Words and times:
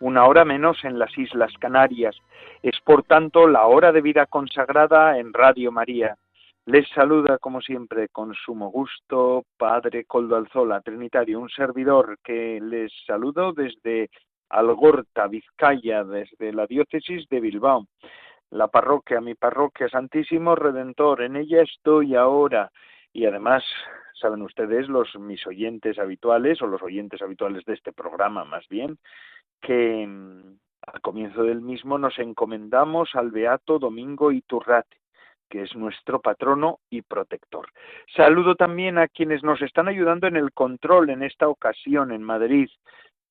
una 0.00 0.26
hora 0.26 0.44
menos 0.44 0.82
en 0.84 0.98
las 0.98 1.16
Islas 1.16 1.52
Canarias. 1.60 2.16
Es 2.62 2.80
por 2.84 3.04
tanto 3.04 3.46
la 3.46 3.66
hora 3.66 3.92
de 3.92 4.00
vida 4.00 4.26
consagrada 4.26 5.18
en 5.18 5.32
Radio 5.32 5.70
María. 5.70 6.16
Les 6.66 6.88
saluda, 6.90 7.38
como 7.38 7.60
siempre, 7.60 8.08
con 8.08 8.34
sumo 8.34 8.70
gusto, 8.70 9.44
Padre 9.56 10.04
Coldo 10.04 10.36
Alzola, 10.36 10.80
Trinitario, 10.80 11.40
un 11.40 11.48
servidor 11.48 12.18
que 12.22 12.60
les 12.60 12.92
saludo 13.06 13.52
desde 13.52 14.10
Algorta, 14.48 15.26
Vizcaya, 15.26 16.04
desde 16.04 16.52
la 16.52 16.66
diócesis 16.66 17.28
de 17.28 17.40
Bilbao. 17.40 17.86
La 18.50 18.68
parroquia, 18.68 19.20
mi 19.20 19.34
parroquia 19.34 19.88
Santísimo 19.88 20.54
Redentor, 20.54 21.22
en 21.22 21.36
ella 21.36 21.62
estoy 21.62 22.14
ahora 22.14 22.70
y 23.12 23.26
además 23.26 23.64
saben 24.20 24.42
ustedes 24.42 24.88
los 24.88 25.14
mis 25.18 25.46
oyentes 25.46 25.98
habituales 25.98 26.60
o 26.62 26.66
los 26.66 26.82
oyentes 26.82 27.22
habituales 27.22 27.64
de 27.64 27.74
este 27.74 27.92
programa 27.92 28.44
más 28.44 28.68
bien 28.68 28.98
que 29.60 30.06
mm, 30.06 30.58
al 30.86 31.00
comienzo 31.00 31.44
del 31.44 31.60
mismo 31.60 31.98
nos 31.98 32.18
encomendamos 32.18 33.14
al 33.14 33.30
beato 33.30 33.78
Domingo 33.78 34.32
Iturrate 34.32 35.00
que 35.50 35.62
es 35.62 35.74
nuestro 35.74 36.20
patrono 36.20 36.78
y 36.88 37.02
protector. 37.02 37.66
Saludo 38.16 38.54
también 38.54 38.96
a 38.98 39.08
quienes 39.08 39.42
nos 39.42 39.60
están 39.60 39.88
ayudando 39.88 40.28
en 40.28 40.36
el 40.36 40.52
control 40.52 41.10
en 41.10 41.24
esta 41.24 41.48
ocasión 41.48 42.12
en 42.12 42.22
Madrid. 42.22 42.70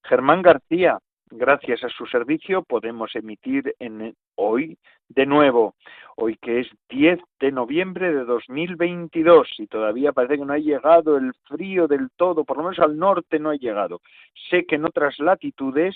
Germán 0.04 0.42
García, 0.42 1.00
gracias 1.32 1.84
a 1.84 1.90
su 1.90 2.06
servicio 2.08 2.64
podemos 2.64 3.16
emitir 3.16 3.76
en 3.80 4.16
hoy 4.36 4.78
de 5.10 5.26
nuevo, 5.26 5.76
hoy 6.16 6.38
que 6.38 6.60
es 6.60 6.68
10 6.90 7.20
de 7.40 7.52
noviembre 7.52 8.14
de 8.14 8.26
2022 8.26 9.48
y 9.58 9.68
todavía 9.68 10.12
parece 10.12 10.38
que 10.38 10.46
no 10.46 10.54
ha 10.54 10.60
llegado 10.60 11.18
el 11.18 11.34
frío 11.48 11.88
del 11.88 12.10
todo, 12.16 12.44
por 12.46 12.58
lo 12.58 12.64
menos 12.64 12.80
al 12.80 12.98
norte 12.98 13.40
no 13.40 13.50
ha 13.50 13.56
llegado. 13.56 14.02
Sé 14.50 14.66
que 14.66 14.76
en 14.76 14.86
otras 14.86 15.18
latitudes, 15.20 15.96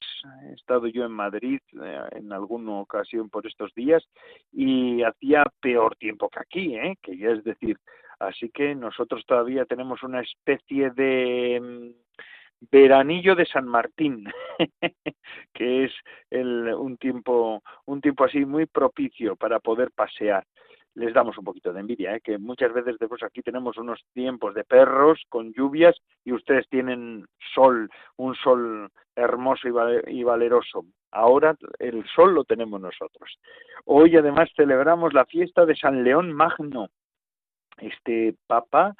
he 0.49 0.53
estado 0.53 0.87
yo 0.87 1.05
en 1.05 1.11
Madrid 1.11 1.59
eh, 1.81 2.01
en 2.13 2.33
alguna 2.33 2.79
ocasión 2.79 3.29
por 3.29 3.45
estos 3.45 3.73
días 3.75 4.03
y 4.51 5.03
hacía 5.03 5.43
peor 5.61 5.95
tiempo 5.95 6.29
que 6.29 6.39
aquí, 6.39 6.75
¿eh? 6.75 6.97
que 7.01 7.15
ya 7.17 7.29
es 7.29 7.43
decir, 7.43 7.77
así 8.19 8.49
que 8.49 8.73
nosotros 8.73 9.23
todavía 9.27 9.65
tenemos 9.65 10.01
una 10.01 10.21
especie 10.21 10.89
de 10.91 11.59
mm, 11.61 12.03
veranillo 12.71 13.35
de 13.35 13.45
San 13.45 13.67
Martín, 13.67 14.25
que 15.53 15.85
es 15.85 15.91
el, 16.29 16.73
un 16.73 16.97
tiempo 16.97 17.61
un 17.85 18.01
tiempo 18.01 18.25
así 18.25 18.45
muy 18.45 18.65
propicio 18.65 19.35
para 19.35 19.59
poder 19.59 19.91
pasear. 19.91 20.45
Les 20.95 21.11
damos 21.11 21.35
un 21.39 21.43
poquito 21.43 21.73
de 21.73 21.79
envidia, 21.79 22.15
¿eh? 22.15 22.21
que 22.21 22.37
muchas 22.37 22.71
veces 22.71 22.97
después 22.99 23.23
aquí 23.23 23.41
tenemos 23.41 23.77
unos 23.77 23.99
tiempos 24.13 24.53
de 24.53 24.63
perros 24.63 25.19
con 25.27 25.51
lluvias 25.51 25.95
y 26.23 26.33
ustedes 26.33 26.69
tienen 26.69 27.25
sol, 27.55 27.89
un 28.17 28.35
sol 28.35 28.91
hermoso 29.15 29.67
y, 30.07 30.23
valeroso. 30.23 30.85
Ahora 31.11 31.55
el 31.79 32.05
sol 32.15 32.35
lo 32.35 32.43
tenemos 32.43 32.79
nosotros. 32.79 33.39
Hoy 33.85 34.15
además 34.15 34.49
celebramos 34.55 35.13
la 35.13 35.25
fiesta 35.25 35.65
de 35.65 35.75
San 35.75 36.03
León 36.03 36.31
Magno. 36.31 36.89
Este 37.77 38.35
papa 38.45 38.93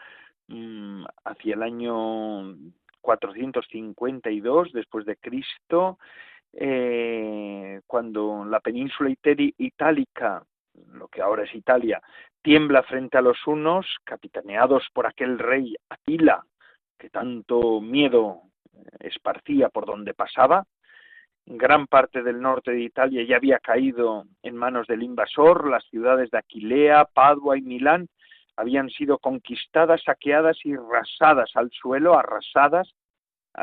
mmm, 0.48 1.06
hacia 1.26 1.54
el 1.54 1.62
año 1.62 2.56
452 3.04 4.72
después 4.72 5.06
de 5.06 5.18
Cristo, 5.18 6.00
eh, 6.54 7.82
cuando 7.86 8.46
la 8.46 8.60
península 8.62 9.14
itálica, 9.58 10.44
lo 10.94 11.08
que 11.10 11.22
ahora 11.22 11.44
es 11.44 11.54
Italia, 11.54 12.02
tiembla 12.42 12.82
frente 12.84 13.18
a 13.18 13.22
los 13.22 13.38
hunos, 13.46 13.86
capitaneados 14.04 14.88
por 14.94 15.06
aquel 15.06 15.38
rey 15.38 15.76
Atila, 15.90 16.44
que 16.98 17.10
tanto 17.10 17.82
miedo 17.82 18.42
esparcía 19.00 19.70
por 19.70 19.86
donde 19.86 20.14
pasaba, 20.14 20.66
gran 21.46 21.88
parte 21.88 22.24
del 22.24 22.42
norte 22.42 22.72
de 22.72 22.82
Italia 22.82 23.24
ya 23.24 23.36
había 23.36 23.60
caído 23.60 24.24
en 24.42 24.56
manos 24.56 24.88
del 24.88 25.04
invasor, 25.04 25.70
las 25.70 25.84
ciudades 25.86 26.32
de 26.32 26.38
Aquilea, 26.38 27.06
Padua 27.06 27.58
y 27.58 27.62
Milán 27.62 28.08
habían 28.56 28.90
sido 28.90 29.18
conquistadas, 29.18 30.04
saqueadas 30.04 30.58
y 30.64 30.76
rasadas 30.76 31.52
al 31.56 31.72
suelo, 31.72 32.18
arrasadas. 32.18 32.94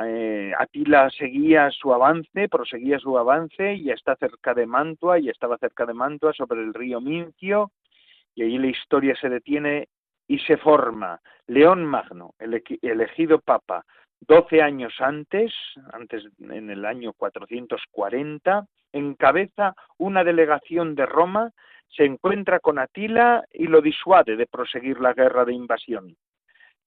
Eh, 0.05 0.53
Atila 0.57 1.11
seguía 1.11 1.71
su 1.71 1.93
avance, 1.93 2.49
proseguía 2.49 2.99
su 2.99 3.19
avance 3.19 3.75
y 3.75 3.91
está 3.91 4.17
cerca 4.17 4.55
de 4.55 4.67
Mantua, 4.67 5.19
y 5.19 5.29
estaba 5.29 5.59
cerca 5.59 5.87
de 5.87 5.95
Mantua 5.95 6.33
sobre 6.33 6.61
el 6.61 6.75
río 6.75 7.01
Mincio, 7.01 7.73
y 8.35 8.43
allí 8.43 8.59
la 8.59 8.69
historia 8.69 9.17
se 9.21 9.29
detiene 9.29 9.89
y 10.29 10.39
se 10.39 10.57
forma. 10.57 11.21
León 11.49 11.85
Magno, 11.85 12.35
el 12.39 12.63
elegido 12.83 13.41
papa, 13.41 13.85
doce 14.21 14.63
años 14.63 14.95
antes, 15.01 15.53
antes 15.93 16.25
en 16.39 16.71
el 16.71 16.85
año 16.85 17.13
440, 17.15 18.67
encabeza 18.93 19.75
una 19.99 20.23
delegación 20.23 20.95
de 20.95 21.07
Roma 21.07 21.53
se 21.91 22.05
encuentra 22.05 22.61
con 22.61 22.79
Atila 22.79 23.45
y 23.53 23.67
lo 23.67 23.81
disuade 23.81 24.37
de 24.37 24.47
proseguir 24.47 25.01
la 25.01 25.13
guerra 25.13 25.45
de 25.45 25.55
invasión. 25.55 26.17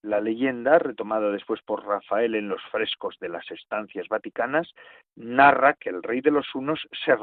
La 0.02 0.20
leyenda, 0.20 0.80
retomada 0.80 1.32
después 1.32 1.62
por 1.62 1.86
Rafael 1.86 2.36
en 2.36 2.50
los 2.50 2.62
frescos 2.72 3.18
de 3.20 3.30
las 3.30 3.50
estancias 3.52 4.08
vaticanas, 4.10 4.70
narra 5.16 5.76
que 5.76 5.90
el 5.90 6.04
rey 6.04 6.20
de 6.20 6.32
los 6.32 6.54
hunos 6.54 6.86
se, 7.06 7.16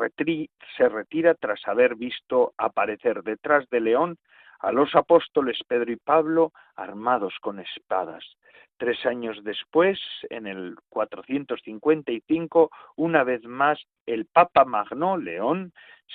se 0.77 0.89
retira 0.89 1.35
tras 1.35 1.61
haber 1.69 1.97
visto 1.97 2.55
aparecer 2.57 3.23
detrás 3.23 3.69
de 3.69 3.81
León 3.81 4.17
a 4.61 4.73
los 4.73 4.95
apóstoles 4.95 5.59
Pedro 5.67 5.93
y 5.93 5.97
Pablo 5.97 6.53
armados 6.77 7.35
con 7.41 7.59
espadas. 7.59 8.25
Tres 8.77 9.05
años 9.05 9.43
después, 9.45 9.99
en 10.31 10.47
el 10.47 10.77
455, 10.89 12.71
una 12.97 13.25
vez 13.25 13.45
más, 13.45 13.79
el 14.07 14.25
Papa 14.27 14.65
Magno 14.65 15.19
León, 15.19 15.73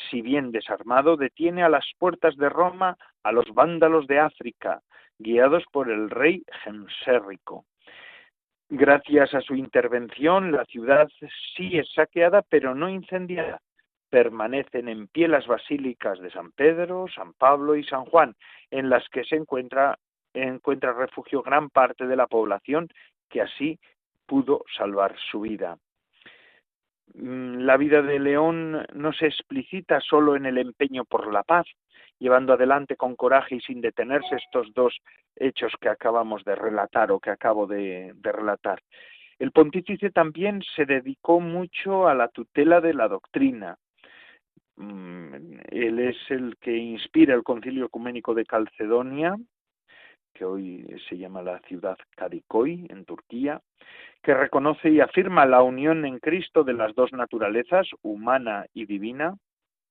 si 0.10 0.22
bien 0.22 0.52
desarmado, 0.52 1.16
detiene 1.16 1.64
a 1.64 1.70
las 1.70 1.86
puertas 2.00 2.36
de 2.38 2.50
Roma 2.50 2.98
a 3.24 3.32
los 3.32 3.54
vándalos 3.54 4.08
de 4.08 4.20
África, 4.20 4.82
guiados 5.20 5.64
por 5.72 5.92
el 5.92 6.10
rey 6.10 6.44
Gensérico. 6.64 7.66
Gracias 8.70 9.36
a 9.36 9.42
su 9.42 9.56
intervención, 9.56 10.52
la 10.52 10.66
ciudad 10.66 11.08
sí 11.56 11.78
es 11.78 11.88
saqueada, 11.94 12.42
pero 12.50 12.74
no 12.74 12.90
incendiada. 12.90 13.62
Permanecen 14.16 14.88
en 14.88 15.08
pie 15.10 15.28
las 15.28 15.46
basílicas 15.46 16.22
de 16.22 16.32
San 16.32 16.52
Pedro, 16.52 17.06
San 17.14 17.34
Pablo 17.34 17.76
y 17.76 17.84
San 17.84 18.06
Juan, 18.06 18.34
en 18.72 18.90
las 18.90 19.04
que 19.10 19.26
se 19.26 19.36
encuentra 19.36 20.00
encuentra 20.34 20.94
refugio 20.94 21.42
gran 21.42 21.70
parte 21.70 22.08
de 22.08 22.16
la 22.16 22.26
población 22.26 22.88
que 23.30 23.42
así 23.42 23.78
pudo 24.26 24.64
salvar 24.78 25.18
su 25.30 25.42
vida. 25.42 25.78
Mm, 27.14 27.66
la 27.66 27.76
vida 27.76 28.02
de 28.02 28.20
León 28.20 28.86
no 28.94 29.12
se 29.12 29.26
explicita 29.26 30.00
solo 30.00 30.38
en 30.38 30.46
el 30.46 30.60
empeño 30.60 31.04
por 31.04 31.30
la 31.34 31.44
paz, 31.44 31.66
llevando 32.18 32.54
adelante 32.54 32.96
con 32.96 33.18
coraje 33.18 33.56
y 33.56 33.60
sin 33.60 33.82
detenerse 33.82 34.38
estos 34.38 34.74
dos 34.74 34.98
hechos 35.36 35.74
que 35.82 35.90
acabamos 35.90 36.46
de 36.46 36.56
relatar 36.56 37.12
o 37.12 37.20
que 37.20 37.32
acabo 37.32 37.68
de, 37.68 38.14
de 38.16 38.32
relatar. 38.32 38.82
El 39.40 39.52
pontífice 39.52 40.10
también 40.10 40.62
se 40.74 40.86
dedicó 40.86 41.42
mucho 41.42 42.08
a 42.08 42.16
la 42.16 42.30
tutela 42.30 42.80
de 42.80 42.94
la 42.94 43.10
doctrina. 43.10 43.78
Mm, 44.78 45.60
él 45.72 46.00
es 46.00 46.18
el 46.30 46.58
que 46.58 46.76
inspira 46.76 47.34
el 47.34 47.44
concilio 47.44 47.86
ecuménico 47.86 48.34
de 48.34 48.46
Calcedonia, 48.46 49.36
que 50.34 50.44
hoy 50.44 50.86
se 51.08 51.18
llama 51.18 51.42
la 51.42 51.60
ciudad 51.62 51.98
Kadikoy, 52.16 52.86
en 52.90 53.06
Turquía, 53.06 53.62
que 54.22 54.34
reconoce 54.34 54.90
y 54.90 55.00
afirma 55.00 55.46
la 55.46 55.64
unión 55.64 56.06
en 56.06 56.20
Cristo 56.20 56.64
de 56.64 56.74
las 56.74 56.94
dos 56.94 57.14
naturalezas, 57.14 57.88
humana 58.02 58.66
y 58.74 58.86
divina, 58.86 59.38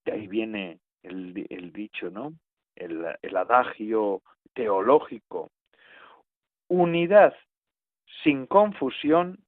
de 0.04 0.12
ahí 0.12 0.26
viene 0.26 0.81
el, 1.02 1.72
dicho, 1.72 2.10
¿no? 2.10 2.34
El 2.76 3.36
adagio 3.36 4.22
teológico. 4.52 5.50
Unidad 6.69 7.34
sin 8.22 8.46
confusión, 8.46 9.38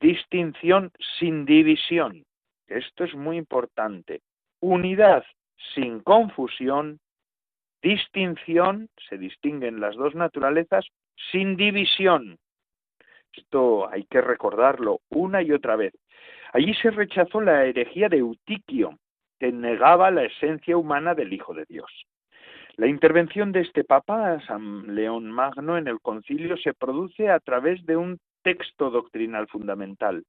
distinción 0.00 0.90
sin 1.18 1.44
división. 1.44 2.24
Esto 2.66 3.04
es 3.04 3.14
muy 3.14 3.36
importante. 3.36 4.20
Unidad 4.62 5.24
sin 5.74 5.98
confusión, 5.98 7.00
distinción, 7.82 8.88
se 9.08 9.18
distinguen 9.18 9.80
las 9.80 9.96
dos 9.96 10.14
naturalezas 10.14 10.86
sin 11.32 11.56
división. 11.56 12.38
Esto 13.32 13.90
hay 13.90 14.04
que 14.04 14.20
recordarlo 14.20 15.00
una 15.08 15.42
y 15.42 15.50
otra 15.50 15.74
vez. 15.74 15.92
Allí 16.52 16.74
se 16.74 16.92
rechazó 16.92 17.40
la 17.40 17.64
herejía 17.64 18.08
de 18.08 18.18
Eutiquio, 18.18 19.00
que 19.40 19.50
negaba 19.50 20.12
la 20.12 20.22
esencia 20.22 20.76
humana 20.76 21.16
del 21.16 21.32
Hijo 21.32 21.54
de 21.54 21.64
Dios. 21.68 21.90
La 22.76 22.86
intervención 22.86 23.50
de 23.50 23.62
este 23.62 23.82
Papa, 23.82 24.38
San 24.46 24.94
León 24.94 25.28
Magno, 25.28 25.76
en 25.76 25.88
el 25.88 26.00
concilio 26.00 26.56
se 26.56 26.72
produce 26.72 27.30
a 27.30 27.40
través 27.40 27.84
de 27.84 27.96
un 27.96 28.20
texto 28.42 28.90
doctrinal 28.90 29.48
fundamental, 29.48 30.22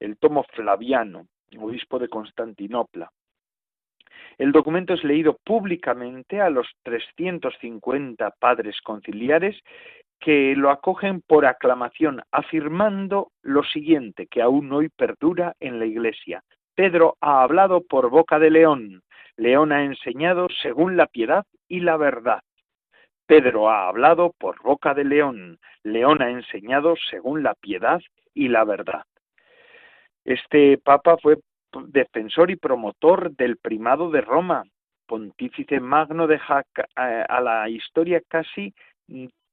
el 0.00 0.18
tomo 0.18 0.42
Flaviano, 0.54 1.28
obispo 1.56 2.00
de 2.00 2.08
Constantinopla. 2.08 3.12
El 4.38 4.52
documento 4.52 4.94
es 4.94 5.02
leído 5.04 5.38
públicamente 5.44 6.40
a 6.40 6.50
los 6.50 6.68
350 6.82 8.30
padres 8.38 8.80
conciliares 8.82 9.56
que 10.20 10.54
lo 10.56 10.70
acogen 10.70 11.20
por 11.20 11.46
aclamación, 11.46 12.22
afirmando 12.30 13.32
lo 13.42 13.62
siguiente, 13.64 14.26
que 14.26 14.42
aún 14.42 14.72
hoy 14.72 14.88
perdura 14.88 15.54
en 15.60 15.78
la 15.78 15.86
Iglesia. 15.86 16.42
Pedro 16.74 17.16
ha 17.20 17.42
hablado 17.42 17.82
por 17.82 18.10
boca 18.10 18.38
de 18.38 18.50
León, 18.50 19.02
León 19.36 19.72
ha 19.72 19.84
enseñado 19.84 20.48
según 20.62 20.96
la 20.96 21.06
piedad 21.06 21.44
y 21.68 21.80
la 21.80 21.96
verdad. 21.96 22.40
Pedro 23.26 23.68
ha 23.68 23.88
hablado 23.88 24.32
por 24.38 24.62
boca 24.62 24.94
de 24.94 25.04
León, 25.04 25.58
León 25.82 26.22
ha 26.22 26.30
enseñado 26.30 26.94
según 27.10 27.42
la 27.42 27.54
piedad 27.54 28.00
y 28.34 28.48
la 28.48 28.64
verdad. 28.64 29.02
Este 30.24 30.78
papa 30.78 31.16
fue 31.22 31.36
defensor 31.88 32.50
y 32.50 32.56
promotor 32.56 33.34
del 33.36 33.56
primado 33.56 34.10
de 34.10 34.20
Roma, 34.20 34.64
pontífice 35.06 35.80
magno 35.80 36.26
deja 36.26 36.64
a 36.96 37.40
la 37.40 37.68
historia 37.68 38.20
casi 38.28 38.74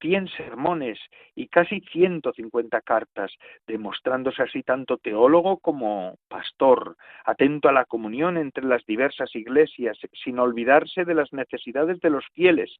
100 0.03 0.27
sermones 0.35 0.99
y 1.33 1.47
casi 1.47 1.79
150 1.79 2.81
cartas, 2.81 3.31
demostrándose 3.65 4.43
así 4.43 4.61
tanto 4.61 4.97
teólogo 4.97 5.59
como 5.59 6.17
pastor, 6.27 6.97
atento 7.23 7.69
a 7.69 7.71
la 7.71 7.85
comunión 7.85 8.37
entre 8.37 8.65
las 8.65 8.85
diversas 8.85 9.33
iglesias, 9.33 9.97
sin 10.23 10.39
olvidarse 10.39 11.05
de 11.05 11.15
las 11.15 11.31
necesidades 11.31 12.01
de 12.01 12.09
los 12.09 12.25
fieles. 12.33 12.75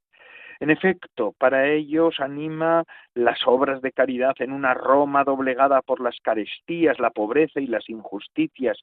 En 0.59 0.69
efecto, 0.69 1.33
para 1.37 1.69
ellos 1.69 2.19
anima 2.19 2.83
las 3.15 3.39
obras 3.47 3.81
de 3.81 3.93
caridad 3.93 4.35
en 4.39 4.51
una 4.51 4.73
Roma 4.73 5.23
doblegada 5.23 5.81
por 5.81 6.01
las 6.01 6.17
carestías, 6.21 6.99
la 6.99 7.11
pobreza 7.11 7.61
y 7.61 7.67
las 7.67 7.89
injusticias, 7.89 8.77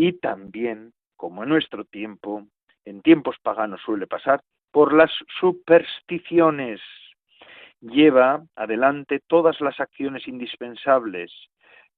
y 0.00 0.14
también, 0.14 0.94
como 1.14 1.42
en 1.42 1.50
nuestro 1.50 1.84
tiempo, 1.84 2.46
en 2.86 3.02
tiempos 3.02 3.36
paganos 3.42 3.82
suele 3.82 4.06
pasar, 4.06 4.40
por 4.70 4.94
las 4.94 5.10
supersticiones 5.38 6.80
lleva 7.82 8.42
adelante 8.56 9.20
todas 9.26 9.60
las 9.60 9.78
acciones 9.78 10.26
indispensables 10.26 11.30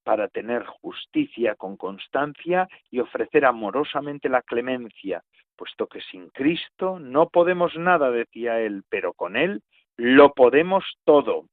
para 0.03 0.27
tener 0.27 0.65
justicia 0.65 1.55
con 1.55 1.77
constancia 1.77 2.67
y 2.91 2.99
ofrecer 2.99 3.45
amorosamente 3.45 4.29
la 4.29 4.43
clemencia, 4.43 5.23
puesto 5.55 5.87
que 5.87 6.01
sin 6.01 6.29
Cristo 6.31 6.99
no 6.99 7.29
podemos 7.29 7.77
nada, 7.77 8.11
decía 8.11 8.59
él, 8.59 8.83
pero 8.89 9.13
con 9.13 9.37
él 9.37 9.63
lo 9.97 10.33
podemos 10.33 10.85
todo. 11.05 11.45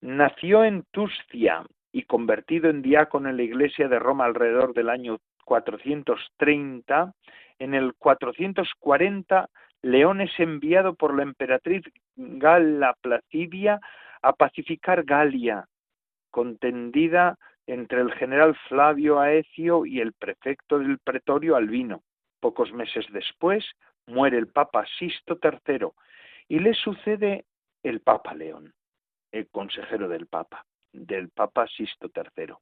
Nació 0.00 0.64
en 0.64 0.84
Tuscia 0.90 1.66
y 1.92 2.04
convertido 2.04 2.70
en 2.70 2.80
diácono 2.80 3.28
en 3.28 3.36
la 3.36 3.42
iglesia 3.42 3.88
de 3.88 3.98
Roma 3.98 4.24
alrededor 4.24 4.72
del 4.72 4.88
año 4.88 5.18
430, 5.44 7.12
en 7.58 7.74
el 7.74 7.94
440 7.94 9.48
León 9.84 10.22
es 10.22 10.32
enviado 10.40 10.94
por 10.94 11.14
la 11.14 11.24
emperatriz 11.24 11.82
Gala 12.16 12.96
Placidia 13.02 13.80
a 14.22 14.32
pacificar 14.32 15.04
Galia, 15.04 15.66
contendida 16.30 17.36
entre 17.66 18.00
el 18.00 18.10
general 18.12 18.56
Flavio 18.68 19.20
Aecio 19.20 19.84
y 19.84 20.00
el 20.00 20.14
prefecto 20.14 20.78
del 20.78 20.98
pretorio 21.00 21.56
Albino. 21.56 22.02
Pocos 22.40 22.72
meses 22.72 23.04
después 23.12 23.62
muere 24.06 24.38
el 24.38 24.48
Papa 24.48 24.86
Sisto 24.98 25.38
III 25.42 25.88
y 26.48 26.60
le 26.60 26.72
sucede 26.72 27.44
el 27.82 28.00
Papa 28.00 28.32
León, 28.34 28.72
el 29.32 29.48
consejero 29.48 30.08
del 30.08 30.26
Papa, 30.26 30.64
del 30.92 31.28
Papa 31.28 31.66
Sisto 31.68 32.10
III. 32.14 32.54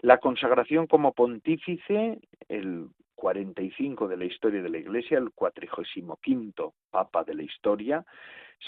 La 0.00 0.18
consagración 0.18 0.86
como 0.86 1.12
pontífice, 1.12 2.18
el 2.48 2.88
45 3.14 4.08
de 4.08 4.16
la 4.16 4.24
historia 4.26 4.62
de 4.62 4.68
la 4.68 4.78
Iglesia, 4.78 5.18
el 5.18 5.30
quinto 6.22 6.74
Papa 6.90 7.24
de 7.24 7.34
la 7.34 7.42
historia, 7.42 8.04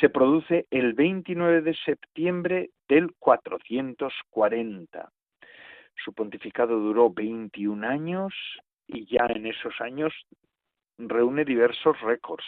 se 0.01 0.09
produce 0.09 0.67
el 0.71 0.95
29 0.95 1.63
de 1.63 1.75
septiembre 1.85 2.71
del 2.89 3.13
440. 3.19 5.11
Su 6.05 6.13
pontificado 6.13 6.79
duró 6.79 7.11
21 7.11 7.87
años 7.87 8.33
y 8.87 9.07
ya 9.07 9.27
en 9.27 9.47
esos 9.47 9.81
años 9.81 10.15
reúne 10.99 11.45
diversos 11.45 12.01
récords. 12.01 12.45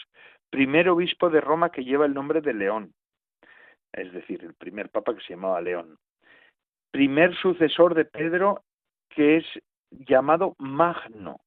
Primer 0.50 0.88
obispo 0.88 1.31
de 1.31 1.41
Roma 1.41 1.71
que 1.71 1.85
lleva 1.85 2.06
el 2.06 2.15
nombre 2.15 2.41
de 2.41 2.55
León, 2.55 2.93
es 3.93 4.12
decir, 4.12 4.43
el 4.43 4.55
primer 4.55 4.91
papa 4.91 5.15
que 5.15 5.21
se 5.23 5.35
llamaba 5.35 5.61
León. 5.61 5.97
Primer 6.91 7.37
sucesor 7.37 7.94
de 7.94 8.05
Pedro 8.05 8.62
que 9.11 9.37
es 9.39 9.45
llamado 9.91 10.55
Magno, 10.59 11.41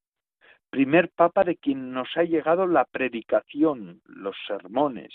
primer 0.70 1.10
papa 1.10 1.44
de 1.44 1.56
quien 1.56 1.92
nos 1.92 2.08
ha 2.16 2.24
llegado 2.24 2.66
la 2.66 2.84
predicación, 2.84 4.02
los 4.04 4.36
sermones. 4.46 5.14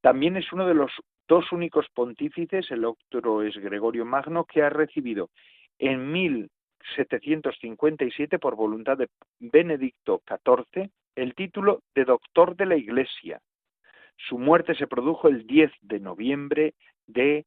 También 0.00 0.36
es 0.36 0.52
uno 0.52 0.66
de 0.66 0.74
los 0.74 0.90
dos 1.26 1.50
únicos 1.52 1.86
pontífices, 1.94 2.70
el 2.70 2.84
otro 2.84 3.42
es 3.42 3.56
Gregorio 3.56 4.04
Magno, 4.04 4.44
que 4.44 4.62
ha 4.62 4.68
recibido 4.70 5.30
en 5.78 6.12
1757, 6.12 8.38
por 8.38 8.54
voluntad 8.56 8.98
de 8.98 9.08
Benedicto 9.38 10.22
XIV, 10.26 10.90
el 11.14 11.34
título 11.34 11.82
de 11.94 12.04
doctor 12.04 12.56
de 12.56 12.66
la 12.66 12.76
Iglesia. 12.76 13.40
Su 14.16 14.38
muerte 14.38 14.74
se 14.74 14.86
produjo 14.86 15.28
el 15.28 15.46
10 15.46 15.70
de 15.82 16.00
noviembre 16.00 16.74
de, 17.06 17.44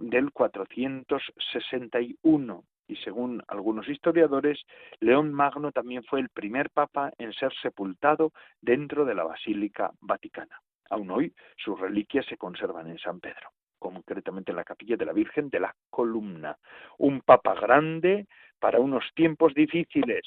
del 0.00 0.32
461 0.32 2.64
y 2.88 2.96
según 2.96 3.42
algunos 3.48 3.88
historiadores, 3.88 4.64
León 5.00 5.32
Magno 5.32 5.72
también 5.72 6.04
fue 6.04 6.20
el 6.20 6.28
primer 6.28 6.70
papa 6.70 7.12
en 7.18 7.32
ser 7.32 7.52
sepultado 7.60 8.32
dentro 8.60 9.04
de 9.04 9.14
la 9.14 9.24
Basílica 9.24 9.90
Vaticana. 10.00 10.60
Aún 10.90 11.10
hoy 11.10 11.34
sus 11.56 11.78
reliquias 11.78 12.26
se 12.26 12.36
conservan 12.36 12.88
en 12.88 12.98
San 12.98 13.20
Pedro, 13.20 13.50
concretamente 13.78 14.52
en 14.52 14.56
la 14.56 14.64
capilla 14.64 14.96
de 14.96 15.04
la 15.04 15.12
Virgen 15.12 15.48
de 15.50 15.60
la 15.60 15.74
Columna. 15.90 16.56
Un 16.98 17.20
papa 17.22 17.54
grande 17.54 18.26
para 18.60 18.78
unos 18.78 19.04
tiempos 19.14 19.52
difíciles, 19.54 20.22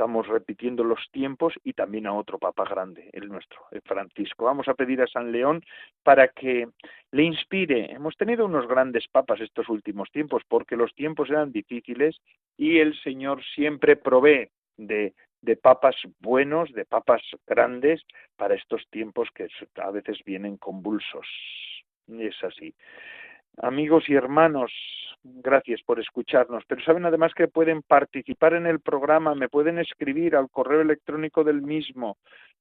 estamos 0.00 0.26
repitiendo 0.28 0.82
los 0.82 1.10
tiempos 1.12 1.52
y 1.62 1.74
también 1.74 2.06
a 2.06 2.14
otro 2.14 2.38
Papa 2.38 2.64
grande, 2.64 3.10
el 3.12 3.28
nuestro, 3.28 3.66
el 3.70 3.82
Francisco. 3.82 4.46
Vamos 4.46 4.66
a 4.66 4.72
pedir 4.72 5.02
a 5.02 5.06
San 5.06 5.30
León 5.30 5.62
para 6.02 6.28
que 6.28 6.68
le 7.12 7.22
inspire. 7.22 7.92
Hemos 7.92 8.16
tenido 8.16 8.46
unos 8.46 8.66
grandes 8.66 9.06
papas 9.08 9.42
estos 9.42 9.68
últimos 9.68 10.10
tiempos 10.10 10.42
porque 10.48 10.74
los 10.74 10.94
tiempos 10.94 11.28
eran 11.28 11.52
difíciles 11.52 12.16
y 12.56 12.78
el 12.78 12.98
Señor 13.02 13.44
siempre 13.54 13.94
provee 13.94 14.48
de, 14.78 15.12
de 15.42 15.56
papas 15.56 15.96
buenos, 16.18 16.72
de 16.72 16.86
papas 16.86 17.20
grandes 17.46 18.00
para 18.38 18.54
estos 18.54 18.88
tiempos 18.88 19.28
que 19.34 19.48
a 19.82 19.90
veces 19.90 20.24
vienen 20.24 20.56
convulsos. 20.56 21.26
Es 22.08 22.42
así. 22.42 22.74
Amigos 23.62 24.08
y 24.08 24.14
hermanos, 24.14 24.72
gracias 25.22 25.82
por 25.82 26.00
escucharnos, 26.00 26.64
pero 26.66 26.82
saben 26.82 27.04
además 27.04 27.34
que 27.34 27.46
pueden 27.46 27.82
participar 27.82 28.54
en 28.54 28.66
el 28.66 28.80
programa, 28.80 29.34
me 29.34 29.50
pueden 29.50 29.78
escribir 29.78 30.34
al 30.34 30.48
correo 30.48 30.80
electrónico 30.80 31.44
del 31.44 31.60
mismo, 31.60 32.16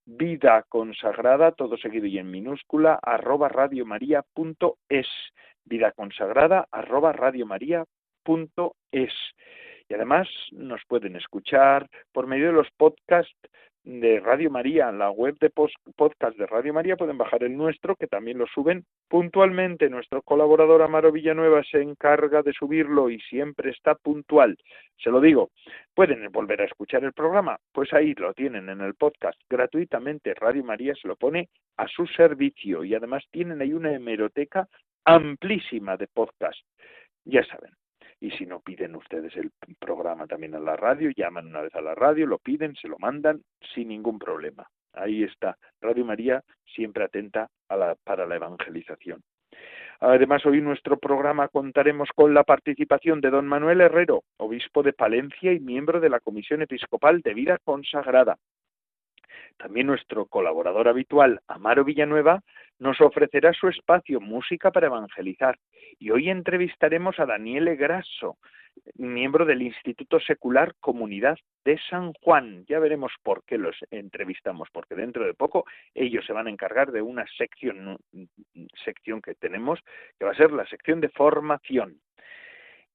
vida 0.06 0.66
consagrada, 0.68 1.54
todo 1.54 1.78
seguido 1.78 2.06
y 2.06 2.18
en 2.18 2.30
minúscula, 2.30 3.00
arroba 3.02 3.48
radiomaria.es, 3.48 5.08
vida 5.64 5.94
consagrada, 5.94 6.68
arroba 6.70 7.14
radiomaria.es. 7.14 7.86
Y 9.88 9.94
además 9.94 10.28
nos 10.52 10.82
pueden 10.86 11.16
escuchar 11.16 11.90
por 12.12 12.28
medio 12.28 12.48
de 12.48 12.54
los 12.54 12.68
podcasts 12.72 13.40
de 13.84 14.20
Radio 14.20 14.52
María, 14.52 14.92
la 14.92 15.10
web 15.10 15.38
de 15.40 15.50
podcast 15.50 16.38
de 16.38 16.46
Radio 16.46 16.74
María, 16.74 16.98
pueden 16.98 17.18
bajar 17.18 17.44
el 17.44 17.56
nuestro, 17.56 17.96
que 17.96 18.08
también 18.08 18.38
lo 18.38 18.46
suben 18.48 18.86
puntualmente. 19.08 19.90
Nuestro 19.90 20.22
colaborador 20.22 20.82
Amaro 20.82 21.12
Villanueva 21.12 21.64
se 21.64 21.82
encarga 21.82 22.42
de 22.42 22.54
subirlo 22.54 23.10
y 23.10 23.20
siempre 23.22 23.72
está 23.72 23.96
puntual. 23.96 24.58
Se 24.98 25.10
lo 25.10 25.22
digo, 25.22 25.52
pueden 25.94 26.30
volver 26.32 26.62
a 26.62 26.66
escuchar 26.66 27.04
el 27.04 27.14
programa, 27.14 27.58
pues 27.72 27.94
ahí 27.94 28.14
lo 28.16 28.34
tienen 28.34 28.70
en 28.70 28.82
el 28.82 28.96
podcast 28.96 29.40
gratuitamente. 29.50 30.34
Radio 30.34 30.64
María 30.64 30.94
se 30.96 31.08
lo 31.08 31.16
pone 31.16 31.50
a 31.78 31.88
su 31.88 32.06
servicio 32.08 32.84
y 32.84 32.96
además 32.96 33.24
tienen 33.32 33.62
ahí 33.62 33.74
una 33.74 33.94
hemeroteca 33.94 34.68
amplísima 35.06 35.98
de 35.98 36.08
podcast. 36.08 36.60
Ya 37.26 37.44
saben, 37.46 37.72
y 38.20 38.32
si 38.32 38.46
no 38.46 38.60
piden 38.60 38.96
ustedes 38.96 39.36
el 39.38 39.52
programa 39.80 40.28
también 40.28 40.56
a 40.56 40.60
la 40.60 40.76
radio, 40.76 41.10
llaman 41.16 41.48
una 41.48 41.62
vez 41.62 41.76
a 41.76 41.82
la 41.82 41.96
radio, 41.96 42.26
lo 42.26 42.38
piden, 42.38 42.76
se 42.76 42.88
lo 42.88 42.98
mandan 43.00 43.42
sin 43.74 43.88
ningún 43.90 44.20
problema. 44.20 44.68
Ahí 44.94 45.24
está 45.24 45.58
Radio 45.82 46.04
María 46.04 46.44
siempre 46.66 47.04
atenta 47.04 47.50
para 47.68 48.26
la 48.26 48.36
evangelización. 48.36 49.24
Además, 50.02 50.46
hoy 50.46 50.60
en 50.60 50.64
nuestro 50.64 50.98
programa 50.98 51.50
contaremos 51.50 52.10
con 52.16 52.34
la 52.34 52.44
participación 52.44 53.20
de 53.20 53.30
don 53.30 53.48
Manuel 53.48 53.82
Herrero, 53.82 54.24
obispo 54.38 54.82
de 54.82 54.94
Palencia 54.94 55.52
y 55.52 55.60
miembro 55.60 56.00
de 56.00 56.10
la 56.10 56.22
Comisión 56.22 56.62
Episcopal 56.62 57.22
de 57.22 57.34
Vida 57.34 57.58
Consagrada. 57.64 58.38
También 59.58 59.88
nuestro 59.88 60.26
colaborador 60.26 60.88
habitual, 60.88 61.42
Amaro 61.50 61.84
Villanueva, 61.84 62.42
nos 62.80 63.00
ofrecerá 63.02 63.54
su 63.54 63.68
espacio 63.68 64.20
Música 64.22 64.72
para 64.72 64.88
Evangelizar. 64.88 65.58
Y 66.00 66.12
hoy 66.12 66.30
entrevistaremos 66.30 67.20
a 67.20 67.26
Daniele 67.26 67.76
Grasso, 67.76 68.38
miembro 68.96 69.46
del 69.46 69.62
Instituto 69.62 70.20
Secular 70.20 70.74
Comunidad 70.80 71.38
de 71.66 71.78
San 71.90 72.14
Juan. 72.14 72.66
Ya 72.68 72.80
veremos 72.80 73.12
por 73.22 73.44
qué 73.46 73.58
los 73.58 73.76
entrevistamos, 73.92 74.70
porque 74.72 74.96
dentro 74.96 75.26
de 75.26 75.34
poco 75.34 75.66
ellos 75.94 76.26
se 76.26 76.34
van 76.34 76.48
a 76.48 76.52
encargar 76.52 76.92
de 76.92 77.02
una 77.02 77.26
sección, 77.38 77.98
sección 78.84 79.22
que 79.22 79.36
tenemos, 79.36 79.80
que 80.18 80.26
va 80.26 80.32
a 80.32 80.36
ser 80.36 80.52
la 80.52 80.66
sección 80.68 81.02
de 81.02 81.10
formación. 81.10 82.00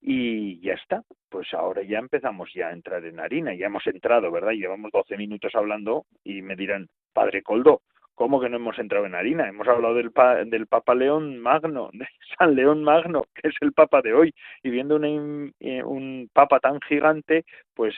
Y 0.00 0.61
ya 0.61 0.75
está, 0.75 1.03
pues 1.31 1.53
ahora 1.55 1.83
ya 1.83 1.99
empezamos 1.99 2.50
ya 2.55 2.69
a 2.69 2.73
entrar 2.73 3.05
en 3.07 3.21
harina, 3.21 3.55
ya 3.55 3.67
hemos 3.67 3.87
entrado, 3.87 4.31
¿verdad? 4.31 4.53
Llevamos 4.53 4.93
12 4.93 5.17
minutos 5.17 5.55
hablando 5.55 6.05
y 6.23 6.43
me 6.43 6.57
dirán, 6.57 6.88
Padre 7.14 7.43
Coldo, 7.43 7.81
¿Cómo 8.14 8.40
que 8.40 8.49
no 8.49 8.56
hemos 8.56 8.78
entrado 8.78 9.06
en 9.06 9.14
harina? 9.14 9.49
Hemos 9.49 9.66
hablado 9.66 9.94
del, 9.94 10.12
del 10.47 10.66
Papa 10.66 10.94
León 10.94 11.38
Magno, 11.38 11.90
de 11.92 12.06
San 12.38 12.54
León 12.54 12.85
Magno, 12.85 13.25
que 13.35 13.49
es 13.49 13.54
el 13.61 13.73
Papa 13.73 14.02
de 14.02 14.14
hoy, 14.14 14.35
y 14.62 14.71
viendo 14.71 15.00
eh, 15.02 15.83
un 15.83 16.30
Papa 16.33 16.61
tan 16.61 16.80
gigante, 16.80 17.44
pues 17.75 17.94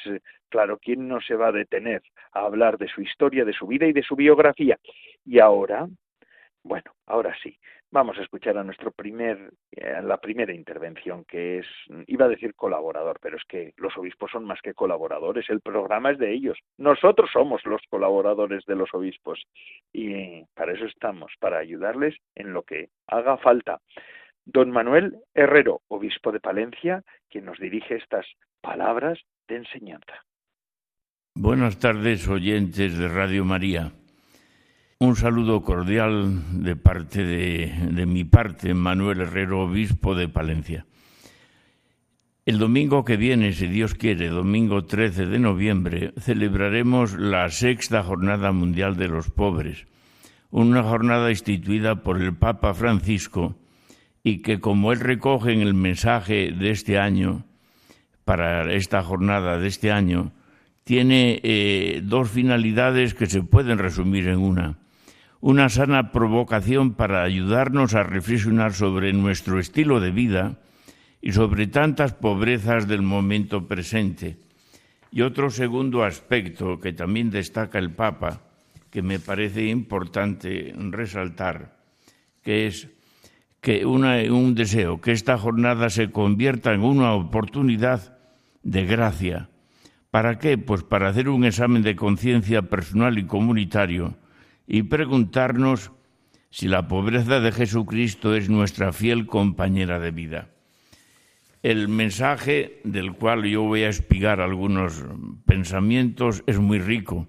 claro, 0.48 0.78
¿quién 0.78 1.06
no 1.06 1.20
se 1.20 1.34
va 1.34 1.48
a 1.48 1.52
detener 1.52 2.02
a 2.32 2.40
hablar 2.40 2.78
de 2.78 2.88
su 2.88 3.02
historia, 3.02 3.44
de 3.44 3.52
su 3.52 3.66
vida 3.66 3.86
y 3.86 3.92
de 3.92 4.02
su 4.02 4.16
biografía? 4.16 4.78
Y 5.24 5.38
ahora, 5.38 5.86
bueno, 6.62 6.92
ahora 7.06 7.36
sí, 7.42 7.58
vamos 7.90 8.18
a 8.18 8.22
escuchar 8.22 8.58
a 8.58 8.64
nuestro 8.64 8.90
primer, 8.90 9.52
eh, 9.70 10.00
la 10.02 10.18
primera 10.18 10.54
intervención, 10.54 11.24
que 11.24 11.58
es, 11.58 11.66
iba 12.06 12.26
a 12.26 12.28
decir 12.28 12.54
colaborador, 12.54 13.18
pero 13.20 13.36
es 13.36 13.44
que 13.48 13.72
los 13.76 13.96
obispos 13.96 14.30
son 14.30 14.44
más 14.44 14.60
que 14.62 14.74
colaboradores, 14.74 15.48
el 15.50 15.60
programa 15.60 16.10
es 16.10 16.18
de 16.18 16.32
ellos. 16.32 16.58
Nosotros 16.78 17.30
somos 17.32 17.64
los 17.64 17.80
colaboradores 17.88 18.64
de 18.66 18.76
los 18.76 18.92
obispos 18.92 19.42
y 19.92 20.44
para 20.54 20.72
eso 20.72 20.86
estamos, 20.86 21.32
para 21.40 21.58
ayudarles 21.58 22.16
en 22.34 22.52
lo 22.52 22.62
que 22.62 22.88
haga 23.06 23.36
falta. 23.38 23.80
Don 24.44 24.70
Manuel 24.70 25.16
Herrero, 25.34 25.82
obispo 25.88 26.30
de 26.32 26.40
Palencia, 26.40 27.02
quien 27.28 27.44
nos 27.44 27.58
dirige 27.58 27.96
estas 27.96 28.26
palabras 28.60 29.18
de 29.48 29.56
enseñanza. 29.56 30.24
Buenas 31.34 31.78
tardes, 31.78 32.28
oyentes 32.28 32.96
de 32.96 33.08
Radio 33.08 33.44
María. 33.44 33.92
Un 34.98 35.14
saludo 35.14 35.60
cordial 35.60 36.62
de 36.64 36.74
parte 36.74 37.22
de, 37.22 38.06
mi 38.06 38.24
parte, 38.24 38.72
Manuel 38.72 39.20
Herrero, 39.20 39.64
obispo 39.64 40.14
de 40.14 40.26
Palencia. 40.26 40.86
El 42.46 42.58
domingo 42.58 43.04
que 43.04 43.18
viene, 43.18 43.52
si 43.52 43.66
Dios 43.66 43.92
quiere, 43.92 44.30
domingo 44.30 44.86
13 44.86 45.26
de 45.26 45.38
noviembre, 45.38 46.14
celebraremos 46.18 47.12
la 47.12 47.50
sexta 47.50 48.02
Jornada 48.02 48.52
Mundial 48.52 48.96
de 48.96 49.08
los 49.08 49.30
Pobres, 49.30 49.86
una 50.50 50.82
jornada 50.82 51.28
instituida 51.28 52.02
por 52.02 52.22
el 52.22 52.34
Papa 52.34 52.72
Francisco 52.72 53.54
y 54.24 54.38
que, 54.38 54.60
como 54.60 54.92
él 54.92 55.00
recoge 55.00 55.52
en 55.52 55.60
el 55.60 55.74
mensaje 55.74 56.52
de 56.52 56.70
este 56.70 56.98
año, 56.98 57.44
para 58.24 58.72
esta 58.72 59.02
jornada 59.02 59.58
de 59.58 59.68
este 59.68 59.92
año, 59.92 60.32
tiene 60.84 61.38
eh, 61.42 62.00
dos 62.02 62.30
finalidades 62.30 63.12
que 63.12 63.26
se 63.26 63.42
pueden 63.42 63.76
resumir 63.76 64.28
en 64.28 64.38
una 64.38 64.78
una 65.40 65.68
sana 65.68 66.12
provocación 66.12 66.94
para 66.94 67.22
ayudarnos 67.22 67.94
a 67.94 68.02
reflexionar 68.02 68.72
sobre 68.72 69.12
nuestro 69.12 69.58
estilo 69.58 70.00
de 70.00 70.10
vida 70.10 70.58
y 71.20 71.32
sobre 71.32 71.66
tantas 71.66 72.14
pobrezas 72.14 72.88
del 72.88 73.02
momento 73.02 73.66
presente. 73.66 74.38
Y 75.10 75.22
otro 75.22 75.50
segundo 75.50 76.04
aspecto 76.04 76.80
que 76.80 76.92
también 76.92 77.30
destaca 77.30 77.78
el 77.78 77.90
Papa, 77.92 78.42
que 78.90 79.02
me 79.02 79.18
parece 79.18 79.66
importante 79.66 80.74
resaltar, 80.76 81.76
que 82.42 82.66
es 82.66 82.88
que 83.60 83.84
un 83.84 84.54
deseo, 84.54 85.00
que 85.00 85.12
esta 85.12 85.36
jornada 85.38 85.90
se 85.90 86.10
convierta 86.10 86.72
en 86.72 86.82
una 86.82 87.14
oportunidad 87.14 88.18
de 88.62 88.84
gracia. 88.84 89.48
¿Para 90.10 90.38
qué? 90.38 90.56
Pues 90.56 90.82
para 90.82 91.08
hacer 91.08 91.28
un 91.28 91.44
examen 91.44 91.82
de 91.82 91.96
conciencia 91.96 92.62
personal 92.62 93.18
y 93.18 93.26
comunitario 93.26 94.16
y 94.66 94.84
preguntarnos 94.84 95.92
si 96.50 96.68
la 96.68 96.88
pobreza 96.88 97.40
de 97.40 97.52
Jesucristo 97.52 98.34
es 98.34 98.48
nuestra 98.48 98.92
fiel 98.92 99.26
compañera 99.26 99.98
de 99.98 100.10
vida. 100.10 100.48
El 101.62 101.88
mensaje 101.88 102.80
del 102.84 103.12
cual 103.12 103.44
yo 103.44 103.62
voy 103.62 103.82
a 103.82 103.88
espigar 103.88 104.40
algunos 104.40 105.04
pensamientos 105.44 106.42
es 106.46 106.58
muy 106.58 106.78
rico. 106.78 107.28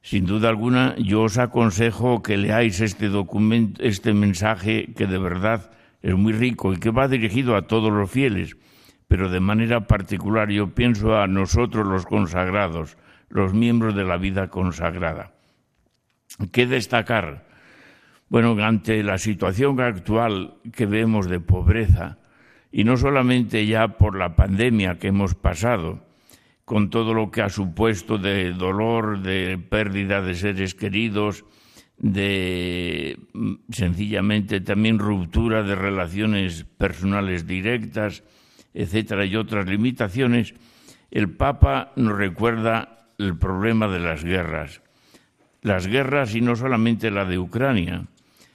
Sin 0.00 0.26
duda 0.26 0.48
alguna, 0.48 0.94
yo 0.96 1.22
os 1.22 1.38
aconsejo 1.38 2.22
que 2.22 2.36
leáis 2.36 2.80
este 2.80 3.08
documento, 3.08 3.82
este 3.82 4.14
mensaje 4.14 4.94
que 4.96 5.06
de 5.06 5.18
verdad 5.18 5.70
es 6.02 6.14
muy 6.14 6.32
rico 6.32 6.72
y 6.72 6.78
que 6.78 6.90
va 6.90 7.08
dirigido 7.08 7.56
a 7.56 7.66
todos 7.66 7.92
los 7.92 8.10
fieles, 8.10 8.56
pero 9.08 9.28
de 9.28 9.40
manera 9.40 9.86
particular 9.86 10.50
yo 10.50 10.74
pienso 10.74 11.18
a 11.18 11.26
nosotros 11.26 11.86
los 11.86 12.06
consagrados, 12.06 12.96
los 13.28 13.52
miembros 13.52 13.94
de 13.94 14.04
la 14.04 14.16
vida 14.16 14.48
consagrada. 14.48 15.37
¿Qué 16.52 16.66
destacar? 16.66 17.48
Bueno, 18.28 18.56
ante 18.62 19.02
la 19.02 19.18
situación 19.18 19.80
actual 19.80 20.54
que 20.72 20.86
vemos 20.86 21.28
de 21.28 21.40
pobreza, 21.40 22.18
y 22.70 22.84
no 22.84 22.96
solamente 22.96 23.66
ya 23.66 23.88
por 23.98 24.16
la 24.16 24.36
pandemia 24.36 24.98
que 24.98 25.08
hemos 25.08 25.34
pasado, 25.34 26.06
con 26.64 26.90
todo 26.90 27.12
lo 27.12 27.30
que 27.30 27.42
ha 27.42 27.48
supuesto 27.48 28.18
de 28.18 28.52
dolor, 28.52 29.20
de 29.22 29.58
pérdida 29.58 30.22
de 30.22 30.34
seres 30.34 30.74
queridos, 30.74 31.44
de 31.96 33.18
mm, 33.32 33.54
sencillamente 33.70 34.60
también 34.60 35.00
ruptura 35.00 35.64
de 35.64 35.74
relaciones 35.74 36.64
personales 36.64 37.46
directas, 37.46 38.22
etcétera, 38.74 39.24
y 39.24 39.34
otras 39.34 39.66
limitaciones, 39.66 40.54
el 41.10 41.30
Papa 41.30 41.92
nos 41.96 42.16
recuerda 42.16 43.08
el 43.18 43.36
problema 43.36 43.88
de 43.88 43.98
las 43.98 44.22
guerras 44.22 44.82
las 45.62 45.86
guerras 45.86 46.34
y 46.34 46.40
no 46.40 46.56
solamente 46.56 47.10
la 47.10 47.24
de 47.24 47.38
Ucrania, 47.38 48.06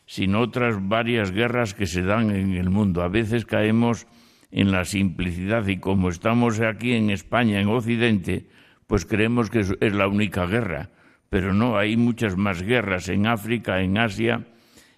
sino 0.05 0.41
otras 0.41 0.87
varias 0.87 1.31
guerras 1.31 1.73
que 1.73 1.85
se 1.85 2.01
dan 2.01 2.31
en 2.31 2.53
el 2.53 2.69
mundo. 2.69 3.03
A 3.03 3.07
veces 3.07 3.45
caemos 3.45 4.07
en 4.51 4.71
la 4.71 4.85
simplicidad 4.85 5.67
y 5.67 5.77
como 5.77 6.09
estamos 6.09 6.59
aquí 6.59 6.93
en 6.93 7.09
España, 7.09 7.59
en 7.59 7.67
Occidente, 7.67 8.45
pues 8.87 9.05
creemos 9.05 9.49
que 9.49 9.59
es 9.59 9.93
la 9.93 10.07
única 10.07 10.45
guerra. 10.45 10.89
Pero 11.29 11.53
no, 11.53 11.77
hay 11.77 11.97
muchas 11.97 12.37
más 12.37 12.61
guerras 12.61 13.09
en 13.09 13.25
África, 13.25 13.81
en 13.81 13.97
Asia, 13.97 14.45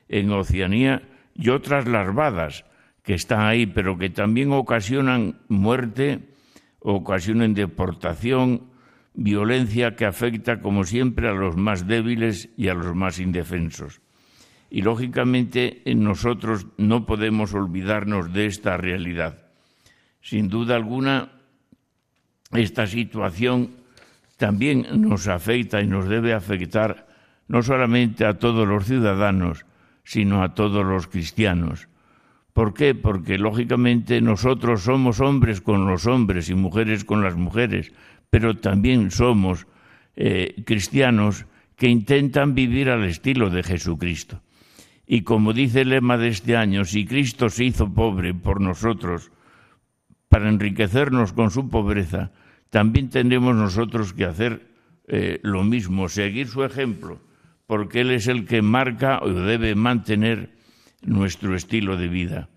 en 0.10 0.32
Oceanía 0.32 1.04
y 1.34 1.50
otras 1.50 1.88
larvadas 1.88 2.66
que 3.04 3.14
están 3.14 3.42
ahí, 3.42 3.66
pero 3.66 3.98
que 3.98 4.10
también 4.10 4.52
ocasionan 4.52 5.40
muerte, 5.48 6.20
ocasionan 6.80 7.54
deportación, 7.54 8.64
violencia 9.16 9.96
que 9.96 10.06
afecta, 10.06 10.62
como 10.62 10.84
siempre, 10.84 11.30
a 11.30 11.34
los 11.34 11.56
más 11.58 11.88
débiles 11.88 12.50
y 12.58 12.68
a 12.68 12.74
los 12.74 12.96
más 12.96 13.20
indefensos. 13.20 14.02
Y, 14.70 14.82
lógicamente, 14.82 15.82
nosotros 15.96 16.68
no 16.78 17.06
podemos 17.06 17.54
olvidarnos 17.54 18.34
de 18.34 18.46
esta 18.46 18.78
realidad. 18.78 19.44
Sin 20.22 20.50
duda 20.50 20.76
alguna, 20.76 21.32
esta 22.52 22.88
situación 22.88 23.72
también 24.38 24.86
nos 25.02 25.28
afecta 25.28 25.82
y 25.82 25.88
nos 25.88 26.08
debe 26.08 26.34
afectar 26.34 27.08
no 27.48 27.62
solamente 27.62 28.26
a 28.26 28.40
todos 28.40 28.68
los 28.68 28.86
ciudadanos, 28.86 29.66
sino 30.04 30.44
a 30.44 30.54
todos 30.54 30.86
los 30.86 31.08
cristianos. 31.08 31.88
¿Por 32.54 32.74
qué? 32.74 32.96
Porque 32.96 33.38
lógicamente 33.38 34.22
nosotros 34.22 34.84
somos 34.84 35.20
hombres 35.20 35.60
con 35.60 35.88
los 35.88 36.06
hombres 36.06 36.50
y 36.50 36.56
mujeres 36.56 37.04
con 37.04 37.22
las 37.22 37.36
mujeres, 37.36 37.92
pero 38.36 38.58
también 38.58 39.12
somos 39.12 39.66
eh, 40.18 40.62
cristianos 40.66 41.46
que 41.78 41.88
intentan 41.88 42.54
vivir 42.54 42.90
al 42.90 43.06
estilo 43.06 43.50
de 43.50 43.64
Jesucristo. 43.64 44.42
Y 45.08 45.22
como 45.22 45.54
dice 45.54 45.88
el 45.88 45.92
lema 45.92 46.18
de 46.18 46.28
este 46.28 46.58
año, 46.58 46.84
si 46.84 47.06
Cristo 47.06 47.48
se 47.48 47.64
hizo 47.64 47.94
pobre 47.94 48.34
por 48.34 48.60
nosotros 48.60 49.32
para 50.28 50.50
enriquecernos 50.50 51.32
con 51.32 51.50
su 51.50 51.70
pobreza, 51.70 52.34
también 52.70 53.10
tenemos 53.10 53.56
nosotros 53.56 54.12
que 54.12 54.26
hacer 54.26 54.68
eh, 55.08 55.40
lo 55.42 55.64
mismo, 55.64 56.10
seguir 56.10 56.50
su 56.50 56.66
ejemplo, 56.66 57.22
porque 57.68 58.02
Él 58.02 58.12
es 58.12 58.28
el 58.28 58.44
que 58.44 58.62
marca 58.62 59.22
o 59.24 59.30
debe 59.32 59.76
mantener 59.76 60.50
nuestro 61.04 61.56
estilo 61.56 61.96
de 61.96 62.10
vida. 62.10 62.50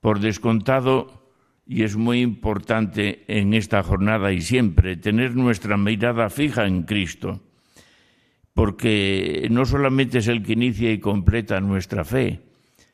Por 0.00 0.18
descontado, 0.18 1.23
y 1.66 1.82
es 1.82 1.96
muy 1.96 2.20
importante 2.20 3.24
en 3.26 3.54
esta 3.54 3.82
jornada 3.82 4.32
y 4.32 4.40
siempre 4.40 4.96
tener 4.96 5.34
nuestra 5.34 5.76
mirada 5.76 6.28
fija 6.28 6.66
en 6.66 6.82
Cristo, 6.82 7.40
porque 8.52 9.48
no 9.50 9.64
solamente 9.64 10.18
es 10.18 10.28
el 10.28 10.42
que 10.42 10.52
inicia 10.52 10.92
y 10.92 10.98
completa 10.98 11.60
nuestra 11.60 12.04
fe, 12.04 12.40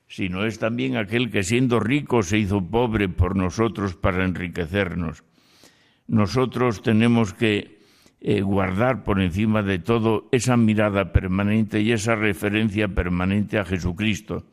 sino 0.06 0.44
es 0.44 0.58
también 0.58 0.96
aquel 0.96 1.30
que 1.30 1.42
siendo 1.42 1.80
rico 1.80 2.22
se 2.22 2.38
hizo 2.38 2.60
pobre 2.62 3.08
por 3.08 3.36
nosotros 3.36 3.94
para 3.94 4.24
enriquecernos. 4.24 5.24
Nosotros 6.06 6.82
tenemos 6.82 7.34
que 7.34 7.80
eh, 8.20 8.42
guardar 8.42 9.02
por 9.04 9.20
encima 9.20 9.62
de 9.62 9.78
todo 9.78 10.28
esa 10.32 10.56
mirada 10.56 11.12
permanente 11.12 11.80
y 11.80 11.92
esa 11.92 12.16
referencia 12.16 12.88
permanente 12.88 13.58
a 13.58 13.64
Jesucristo, 13.64 14.44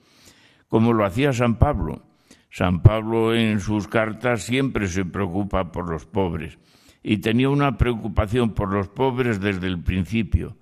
como 0.68 0.94
lo 0.94 1.06
hacía 1.06 1.34
San 1.34 1.58
Pablo. 1.58 2.07
San 2.50 2.82
Pablo 2.82 3.36
en 3.36 3.60
sus 3.60 3.88
cartas 3.88 4.44
siempre 4.44 4.88
se 4.88 5.06
preocupa 5.06 5.72
por 5.72 5.90
los 5.90 6.06
pobres 6.06 6.58
y 7.04 7.18
tenía 7.18 7.50
una 7.50 7.78
preocupación 7.78 8.54
por 8.54 8.74
los 8.74 8.90
pobres 8.90 9.40
desde 9.40 9.68
el 9.68 9.80
principio. 9.80 10.58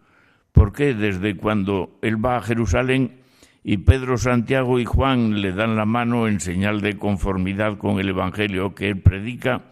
¿Por 0.51 0.73
qué? 0.73 0.93
Desde 0.93 1.35
cuando 1.35 1.97
él 2.01 2.23
va 2.23 2.37
a 2.37 2.41
Jerusalén 2.41 3.19
y 3.63 3.77
Pedro, 3.77 4.17
Santiago 4.19 4.79
y 4.79 4.85
Juan 4.85 5.41
le 5.41 5.53
dan 5.53 5.75
la 5.75 5.85
mano 5.85 6.27
en 6.27 6.39
señal 6.39 6.81
de 6.81 6.97
conformidad 6.97 7.79
con 7.79 7.99
el 7.99 8.09
Evangelio 8.09 8.75
que 8.75 8.89
él 8.89 9.01
predica, 9.01 9.63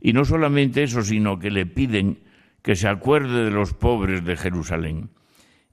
y 0.00 0.12
no 0.12 0.24
solamente 0.24 0.84
eso, 0.84 1.02
sino 1.02 1.40
que 1.40 1.50
le 1.50 1.66
piden 1.66 2.20
que 2.62 2.76
se 2.76 2.86
acuerde 2.86 3.44
de 3.44 3.50
los 3.50 3.74
pobres 3.74 4.24
de 4.24 4.36
Jerusalén. 4.36 5.10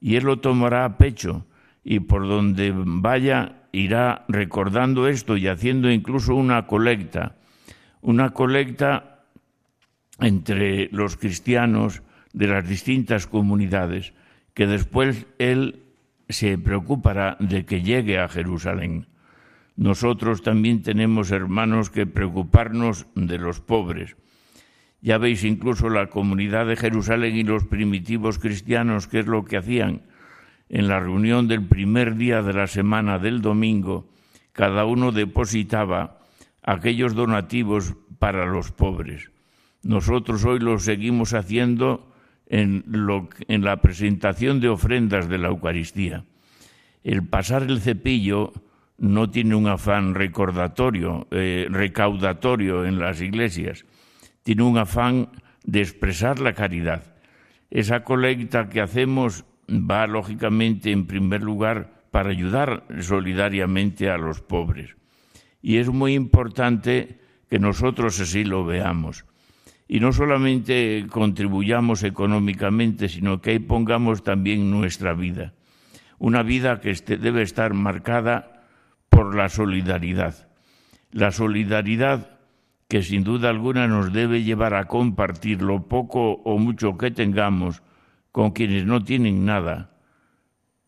Y 0.00 0.16
él 0.16 0.24
lo 0.24 0.40
tomará 0.40 0.84
a 0.84 0.98
pecho, 0.98 1.46
y 1.84 2.00
por 2.00 2.26
donde 2.26 2.74
vaya 2.74 3.59
irá 3.72 4.24
recordando 4.28 5.08
esto 5.08 5.36
y 5.36 5.48
haciendo 5.48 5.90
incluso 5.90 6.34
una 6.34 6.66
colecta, 6.66 7.36
una 8.00 8.30
colecta 8.30 9.24
entre 10.18 10.88
los 10.92 11.16
cristianos 11.16 12.02
de 12.32 12.46
las 12.46 12.68
distintas 12.68 13.26
comunidades, 13.26 14.12
que 14.54 14.66
después 14.66 15.26
él 15.38 15.82
se 16.28 16.58
preocupará 16.58 17.36
de 17.40 17.64
que 17.64 17.82
llegue 17.82 18.18
a 18.18 18.28
Jerusalén. 18.28 19.06
Nosotros 19.76 20.42
también 20.42 20.82
tenemos 20.82 21.30
hermanos 21.30 21.90
que 21.90 22.06
preocuparnos 22.06 23.06
de 23.14 23.38
los 23.38 23.60
pobres. 23.60 24.16
Ya 25.00 25.16
veis 25.16 25.44
incluso 25.44 25.88
la 25.88 26.08
comunidad 26.08 26.66
de 26.66 26.76
Jerusalén 26.76 27.36
y 27.36 27.44
los 27.44 27.64
primitivos 27.64 28.38
cristianos, 28.38 29.06
qué 29.06 29.20
es 29.20 29.26
lo 29.26 29.44
que 29.44 29.56
hacían. 29.56 30.02
En 30.70 30.86
la 30.86 31.00
reunión 31.00 31.48
del 31.48 31.66
primer 31.66 32.14
día 32.14 32.42
de 32.42 32.52
la 32.52 32.68
semana 32.68 33.18
del 33.18 33.42
domingo, 33.42 34.08
cada 34.52 34.84
uno 34.84 35.10
depositaba 35.10 36.20
aquellos 36.62 37.16
donativos 37.16 37.96
para 38.20 38.46
los 38.46 38.70
pobres. 38.70 39.32
Nosotros 39.82 40.44
hoy 40.44 40.60
lo 40.60 40.78
seguimos 40.78 41.34
haciendo 41.34 42.12
en, 42.46 42.84
la 43.48 43.80
presentación 43.80 44.60
de 44.60 44.68
ofrendas 44.68 45.28
de 45.28 45.38
la 45.38 45.48
Eucaristía. 45.48 46.24
El 47.02 47.26
pasar 47.26 47.64
el 47.64 47.80
cepillo 47.80 48.52
no 48.96 49.28
tiene 49.28 49.56
un 49.56 49.66
afán 49.66 50.14
recordatorio, 50.14 51.26
eh, 51.32 51.66
recaudatorio 51.68 52.84
en 52.84 53.00
las 53.00 53.20
iglesias, 53.20 53.86
tiene 54.44 54.62
un 54.62 54.78
afán 54.78 55.30
de 55.64 55.80
expresar 55.80 56.38
la 56.38 56.52
caridad. 56.52 57.02
Esa 57.70 58.04
colecta 58.04 58.68
que 58.68 58.80
hacemos 58.80 59.44
va 59.70 60.06
lógicamente 60.06 60.90
en 60.90 61.06
primer 61.06 61.42
lugar 61.42 61.90
para 62.10 62.30
ayudar 62.30 62.84
solidariamente 63.00 64.10
a 64.10 64.18
los 64.18 64.40
pobres. 64.40 64.96
Y 65.62 65.76
es 65.76 65.88
muy 65.88 66.14
importante 66.14 67.20
que 67.48 67.58
nosotros 67.58 68.20
así 68.20 68.44
lo 68.44 68.64
veamos 68.64 69.24
y 69.92 69.98
no 69.98 70.12
solamente 70.12 71.06
contribuyamos 71.10 72.04
económicamente, 72.04 73.08
sino 73.08 73.40
que 73.40 73.50
ahí 73.50 73.58
pongamos 73.58 74.22
también 74.22 74.70
nuestra 74.70 75.14
vida. 75.14 75.52
Una 76.20 76.44
vida 76.44 76.80
que 76.80 76.90
este, 76.90 77.16
debe 77.16 77.42
estar 77.42 77.74
marcada 77.74 78.66
por 79.08 79.34
la 79.34 79.48
solidaridad. 79.48 80.48
La 81.10 81.32
solidaridad 81.32 82.38
que 82.86 83.02
sin 83.02 83.24
duda 83.24 83.50
alguna 83.50 83.88
nos 83.88 84.12
debe 84.12 84.44
llevar 84.44 84.74
a 84.74 84.86
compartir 84.86 85.60
lo 85.60 85.88
poco 85.88 86.34
o 86.44 86.58
mucho 86.58 86.96
que 86.96 87.10
tengamos 87.10 87.82
con 88.32 88.52
quienes 88.52 88.86
no 88.86 89.02
tienen 89.02 89.44
nada, 89.44 89.98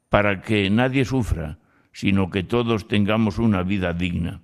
para 0.09 0.43
que 0.43 0.69
nadie 0.71 1.05
sufra, 1.05 1.59
sino 1.93 2.31
que 2.31 2.43
todos 2.43 2.89
tengamos 2.89 3.39
una 3.39 3.63
vida 3.63 3.93
digna. 3.93 4.43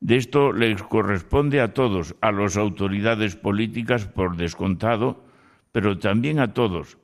De 0.00 0.16
esto 0.16 0.52
les 0.52 0.82
corresponde 0.82 1.60
a 1.60 1.72
todos, 1.72 2.14
a 2.20 2.30
las 2.32 2.56
autoridades 2.56 3.36
políticas 3.36 4.06
por 4.06 4.36
descontado, 4.36 5.24
pero 5.72 5.98
también 5.98 6.40
a 6.40 6.52
todos. 6.52 6.98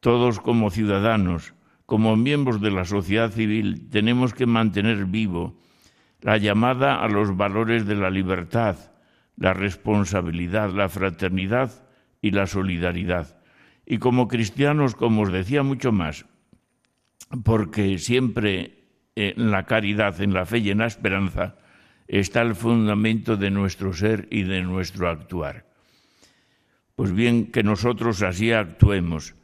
Todos 0.00 0.40
como 0.40 0.70
ciudadanos, 0.70 1.54
como 1.86 2.16
miembros 2.16 2.60
de 2.60 2.70
la 2.70 2.84
sociedad 2.84 3.30
civil, 3.30 3.88
tenemos 3.90 4.34
que 4.34 4.46
mantener 4.46 5.06
vivo 5.06 5.58
la 6.20 6.36
llamada 6.36 7.02
a 7.02 7.08
los 7.08 7.36
valores 7.36 7.86
de 7.86 7.96
la 7.96 8.10
libertad, 8.10 8.76
la 9.36 9.52
responsabilidad, 9.52 10.70
la 10.70 10.88
fraternidad 10.88 11.84
y 12.20 12.30
la 12.30 12.46
solidaridad. 12.46 13.41
Y 13.84 13.98
como 13.98 14.28
cristianos, 14.28 14.94
como 14.94 15.22
os 15.22 15.32
decía, 15.32 15.62
mucho 15.62 15.92
más, 15.92 16.26
porque 17.44 17.98
siempre 17.98 18.82
en 19.16 19.50
la 19.50 19.64
caridad, 19.64 20.20
en 20.20 20.32
la 20.32 20.46
fe 20.46 20.58
y 20.58 20.70
en 20.70 20.78
la 20.78 20.86
esperanza, 20.86 21.56
está 22.06 22.42
el 22.42 22.54
fundamento 22.54 23.36
de 23.36 23.50
nuestro 23.50 23.92
ser 23.92 24.28
y 24.30 24.42
de 24.42 24.62
nuestro 24.62 25.08
actuar. 25.08 25.66
Pues 26.94 27.12
bien, 27.12 27.50
que 27.50 27.62
nosotros 27.62 28.22
así 28.22 28.52
actuemos, 28.52 29.34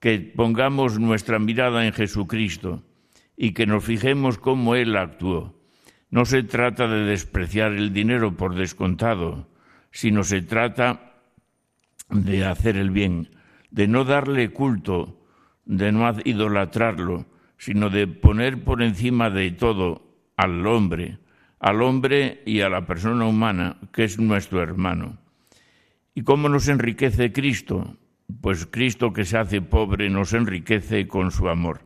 que 0.00 0.20
pongamos 0.20 0.98
nuestra 0.98 1.38
mirada 1.38 1.86
en 1.86 1.92
Jesucristo 1.92 2.82
y 3.36 3.52
que 3.52 3.66
nos 3.66 3.84
fijemos 3.84 4.38
cómo 4.38 4.74
Él 4.74 4.96
actuó. 4.96 5.60
No 6.10 6.24
se 6.24 6.42
trata 6.44 6.86
de 6.86 7.04
despreciar 7.04 7.72
el 7.72 7.92
dinero 7.92 8.36
por 8.36 8.54
descontado, 8.54 9.48
sino 9.90 10.22
se 10.22 10.42
trata 10.42 11.14
de 12.10 12.44
hacer 12.44 12.76
el 12.76 12.90
bien, 12.90 13.30
de 13.74 13.88
no 13.88 14.04
darle 14.04 14.50
culto, 14.50 15.20
de 15.64 15.90
no 15.90 16.08
idolatrarlo, 16.24 17.26
sino 17.58 17.90
de 17.90 18.06
poner 18.06 18.62
por 18.62 18.84
encima 18.84 19.30
de 19.30 19.50
todo 19.50 20.14
al 20.36 20.64
hombre, 20.64 21.18
al 21.58 21.82
hombre 21.82 22.40
y 22.46 22.60
a 22.60 22.68
la 22.68 22.86
persona 22.86 23.26
humana, 23.26 23.78
que 23.92 24.04
es 24.04 24.20
nuestro 24.20 24.62
hermano. 24.62 25.18
¿Y 26.14 26.22
cómo 26.22 26.48
nos 26.48 26.68
enriquece 26.68 27.32
Cristo? 27.32 27.96
Pues 28.40 28.64
Cristo 28.64 29.12
que 29.12 29.24
se 29.24 29.38
hace 29.38 29.60
pobre 29.60 30.08
nos 30.08 30.34
enriquece 30.34 31.08
con 31.08 31.32
su 31.32 31.48
amor. 31.48 31.80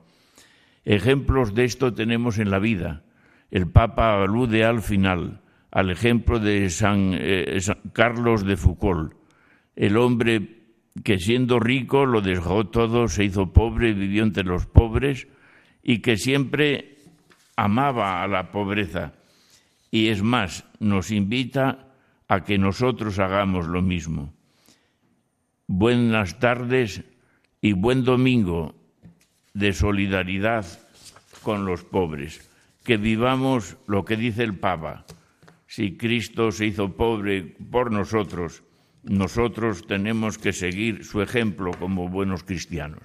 Ejemplos 0.85 1.55
de 1.55 1.65
esto 1.65 1.95
tenemos 1.95 2.39
en 2.39 2.51
la 2.51 2.59
vida. 2.59 3.03
El 3.51 3.67
Papa 3.67 4.23
alude 4.23 4.63
al 4.63 4.83
final 4.83 5.41
al 5.71 5.91
ejemplo 5.91 6.39
de 6.39 6.69
San, 6.69 7.13
eh, 7.15 7.59
San 7.61 7.79
Carlos 7.95 8.45
de 8.45 8.57
Foucault, 8.57 9.15
el 9.77 9.97
hombre 9.97 10.58
que 11.05 11.19
siendo 11.19 11.61
rico 11.61 12.07
lo 12.07 12.21
dejó 12.21 12.67
todo, 12.67 13.09
se 13.09 13.25
hizo 13.25 13.53
pobre, 13.53 13.93
vivió 13.93 14.23
entre 14.23 14.45
los 14.45 14.67
pobres 14.67 15.29
y 15.83 16.01
que 16.01 16.17
siempre 16.17 16.99
amaba 17.57 18.23
a 18.23 18.29
la 18.29 18.51
pobreza 18.51 19.13
y 19.91 20.09
es 20.09 20.23
más, 20.23 20.65
nos 20.81 21.11
invita 21.11 21.89
a 22.29 22.45
que 22.45 22.59
nosotros 22.59 23.19
hagamos 23.19 23.67
lo 23.67 23.81
mismo. 23.81 24.35
Buenas 25.67 26.39
tardes 26.39 27.05
y 27.61 27.73
buen 27.73 28.05
domingo 28.05 28.75
de 29.55 29.73
solidaridad 29.73 30.67
con 31.43 31.65
los 31.65 31.85
pobres. 31.85 32.49
Que 32.85 32.97
vivamos 32.97 33.77
lo 33.87 34.05
que 34.05 34.17
dice 34.17 34.43
el 34.45 34.59
Papa. 34.59 35.05
Si 35.67 35.97
Cristo 35.97 36.53
se 36.53 36.67
hizo 36.67 36.97
pobre 36.97 37.43
por 37.43 37.93
nosotros, 37.93 38.63
nosotros 39.03 39.87
tenemos 39.87 40.39
que 40.39 40.53
seguir 40.53 41.05
su 41.05 41.23
ejemplo 41.23 41.73
como 41.79 42.09
buenos 42.09 42.43
cristianos. 42.45 43.03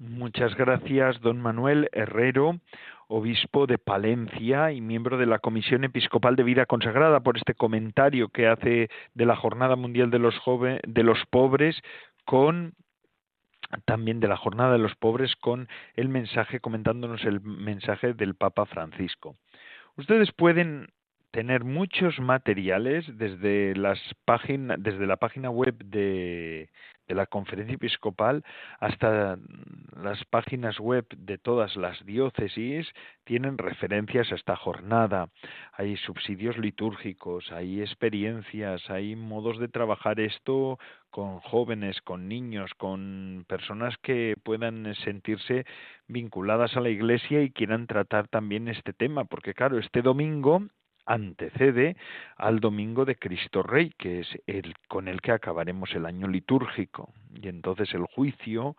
Muchas 0.00 0.54
gracias, 0.56 1.20
don 1.20 1.40
Manuel 1.40 1.88
Herrero, 1.92 2.60
obispo 3.08 3.66
de 3.66 3.78
Palencia 3.78 4.70
y 4.70 4.80
miembro 4.80 5.16
de 5.16 5.26
la 5.26 5.38
Comisión 5.38 5.84
Episcopal 5.84 6.36
de 6.36 6.42
Vida 6.42 6.66
Consagrada, 6.66 7.20
por 7.20 7.36
este 7.36 7.54
comentario 7.54 8.28
que 8.28 8.46
hace 8.46 8.90
de 9.14 9.26
la 9.26 9.34
Jornada 9.34 9.76
Mundial 9.76 10.10
de 10.10 10.18
los, 10.18 10.34
de 10.86 11.02
los 11.02 11.18
Pobres 11.30 11.76
con 12.24 12.74
también 13.84 14.20
de 14.20 14.28
la 14.28 14.36
Jornada 14.36 14.72
de 14.72 14.78
los 14.78 14.94
Pobres 14.94 15.34
con 15.36 15.68
el 15.94 16.08
mensaje, 16.08 16.60
comentándonos 16.60 17.24
el 17.24 17.40
mensaje 17.40 18.14
del 18.14 18.34
Papa 18.34 18.66
Francisco. 18.66 19.36
Ustedes 19.96 20.32
pueden 20.32 20.88
tener 21.30 21.64
muchos 21.64 22.18
materiales 22.20 23.04
desde 23.18 23.74
las 23.76 23.98
páginas, 24.24 24.78
desde 24.80 25.06
la 25.06 25.16
página 25.16 25.50
web 25.50 25.76
de, 25.84 26.70
de 27.08 27.14
la 27.14 27.26
conferencia 27.26 27.74
episcopal 27.74 28.44
hasta 28.78 29.38
las 30.00 30.24
páginas 30.26 30.78
web 30.78 31.06
de 31.16 31.38
todas 31.38 31.74
las 31.76 32.04
diócesis 32.04 32.86
tienen 33.24 33.58
referencias 33.58 34.30
a 34.30 34.34
esta 34.34 34.56
jornada. 34.56 35.28
Hay 35.72 35.96
subsidios 35.96 36.58
litúrgicos, 36.58 37.50
hay 37.50 37.80
experiencias, 37.80 38.88
hay 38.90 39.16
modos 39.16 39.58
de 39.58 39.68
trabajar 39.68 40.20
esto 40.20 40.78
con 41.10 41.40
jóvenes, 41.40 42.00
con 42.02 42.28
niños, 42.28 42.72
con 42.76 43.44
personas 43.48 43.96
que 43.98 44.36
puedan 44.42 44.94
sentirse 44.96 45.64
vinculadas 46.06 46.76
a 46.76 46.80
la 46.80 46.90
Iglesia 46.90 47.42
y 47.42 47.50
quieran 47.50 47.86
tratar 47.86 48.28
también 48.28 48.68
este 48.68 48.92
tema, 48.92 49.24
porque 49.24 49.54
claro, 49.54 49.78
este 49.78 50.02
domingo 50.02 50.62
antecede 51.08 51.96
al 52.36 52.60
domingo 52.60 53.04
de 53.04 53.16
Cristo 53.16 53.62
Rey, 53.62 53.92
que 53.98 54.20
es 54.20 54.28
el 54.46 54.74
con 54.88 55.08
el 55.08 55.20
que 55.20 55.32
acabaremos 55.32 55.92
el 55.94 56.06
año 56.06 56.28
litúrgico. 56.28 57.12
Y 57.34 57.48
entonces 57.48 57.92
el 57.94 58.04
juicio 58.04 58.76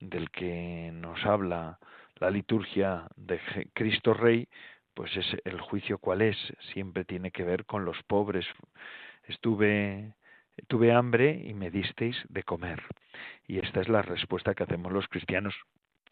del 0.00 0.30
que 0.30 0.90
nos 0.94 1.24
habla 1.26 1.78
la 2.20 2.30
liturgia 2.30 3.08
de 3.16 3.40
Cristo 3.74 4.14
Rey, 4.14 4.48
pues 4.94 5.16
es 5.16 5.26
el 5.44 5.60
juicio 5.60 5.98
cuál 5.98 6.22
es, 6.22 6.36
siempre 6.72 7.04
tiene 7.04 7.32
que 7.32 7.44
ver 7.44 7.66
con 7.66 7.84
los 7.84 8.00
pobres. 8.04 8.46
Estuve 9.24 10.14
tuve 10.68 10.92
hambre 10.92 11.42
y 11.44 11.54
me 11.54 11.70
disteis 11.70 12.16
de 12.28 12.42
comer. 12.42 12.82
Y 13.46 13.58
esta 13.58 13.80
es 13.80 13.88
la 13.88 14.02
respuesta 14.02 14.54
que 14.54 14.64
hacemos 14.64 14.92
los 14.92 15.06
cristianos 15.08 15.54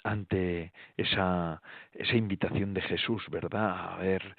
ante 0.04 0.72
esa, 0.96 1.60
esa 1.92 2.16
invitación 2.16 2.74
de 2.74 2.80
Jesús, 2.82 3.24
¿verdad? 3.28 3.94
A 3.94 3.96
ver 3.96 4.36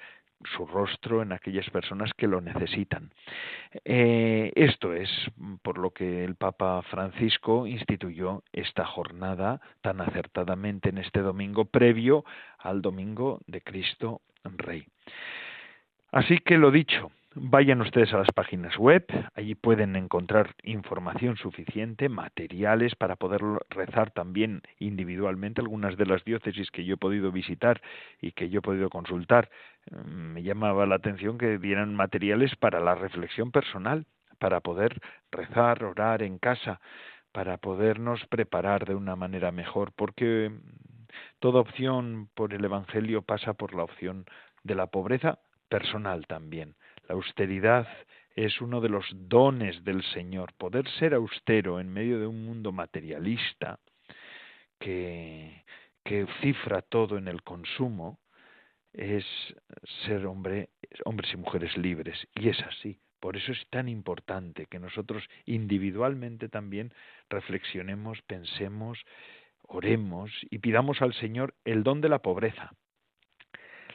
su 0.56 0.66
rostro 0.66 1.22
en 1.22 1.32
aquellas 1.32 1.68
personas 1.70 2.12
que 2.16 2.26
lo 2.26 2.40
necesitan. 2.40 3.10
Eh, 3.84 4.52
esto 4.54 4.92
es 4.94 5.10
por 5.62 5.78
lo 5.78 5.90
que 5.90 6.24
el 6.24 6.36
Papa 6.36 6.82
Francisco 6.82 7.66
instituyó 7.66 8.42
esta 8.52 8.84
jornada 8.84 9.60
tan 9.80 10.00
acertadamente 10.00 10.90
en 10.90 10.98
este 10.98 11.20
domingo 11.20 11.64
previo 11.64 12.24
al 12.58 12.82
domingo 12.82 13.40
de 13.46 13.60
Cristo 13.60 14.20
Rey. 14.44 14.86
Así 16.10 16.38
que 16.38 16.56
lo 16.56 16.70
dicho, 16.70 17.10
Vayan 17.34 17.82
ustedes 17.82 18.14
a 18.14 18.18
las 18.18 18.32
páginas 18.32 18.78
web, 18.78 19.04
allí 19.34 19.54
pueden 19.54 19.96
encontrar 19.96 20.54
información 20.62 21.36
suficiente, 21.36 22.08
materiales 22.08 22.94
para 22.96 23.16
poder 23.16 23.42
rezar 23.68 24.10
también 24.10 24.62
individualmente. 24.78 25.60
Algunas 25.60 25.98
de 25.98 26.06
las 26.06 26.24
diócesis 26.24 26.70
que 26.70 26.86
yo 26.86 26.94
he 26.94 26.96
podido 26.96 27.30
visitar 27.30 27.82
y 28.22 28.32
que 28.32 28.48
yo 28.48 28.60
he 28.60 28.62
podido 28.62 28.88
consultar, 28.88 29.50
mm, 29.90 30.32
me 30.32 30.42
llamaba 30.42 30.86
la 30.86 30.94
atención 30.94 31.36
que 31.36 31.58
dieran 31.58 31.94
materiales 31.94 32.56
para 32.56 32.80
la 32.80 32.94
reflexión 32.94 33.52
personal, 33.52 34.06
para 34.38 34.60
poder 34.60 34.98
rezar, 35.30 35.84
orar 35.84 36.22
en 36.22 36.38
casa, 36.38 36.80
para 37.32 37.58
podernos 37.58 38.24
preparar 38.28 38.86
de 38.86 38.94
una 38.94 39.16
manera 39.16 39.52
mejor, 39.52 39.92
porque 39.92 40.50
toda 41.40 41.60
opción 41.60 42.30
por 42.34 42.54
el 42.54 42.64
Evangelio 42.64 43.20
pasa 43.20 43.52
por 43.52 43.74
la 43.74 43.84
opción 43.84 44.24
de 44.64 44.74
la 44.74 44.86
pobreza 44.86 45.40
personal 45.68 46.26
también 46.26 46.74
la 47.08 47.14
austeridad 47.14 47.88
es 48.36 48.60
uno 48.60 48.80
de 48.80 48.88
los 48.88 49.06
dones 49.12 49.82
del 49.82 50.02
Señor. 50.12 50.52
Poder 50.54 50.88
ser 50.98 51.14
austero 51.14 51.80
en 51.80 51.92
medio 51.92 52.20
de 52.20 52.26
un 52.26 52.44
mundo 52.44 52.70
materialista 52.70 53.80
que, 54.78 55.64
cifra 56.40 56.82
todo 56.82 57.18
en 57.18 57.28
el 57.28 57.42
consumo 57.42 58.18
es 58.92 59.24
ser 60.06 60.24
hombre, 60.26 60.70
hombres 61.04 61.32
y 61.34 61.36
mujeres 61.36 61.76
libres. 61.76 62.28
Y 62.34 62.48
es 62.48 62.60
así. 62.60 62.98
Por 63.20 63.36
eso 63.36 63.52
es 63.52 63.66
tan 63.70 63.88
importante 63.88 64.66
que 64.66 64.78
nosotros 64.78 65.24
individualmente 65.44 66.48
también 66.48 66.94
reflexionemos, 67.28 68.22
pensemos, 68.22 68.98
oremos 69.62 70.30
y 70.50 70.58
pidamos 70.58 71.02
al 71.02 71.12
Señor 71.14 71.54
el 71.64 71.82
don 71.82 72.00
de 72.00 72.08
la 72.08 72.20
pobreza, 72.20 72.72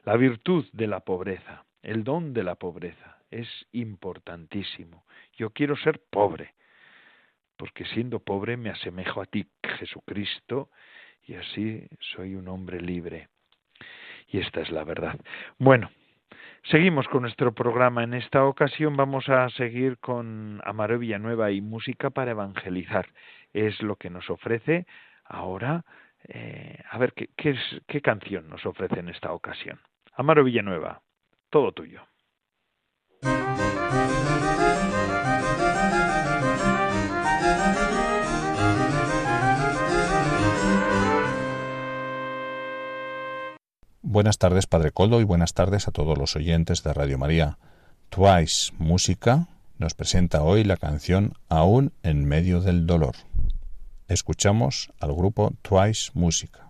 la 0.04 0.18
virtud 0.18 0.66
de 0.74 0.88
la 0.88 1.00
pobreza, 1.00 1.66
el 1.84 2.04
don 2.04 2.34
de 2.34 2.44
la 2.44 2.56
pobreza 2.56 3.18
es 3.30 3.48
importantísimo. 3.74 5.06
Yo 5.34 5.52
quiero 5.52 5.76
ser 5.76 6.02
pobre, 6.10 6.54
porque 7.58 7.86
siendo 7.86 8.20
pobre 8.20 8.58
me 8.58 8.70
asemejo 8.70 9.22
a 9.22 9.26
ti, 9.26 9.46
Jesucristo, 9.78 10.70
y 11.26 11.36
así 11.36 11.88
soy 12.00 12.36
un 12.36 12.48
hombre 12.48 12.82
libre. 12.82 13.28
Y 14.28 14.40
esta 14.40 14.62
es 14.62 14.72
la 14.72 14.84
verdad. 14.84 15.20
Bueno, 15.58 15.92
seguimos 16.64 17.08
con 17.08 17.24
nuestro 17.24 17.54
programa. 17.54 18.04
En 18.04 18.14
esta 18.14 18.46
ocasión 18.46 18.96
vamos 18.96 19.28
a 19.30 19.50
seguir 19.50 19.98
con 20.00 20.62
Amaro 20.64 20.98
Villanueva 20.98 21.52
y 21.52 21.62
música 21.62 22.10
para 22.10 22.32
evangelizar. 22.32 23.08
Es 23.52 23.82
lo 23.82 23.98
que 23.98 24.10
nos 24.10 24.30
ofrece 24.30 24.86
ahora. 25.26 25.84
Eh, 26.30 26.82
a 26.90 26.98
ver, 26.98 27.14
¿qué, 27.14 27.30
es, 27.50 27.60
¿qué 27.88 28.02
canción 28.02 28.50
nos 28.50 28.66
ofrece 28.66 29.00
en 29.00 29.10
esta 29.10 29.34
ocasión? 29.34 29.80
Amaro 30.16 30.44
Villanueva 30.44 31.02
todo 31.54 31.72
tuyo. 31.72 32.02
Buenas 44.02 44.40
tardes, 44.40 44.66
Padre 44.66 44.90
Coldo, 44.92 45.22
y 45.22 45.24
buenas 45.26 45.54
tardes 45.54 45.88
a 45.88 45.92
todos 45.92 46.18
los 46.18 46.36
oyentes 46.36 46.82
de 46.82 46.92
Radio 46.92 47.20
María. 47.20 47.60
Twice 48.10 48.74
Música 48.80 49.48
nos 49.78 49.94
presenta 49.94 50.42
hoy 50.42 50.64
la 50.64 50.78
canción 50.78 51.34
Aún 51.50 51.94
en 52.02 52.26
medio 52.26 52.62
del 52.62 52.88
dolor. 52.88 53.14
Escuchamos 54.08 54.92
al 55.00 55.14
grupo 55.14 55.54
Twice 55.62 56.10
Música. 56.16 56.63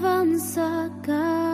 avanza 0.00 0.90
cada 1.02 1.49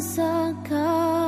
sangka 0.00 1.23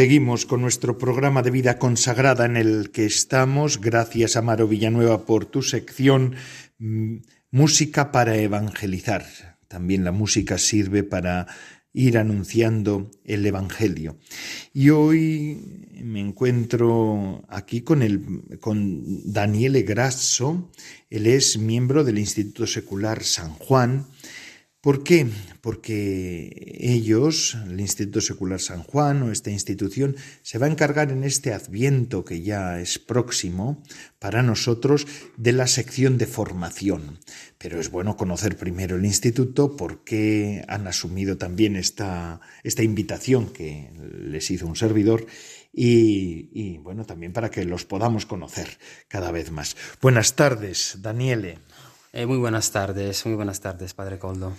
Seguimos 0.00 0.46
con 0.46 0.62
nuestro 0.62 0.96
programa 0.96 1.42
de 1.42 1.50
vida 1.50 1.78
consagrada 1.78 2.46
en 2.46 2.56
el 2.56 2.90
que 2.90 3.04
estamos. 3.04 3.82
Gracias, 3.82 4.34
Amaro 4.34 4.66
Villanueva, 4.66 5.26
por 5.26 5.44
tu 5.44 5.60
sección 5.60 6.36
mm, 6.78 7.16
Música 7.50 8.10
para 8.10 8.38
Evangelizar. 8.38 9.26
También 9.68 10.02
la 10.02 10.10
música 10.10 10.56
sirve 10.56 11.02
para 11.02 11.48
ir 11.92 12.16
anunciando 12.16 13.10
el 13.26 13.44
Evangelio. 13.44 14.16
Y 14.72 14.88
hoy 14.88 15.90
me 16.02 16.20
encuentro 16.20 17.44
aquí 17.50 17.82
con, 17.82 18.00
el, 18.00 18.58
con 18.58 19.30
Daniele 19.30 19.82
Grasso. 19.82 20.70
Él 21.10 21.26
es 21.26 21.58
miembro 21.58 22.04
del 22.04 22.18
Instituto 22.18 22.66
Secular 22.66 23.22
San 23.22 23.52
Juan 23.52 24.06
¿Por 24.80 25.04
qué? 25.04 25.26
Porque 25.60 26.78
ellos, 26.80 27.54
el 27.68 27.80
Instituto 27.80 28.22
Secular 28.22 28.60
San 28.60 28.82
Juan 28.82 29.22
o 29.22 29.30
esta 29.30 29.50
institución, 29.50 30.16
se 30.40 30.56
va 30.56 30.64
a 30.64 30.70
encargar 30.70 31.12
en 31.12 31.22
este 31.22 31.52
adviento 31.52 32.24
que 32.24 32.40
ya 32.40 32.80
es 32.80 32.98
próximo 32.98 33.82
para 34.18 34.42
nosotros 34.42 35.06
de 35.36 35.52
la 35.52 35.66
sección 35.66 36.16
de 36.16 36.26
formación. 36.26 37.18
Pero 37.58 37.78
es 37.78 37.90
bueno 37.90 38.16
conocer 38.16 38.56
primero 38.56 38.96
el 38.96 39.04
instituto 39.04 39.76
porque 39.76 40.64
han 40.66 40.86
asumido 40.86 41.36
también 41.36 41.76
esta, 41.76 42.40
esta 42.64 42.82
invitación 42.82 43.52
que 43.52 43.92
les 44.18 44.50
hizo 44.50 44.66
un 44.66 44.76
servidor 44.76 45.26
y, 45.74 46.48
y, 46.54 46.78
bueno, 46.78 47.04
también 47.04 47.34
para 47.34 47.50
que 47.50 47.66
los 47.66 47.84
podamos 47.84 48.24
conocer 48.24 48.78
cada 49.08 49.30
vez 49.30 49.50
más. 49.50 49.76
Buenas 50.00 50.36
tardes, 50.36 50.96
Daniele. 51.02 51.58
Eh, 52.12 52.26
muy 52.26 52.38
buenas 52.38 52.72
tardes, 52.72 53.24
muy 53.24 53.36
buenas 53.36 53.60
tardes, 53.60 53.94
Padre 53.94 54.18
Coldo. 54.18 54.52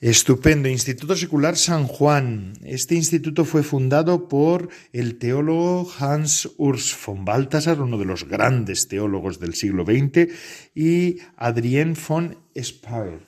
Estupendo. 0.00 0.68
Instituto 0.68 1.16
Secular 1.16 1.56
San 1.56 1.88
Juan. 1.88 2.52
Este 2.64 2.94
instituto 2.94 3.44
fue 3.44 3.64
fundado 3.64 4.28
por 4.28 4.68
el 4.92 5.18
teólogo 5.18 5.90
Hans 5.98 6.50
Urs 6.58 6.96
von 7.04 7.24
Balthasar, 7.24 7.80
uno 7.80 7.98
de 7.98 8.04
los 8.04 8.28
grandes 8.28 8.86
teólogos 8.86 9.40
del 9.40 9.54
siglo 9.54 9.84
XX, 9.84 10.32
y 10.76 11.18
Adrien 11.36 11.96
von 12.08 12.38
Speyer. 12.56 13.26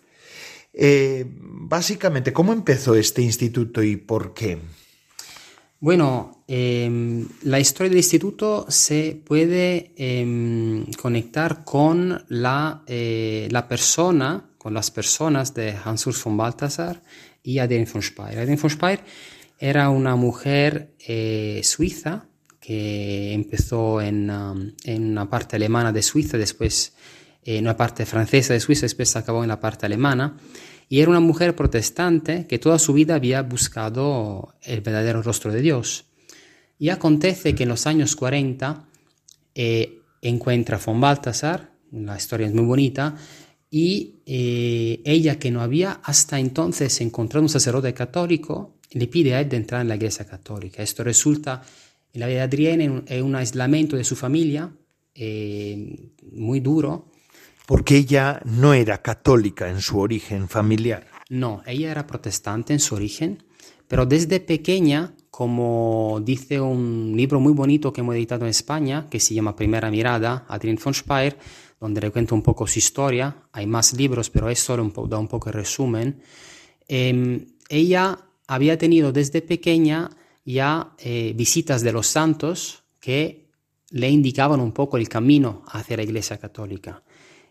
Eh, 0.72 1.26
básicamente, 1.28 2.32
¿cómo 2.32 2.52
empezó 2.52 2.94
este 2.94 3.22
instituto 3.22 3.82
y 3.82 3.96
por 3.96 4.34
qué? 4.34 4.58
Bueno, 5.84 6.42
em, 6.48 7.28
la 7.42 7.60
historia 7.60 7.90
del 7.90 7.98
instituto 7.98 8.64
se 8.70 9.20
puede 9.22 9.92
em, 9.98 10.86
conectar 10.92 11.62
con 11.62 12.24
la, 12.28 12.82
eh, 12.86 13.48
la, 13.50 13.68
persona, 13.68 14.48
con 14.56 14.72
las 14.72 14.90
personas 14.90 15.52
de 15.52 15.76
Hans-Urs 15.84 16.24
von 16.24 16.38
Balthasar 16.38 17.02
y 17.42 17.58
Adrienne 17.58 17.84
von 17.84 18.00
Speyer. 18.00 18.38
Adrienne 18.38 18.62
von 18.62 18.70
Speyer 18.70 19.00
era 19.58 19.90
una 19.90 20.16
mujer 20.16 20.94
eh, 21.06 21.60
suiza 21.62 22.28
que 22.58 23.34
empezó 23.34 24.00
en, 24.00 24.30
um, 24.30 24.72
en, 24.84 25.10
una 25.10 25.28
parte 25.28 25.56
alemana 25.56 25.92
de 25.92 26.02
Suiza, 26.02 26.38
después 26.38 26.94
en 27.44 27.62
una 27.62 27.76
parte 27.76 28.06
francesa 28.06 28.54
de 28.54 28.60
Suiza, 28.60 28.86
después 28.86 29.14
acabó 29.16 29.42
en 29.42 29.48
la 29.48 29.60
parte 29.60 29.84
alemana 29.84 30.34
y 30.88 31.00
era 31.00 31.10
una 31.10 31.20
mujer 31.20 31.56
protestante 31.56 32.46
que 32.46 32.58
toda 32.58 32.78
su 32.78 32.92
vida 32.92 33.14
había 33.14 33.42
buscado 33.42 34.54
el 34.62 34.80
verdadero 34.80 35.22
rostro 35.22 35.52
de 35.52 35.60
Dios. 35.60 36.06
Y 36.78 36.88
acontece 36.88 37.54
que 37.54 37.62
en 37.62 37.68
los 37.70 37.86
años 37.86 38.16
40 38.16 38.86
eh, 39.54 40.00
encuentra 40.22 40.76
a 40.76 40.80
von 40.84 41.00
Balthasar, 41.00 41.72
la 41.92 42.16
historia 42.16 42.46
es 42.46 42.54
muy 42.54 42.64
bonita, 42.64 43.16
y 43.70 44.20
eh, 44.26 45.00
ella 45.04 45.38
que 45.38 45.50
no 45.50 45.60
había 45.60 46.00
hasta 46.04 46.38
entonces 46.38 47.00
encontrado 47.00 47.42
un 47.42 47.48
sacerdote 47.48 47.92
católico, 47.92 48.76
le 48.92 49.08
pide 49.08 49.34
a 49.34 49.40
él 49.40 49.48
de 49.48 49.56
entrar 49.56 49.80
en 49.80 49.88
la 49.88 49.96
iglesia 49.96 50.24
católica. 50.24 50.82
Esto 50.82 51.02
resulta 51.02 51.62
en 52.12 52.20
la 52.20 52.26
vida 52.26 52.38
de 52.38 52.42
Adrienne 52.42 53.02
en 53.06 53.24
un 53.24 53.34
aislamiento 53.34 53.96
de 53.96 54.04
su 54.04 54.14
familia 54.14 54.72
eh, 55.14 56.10
muy 56.32 56.60
duro, 56.60 57.10
porque 57.66 57.96
ella 57.96 58.40
no 58.44 58.74
era 58.74 59.02
católica 59.02 59.70
en 59.70 59.80
su 59.80 59.98
origen 59.98 60.48
familiar. 60.48 61.06
No, 61.30 61.62
ella 61.66 61.90
era 61.90 62.06
protestante 62.06 62.72
en 62.72 62.80
su 62.80 62.94
origen, 62.94 63.42
pero 63.88 64.06
desde 64.06 64.40
pequeña, 64.40 65.14
como 65.30 66.20
dice 66.22 66.60
un 66.60 67.14
libro 67.16 67.40
muy 67.40 67.52
bonito 67.52 67.92
que 67.92 68.02
hemos 68.02 68.14
editado 68.14 68.44
en 68.44 68.50
España, 68.50 69.06
que 69.10 69.20
se 69.20 69.34
llama 69.34 69.56
Primera 69.56 69.90
Mirada, 69.90 70.44
Adrien 70.48 70.78
von 70.82 70.94
Speyer, 70.94 71.38
donde 71.80 72.00
le 72.00 72.10
cuento 72.10 72.34
un 72.34 72.42
poco 72.42 72.66
su 72.66 72.78
historia, 72.78 73.36
hay 73.52 73.66
más 73.66 73.94
libros, 73.94 74.30
pero 74.30 74.48
es 74.48 74.58
solo 74.58 74.82
un 74.82 75.08
da 75.08 75.18
un 75.18 75.28
poco 75.28 75.48
el 75.48 75.54
resumen, 75.54 76.20
em, 76.88 77.46
ella 77.68 78.18
había 78.46 78.76
tenido 78.78 79.12
desde 79.12 79.42
pequeña 79.42 80.10
ya 80.44 80.94
eh, 80.98 81.32
visitas 81.34 81.82
de 81.82 81.92
los 81.92 82.06
santos 82.06 82.84
que 83.00 83.48
le 83.90 84.10
indicaban 84.10 84.60
un 84.60 84.72
poco 84.72 84.98
el 84.98 85.08
camino 85.08 85.62
hacia 85.68 85.96
la 85.96 86.02
Iglesia 86.02 86.38
Católica. 86.38 87.02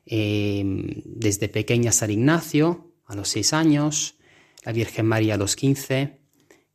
Em, 0.06 1.02
desde 1.06 1.48
pequeña 1.48 1.92
San 1.92 2.12
Ignacio 2.12 2.92
a 3.06 3.16
los 3.16 3.30
6 3.30 3.54
años, 3.54 4.16
la 4.64 4.72
Virgen 4.72 5.06
María 5.06 5.36
a 5.36 5.38
los 5.38 5.56
15, 5.56 6.20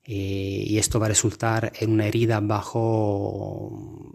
eh, 0.05 0.65
y 0.67 0.79
esto 0.79 0.99
va 0.99 1.07
a 1.07 1.11
resultar 1.11 1.73
en 1.79 1.91
una 1.91 2.07
herida 2.07 2.41
bajo, 2.41 4.13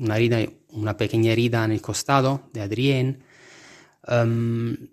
una, 0.00 0.16
herida, 0.16 0.38
una 0.70 0.96
pequeña 0.96 1.32
herida 1.32 1.64
en 1.64 1.72
el 1.72 1.82
costado 1.82 2.48
de 2.52 2.62
Adrién. 2.62 3.24
Em, 4.06 4.88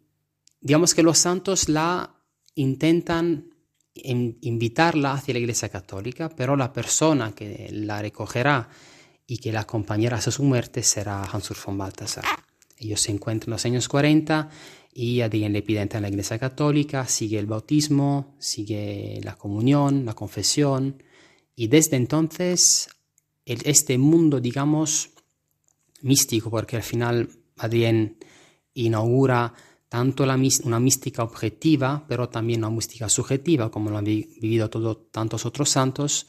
digamos 0.59 0.93
que 0.93 1.03
los 1.03 1.17
santos 1.17 1.69
la 1.69 2.13
intentan 2.55 3.47
invitarla 3.93 5.13
hacia 5.13 5.33
la 5.33 5.39
Iglesia 5.39 5.69
Católica, 5.69 6.29
pero 6.29 6.55
la 6.55 6.71
persona 6.71 7.33
que 7.33 7.69
la 7.71 8.01
recogerá 8.01 8.69
y 9.27 9.37
que 9.37 9.51
la 9.51 9.61
acompañará 9.61 10.17
hasta 10.17 10.31
su 10.31 10.43
muerte 10.43 10.81
será 10.83 11.23
Hansur 11.23 11.57
von 11.65 11.77
Balthasar. 11.77 12.25
Ellos 12.81 13.01
se 13.01 13.11
encuentran 13.11 13.49
en 13.49 13.51
los 13.51 13.65
años 13.65 13.87
40 13.87 14.49
y 14.93 15.21
Adrián 15.21 15.53
le 15.53 15.61
pide 15.61 15.81
entrar 15.81 15.99
en 15.99 16.03
la 16.03 16.09
iglesia 16.09 16.39
católica, 16.39 17.07
sigue 17.07 17.39
el 17.39 17.45
bautismo, 17.45 18.35
sigue 18.39 19.21
la 19.23 19.37
comunión, 19.37 20.05
la 20.05 20.13
confesión, 20.13 21.01
y 21.55 21.67
desde 21.67 21.95
entonces 21.95 22.89
este 23.45 23.97
mundo, 23.97 24.39
digamos, 24.39 25.11
místico, 26.01 26.49
porque 26.49 26.77
al 26.77 26.83
final 26.83 27.29
Adrián 27.57 28.17
inaugura 28.73 29.53
tanto 29.87 30.23
una 30.23 30.79
mística 30.79 31.23
objetiva, 31.23 32.05
pero 32.07 32.29
también 32.29 32.61
una 32.61 32.69
mística 32.69 33.09
subjetiva, 33.09 33.69
como 33.69 33.89
lo 33.89 33.97
han 33.97 34.05
vivido 34.05 34.69
todos 34.69 35.11
tantos 35.11 35.45
otros 35.45 35.69
santos, 35.69 36.27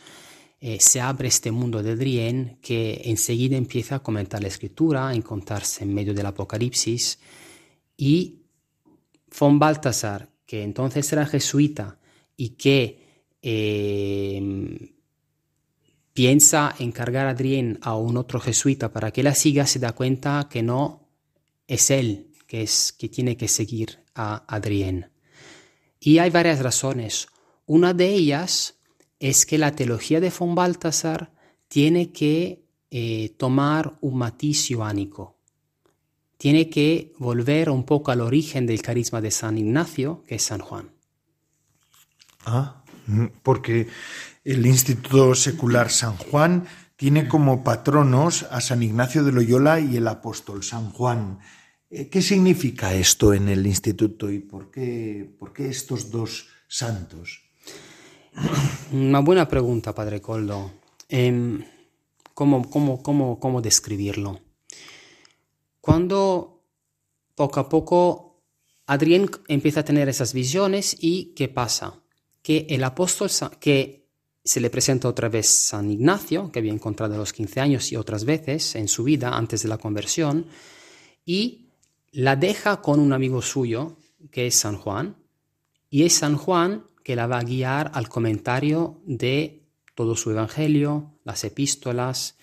eh, 0.64 0.78
se 0.78 1.00
abre 1.00 1.26
este 1.26 1.50
mundo 1.50 1.82
de 1.82 1.90
Adrien 1.90 2.58
que 2.62 3.02
enseguida 3.06 3.56
empieza 3.56 3.96
a 3.96 3.98
comentar 3.98 4.40
la 4.40 4.46
escritura, 4.46 5.08
a 5.08 5.14
encontrarse 5.14 5.82
en 5.82 5.92
medio 5.92 6.14
del 6.14 6.24
Apocalipsis 6.24 7.18
y 7.96 8.42
von 9.36 9.58
Baltasar, 9.58 10.30
que 10.46 10.62
entonces 10.62 11.12
era 11.12 11.26
jesuita 11.26 11.98
y 12.36 12.50
que 12.50 13.00
eh, 13.42 14.92
piensa 16.12 16.76
encargar 16.78 17.26
a 17.26 17.30
Adrien 17.30 17.80
a 17.82 17.96
un 17.96 18.16
otro 18.16 18.38
jesuita 18.38 18.92
para 18.92 19.10
que 19.10 19.24
la 19.24 19.34
siga, 19.34 19.66
se 19.66 19.80
da 19.80 19.90
cuenta 19.90 20.46
que 20.48 20.62
no 20.62 21.08
es 21.66 21.90
él 21.90 22.30
que, 22.46 22.62
es, 22.62 22.92
que 22.92 23.08
tiene 23.08 23.36
que 23.36 23.48
seguir 23.48 23.98
a 24.14 24.44
Adrien. 24.46 25.10
Y 25.98 26.18
hay 26.18 26.30
varias 26.30 26.60
razones. 26.60 27.26
Una 27.66 27.94
de 27.94 28.10
ellas 28.10 28.76
es 29.22 29.46
que 29.46 29.56
la 29.56 29.70
teología 29.70 30.20
de 30.20 30.32
von 30.36 30.56
Baltasar 30.56 31.30
tiene 31.68 32.10
que 32.10 32.66
eh, 32.90 33.34
tomar 33.38 33.96
un 34.00 34.18
matiz 34.18 34.66
joánico. 34.68 35.38
Tiene 36.36 36.68
que 36.68 37.12
volver 37.18 37.70
un 37.70 37.84
poco 37.84 38.10
al 38.10 38.20
origen 38.20 38.66
del 38.66 38.82
carisma 38.82 39.20
de 39.20 39.30
San 39.30 39.58
Ignacio, 39.58 40.24
que 40.26 40.34
es 40.34 40.42
San 40.42 40.58
Juan. 40.58 40.90
Ah, 42.44 42.82
porque 43.44 43.86
el 44.42 44.66
Instituto 44.66 45.36
Secular 45.36 45.88
San 45.88 46.16
Juan 46.16 46.66
tiene 46.96 47.28
como 47.28 47.62
patronos 47.62 48.42
a 48.50 48.60
San 48.60 48.82
Ignacio 48.82 49.22
de 49.22 49.30
Loyola 49.30 49.78
y 49.78 49.98
el 49.98 50.08
apóstol 50.08 50.64
San 50.64 50.90
Juan. 50.90 51.38
Eh, 51.90 52.08
¿Qué 52.08 52.22
significa 52.22 52.92
esto 52.92 53.32
en 53.32 53.48
el 53.48 53.68
instituto 53.68 54.32
y 54.32 54.40
por 54.40 54.72
qué, 54.72 55.32
por 55.38 55.52
qué 55.52 55.68
estos 55.68 56.10
dos 56.10 56.48
santos? 56.66 57.41
Una 58.92 59.20
buena 59.20 59.48
pregunta, 59.48 59.94
Padre 59.94 60.20
Coldo. 60.20 60.72
Eh, 61.08 61.58
¿cómo, 62.34 62.68
cómo, 62.68 63.02
cómo, 63.02 63.38
¿Cómo 63.38 63.60
describirlo? 63.62 64.40
Cuando 65.80 66.62
poco 67.34 67.60
a 67.60 67.68
poco 67.68 68.32
Adrián 68.86 69.30
empieza 69.48 69.80
a 69.80 69.84
tener 69.84 70.08
esas 70.08 70.32
visiones 70.32 70.96
y 71.00 71.32
¿qué 71.34 71.48
pasa? 71.48 72.02
Que 72.42 72.66
el 72.68 72.84
apóstol, 72.84 73.30
que 73.60 74.08
se 74.44 74.60
le 74.60 74.70
presenta 74.70 75.08
otra 75.08 75.28
vez 75.28 75.48
San 75.48 75.90
Ignacio, 75.90 76.50
que 76.50 76.58
había 76.58 76.72
encontrado 76.72 77.14
a 77.14 77.18
los 77.18 77.32
15 77.32 77.60
años 77.60 77.92
y 77.92 77.96
otras 77.96 78.24
veces 78.24 78.74
en 78.74 78.88
su 78.88 79.04
vida 79.04 79.36
antes 79.36 79.62
de 79.62 79.68
la 79.68 79.78
conversión, 79.78 80.46
y 81.24 81.68
la 82.10 82.36
deja 82.36 82.82
con 82.82 83.00
un 83.00 83.12
amigo 83.12 83.40
suyo, 83.40 83.96
que 84.30 84.46
es 84.48 84.56
San 84.56 84.76
Juan, 84.76 85.16
y 85.88 86.04
es 86.04 86.14
San 86.14 86.36
Juan 86.36 86.84
que 87.02 87.16
la 87.16 87.26
va 87.26 87.38
a 87.38 87.44
guiar 87.44 87.90
al 87.94 88.08
comentario 88.08 89.00
de 89.04 89.62
todo 89.94 90.16
su 90.16 90.30
Evangelio, 90.30 91.14
las 91.24 91.44
epístolas, 91.44 92.36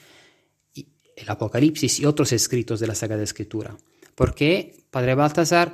el 0.73 1.29
Apocalipsis 1.29 1.99
y 1.99 2.05
otros 2.05 2.31
escritos 2.31 2.79
de 2.79 2.87
la 2.87 2.95
Sagrada 2.95 3.23
Escritura. 3.23 3.77
Porque 4.15 4.85
Padre 4.89 5.15
Baltasar 5.15 5.73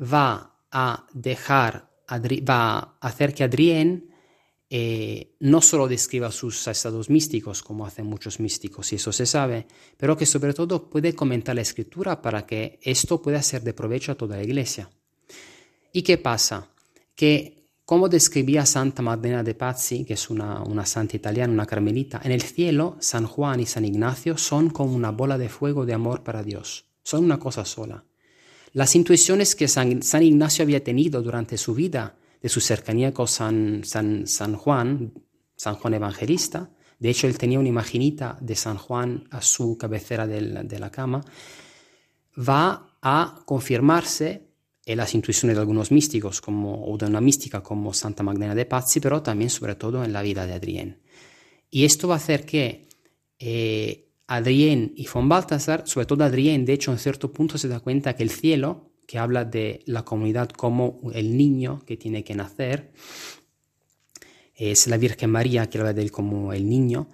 va 0.00 0.56
a 0.70 1.06
dejar, 1.12 1.90
va 2.10 2.78
a 2.78 2.96
hacer 3.00 3.34
que 3.34 3.44
Adrián 3.44 4.04
eh, 4.68 5.36
no 5.40 5.60
solo 5.60 5.86
describa 5.86 6.32
sus 6.32 6.66
estados 6.66 7.08
místicos, 7.08 7.62
como 7.62 7.86
hacen 7.86 8.06
muchos 8.06 8.40
místicos, 8.40 8.92
y 8.92 8.96
eso 8.96 9.12
se 9.12 9.24
sabe, 9.24 9.66
pero 9.96 10.16
que 10.16 10.26
sobre 10.26 10.54
todo 10.54 10.90
puede 10.90 11.14
comentar 11.14 11.54
la 11.54 11.62
escritura 11.62 12.20
para 12.20 12.46
que 12.46 12.80
esto 12.82 13.22
pueda 13.22 13.42
ser 13.42 13.62
de 13.62 13.74
provecho 13.74 14.12
a 14.12 14.16
toda 14.16 14.36
la 14.36 14.42
iglesia. 14.42 14.90
¿Y 15.92 16.02
qué 16.02 16.18
pasa? 16.18 16.68
Que 17.14 17.55
como 17.86 18.08
describía 18.08 18.66
Santa 18.66 19.00
Magdalena 19.00 19.44
de 19.44 19.54
Pazzi, 19.54 20.04
que 20.04 20.14
es 20.14 20.28
una, 20.28 20.60
una, 20.64 20.84
santa 20.84 21.16
italiana, 21.16 21.52
una 21.52 21.66
carmelita, 21.66 22.20
en 22.24 22.32
el 22.32 22.42
cielo 22.42 22.96
San 22.98 23.26
Juan 23.26 23.60
y 23.60 23.66
San 23.66 23.84
Ignacio 23.84 24.36
son 24.36 24.70
como 24.70 24.92
una 24.92 25.12
bola 25.12 25.38
de 25.38 25.48
fuego 25.48 25.86
de 25.86 25.94
amor 25.94 26.24
para 26.24 26.42
Dios, 26.42 26.86
son 27.04 27.24
una 27.24 27.38
cosa 27.38 27.64
sola. 27.64 28.04
Las 28.72 28.96
intuiciones 28.96 29.54
que 29.54 29.68
San, 29.68 30.02
San 30.02 30.24
Ignacio 30.24 30.64
había 30.64 30.82
tenido 30.82 31.22
durante 31.22 31.56
su 31.56 31.74
vida, 31.74 32.16
de 32.42 32.48
su 32.48 32.60
cercanía 32.60 33.14
con 33.14 33.28
San, 33.28 33.82
San, 33.84 34.26
San 34.26 34.56
Juan, 34.56 35.12
San 35.54 35.76
Juan 35.76 35.94
Evangelista, 35.94 36.68
de 36.98 37.10
hecho 37.10 37.28
él 37.28 37.38
tenía 37.38 37.60
una 37.60 37.68
imaginita 37.68 38.36
de 38.40 38.56
San 38.56 38.78
Juan 38.78 39.28
a 39.30 39.40
su 39.40 39.78
cabecera 39.78 40.26
de 40.26 40.78
la 40.80 40.90
cama, 40.90 41.24
va 42.36 42.98
a 43.00 43.42
confirmarse 43.44 44.45
en 44.86 44.98
las 44.98 45.14
intuiciones 45.14 45.56
de 45.56 45.60
algunos 45.60 45.90
místicos 45.90 46.40
como, 46.40 46.86
o 46.86 46.96
de 46.96 47.06
una 47.06 47.20
mística 47.20 47.60
como 47.60 47.92
Santa 47.92 48.22
Magdalena 48.22 48.54
de 48.54 48.66
Pazzi, 48.66 49.00
pero 49.00 49.20
también 49.20 49.50
sobre 49.50 49.74
todo 49.74 50.04
en 50.04 50.12
la 50.12 50.22
vida 50.22 50.46
de 50.46 50.54
Adrián. 50.54 50.98
Y 51.68 51.84
esto 51.84 52.06
va 52.06 52.14
a 52.14 52.18
hacer 52.18 52.46
que 52.46 52.86
eh, 53.40 54.08
Adrián 54.28 54.92
y 54.94 55.08
von 55.08 55.28
Balthasar, 55.28 55.82
sobre 55.88 56.06
todo 56.06 56.22
Adrián, 56.22 56.64
de 56.64 56.72
hecho 56.72 56.92
en 56.92 56.98
cierto 56.98 57.32
punto 57.32 57.58
se 57.58 57.66
da 57.66 57.80
cuenta 57.80 58.14
que 58.14 58.22
el 58.22 58.30
cielo, 58.30 58.92
que 59.08 59.18
habla 59.18 59.44
de 59.44 59.80
la 59.86 60.04
comunidad 60.04 60.50
como 60.50 61.00
el 61.12 61.36
niño 61.36 61.82
que 61.84 61.96
tiene 61.96 62.22
que 62.22 62.36
nacer, 62.36 62.92
es 64.54 64.86
la 64.86 64.98
Virgen 64.98 65.30
María 65.30 65.68
que 65.68 65.78
habla 65.78 65.92
de 65.92 66.02
él 66.02 66.12
como 66.12 66.52
el 66.52 66.68
niño, 66.68 67.08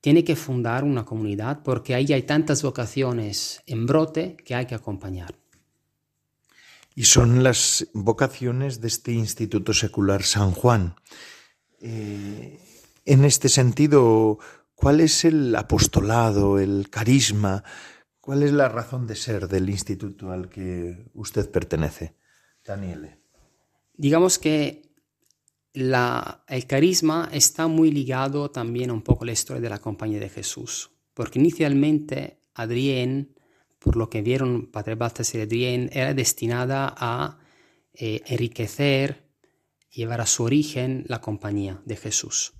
tiene 0.00 0.24
que 0.24 0.34
fundar 0.34 0.82
una 0.82 1.04
comunidad 1.04 1.62
porque 1.62 1.94
ahí 1.94 2.10
hay 2.10 2.22
tantas 2.22 2.62
vocaciones 2.62 3.62
en 3.66 3.84
brote 3.84 4.36
que 4.44 4.54
hay 4.54 4.64
que 4.64 4.74
acompañar 4.74 5.34
y 6.98 7.04
son 7.04 7.44
las 7.44 7.86
vocaciones 7.92 8.80
de 8.80 8.88
este 8.88 9.12
Instituto 9.12 9.72
Secular 9.72 10.24
San 10.24 10.50
Juan. 10.50 10.96
Eh, 11.80 12.58
en 13.04 13.24
este 13.24 13.48
sentido, 13.48 14.40
¿cuál 14.74 14.98
es 14.98 15.24
el 15.24 15.54
apostolado, 15.54 16.58
el 16.58 16.90
carisma? 16.90 17.62
¿Cuál 18.20 18.42
es 18.42 18.50
la 18.50 18.68
razón 18.68 19.06
de 19.06 19.14
ser 19.14 19.46
del 19.46 19.70
instituto 19.70 20.32
al 20.32 20.48
que 20.48 21.08
usted 21.14 21.48
pertenece, 21.48 22.16
Daniele? 22.64 23.20
Digamos 23.94 24.40
que 24.40 24.90
el 25.72 26.66
carisma 26.66 27.28
está 27.32 27.68
muy 27.68 27.92
ligado 27.92 28.50
también 28.50 28.90
un 28.90 29.02
poco 29.02 29.22
a 29.22 29.26
la 29.26 29.32
historia 29.34 29.62
de 29.62 29.70
la 29.70 29.78
compañía 29.78 30.18
de 30.18 30.30
Jesús, 30.30 30.90
porque 31.14 31.38
inicialmente 31.38 32.40
Adrián 32.54 33.36
por 33.78 33.96
lo 33.96 34.10
que 34.10 34.22
vieron 34.22 34.70
Padre 34.70 34.94
Baltasar 34.94 35.40
y 35.40 35.42
Adrien, 35.44 35.90
era 35.92 36.14
destinada 36.14 36.94
a 36.96 37.38
eh, 37.92 38.22
enriquecer, 38.26 39.28
llevar 39.90 40.20
a 40.20 40.26
su 40.26 40.44
origen 40.44 41.04
la 41.08 41.20
compañía 41.20 41.82
de 41.84 41.96
Jesús. 41.96 42.54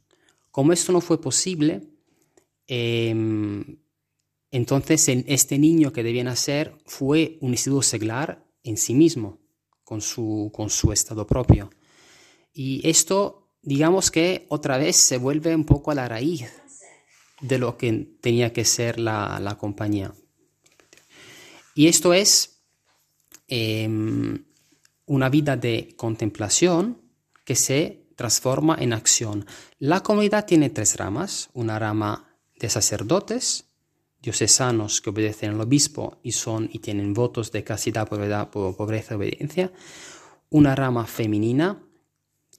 Como 0.51 0.73
esto 0.73 0.93
no 0.93 1.01
fue 1.01 1.21
posible, 1.21 1.89
em, 2.67 3.79
entonces 4.51 5.09
este 5.09 5.59
niño 5.59 5.93
que 5.93 6.03
debía 6.03 6.25
nacer 6.25 6.77
fue 6.87 7.39
un 7.41 7.51
instituto 7.51 7.83
seglar 7.83 8.45
en 8.65 8.77
sí 8.77 8.95
mismo, 8.95 9.39
con 9.85 10.01
su, 10.01 10.51
con 10.55 10.71
su 10.71 10.93
estado 10.93 11.27
propio. 11.27 11.71
Y 12.53 12.87
esto, 12.89 13.53
digamos 13.63 14.11
que 14.11 14.47
otra 14.49 14.79
vez 14.79 14.97
se 14.97 15.19
vuelve 15.19 15.55
un 15.55 15.65
poco 15.65 15.91
a 15.91 15.95
la 15.95 16.09
raíz 16.09 16.45
de 17.41 17.59
lo 17.59 17.77
que 17.77 18.09
tenía 18.21 18.53
que 18.53 18.65
ser 18.65 18.99
la, 18.99 19.39
la 19.41 19.57
compañía. 19.57 20.13
Y 21.79 21.87
esto 21.87 22.13
es 22.13 22.65
em, 23.47 24.45
una 25.07 25.29
vida 25.29 25.57
de 25.57 25.95
contemplación 25.97 27.01
que 27.45 27.55
se 27.55 28.09
transforma 28.17 28.77
en 28.81 28.93
acción. 28.93 29.47
La 29.79 30.03
comunidad 30.03 30.45
tiene 30.45 30.71
tres 30.71 30.97
ramas, 30.97 31.51
una 31.53 31.79
rama 31.79 32.37
de 32.59 32.69
sacerdotes, 32.69 33.67
diocesanos 34.21 35.01
que 35.01 35.11
obedecen 35.11 35.51
al 35.51 35.61
obispo 35.61 36.19
y 36.25 36.33
son 36.33 36.69
y 36.73 36.81
tienen 36.81 37.15
votos 37.15 37.53
de 37.53 37.63
castidad, 37.63 38.09
pobreza 38.09 39.15
y 39.15 39.17
obediencia, 39.17 39.73
una 40.51 40.75
rama 40.75 41.07
femenina 41.07 41.81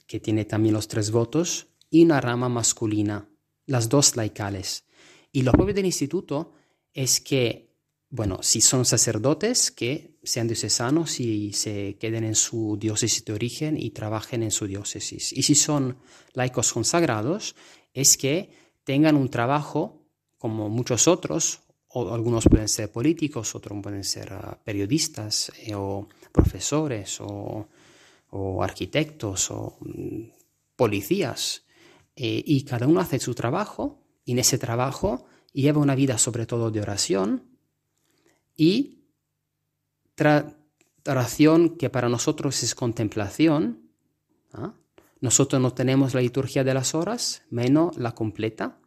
que 0.06 0.18
tiene 0.18 0.46
también 0.46 0.72
los 0.72 0.88
tres 0.88 1.10
votos 1.10 1.66
y 1.90 2.04
una 2.04 2.22
rama 2.22 2.48
masculina, 2.48 3.28
las 3.66 3.90
dos 3.90 4.16
laicales. 4.16 4.84
Y 5.30 5.42
lo 5.42 5.52
propio 5.52 5.74
del 5.74 5.84
instituto 5.84 6.54
es 6.94 7.20
que 7.20 7.69
bueno, 8.12 8.42
si 8.42 8.60
son 8.60 8.84
sacerdotes, 8.84 9.70
que 9.70 10.18
sean 10.24 10.48
diocesanos 10.48 11.20
y 11.20 11.52
se 11.52 11.96
queden 11.96 12.24
en 12.24 12.34
su 12.34 12.76
diócesis 12.76 13.24
de 13.24 13.32
origen 13.32 13.76
y 13.78 13.90
trabajen 13.90 14.42
en 14.42 14.50
su 14.50 14.66
diócesis. 14.66 15.32
Y 15.32 15.44
si 15.44 15.54
son 15.54 15.96
laicos 16.34 16.72
consagrados, 16.72 17.54
es 17.94 18.16
que 18.16 18.50
tengan 18.82 19.16
un 19.16 19.30
trabajo 19.30 20.02
como 20.38 20.68
muchos 20.68 21.06
otros, 21.06 21.60
o 21.86 22.12
algunos 22.12 22.44
pueden 22.48 22.68
ser 22.68 22.90
políticos, 22.90 23.54
otros 23.54 23.78
pueden 23.80 24.02
ser 24.02 24.32
ah, 24.32 24.60
periodistas 24.64 25.52
eh, 25.58 25.74
o 25.76 26.08
profesores 26.32 27.18
o, 27.20 27.68
arquitectos 28.60 29.50
o 29.52 29.76
mm, 29.80 30.30
policías. 30.74 31.62
Eh, 32.16 32.42
y 32.44 32.64
cada 32.64 32.88
uno 32.88 33.00
hace 33.00 33.20
su 33.20 33.34
trabajo 33.34 34.02
y 34.24 34.32
en 34.32 34.40
ese 34.40 34.58
trabajo 34.58 35.26
lleva 35.52 35.80
una 35.80 35.94
vida 35.94 36.18
sobre 36.18 36.46
todo 36.46 36.70
de 36.70 36.80
oración 36.80 37.49
y 38.60 38.98
oración 41.06 41.78
que 41.78 41.88
para 41.88 42.10
nosotros 42.10 42.62
es 42.62 42.74
contemplación. 42.74 43.88
¿ah? 44.52 44.74
Nosotros 45.22 45.62
no 45.62 45.72
tenemos 45.72 46.12
la 46.12 46.20
liturgia 46.20 46.62
de 46.62 46.74
las 46.74 46.94
horas, 46.94 47.42
menos 47.48 47.96
la 47.96 48.12
completa, 48.12 48.78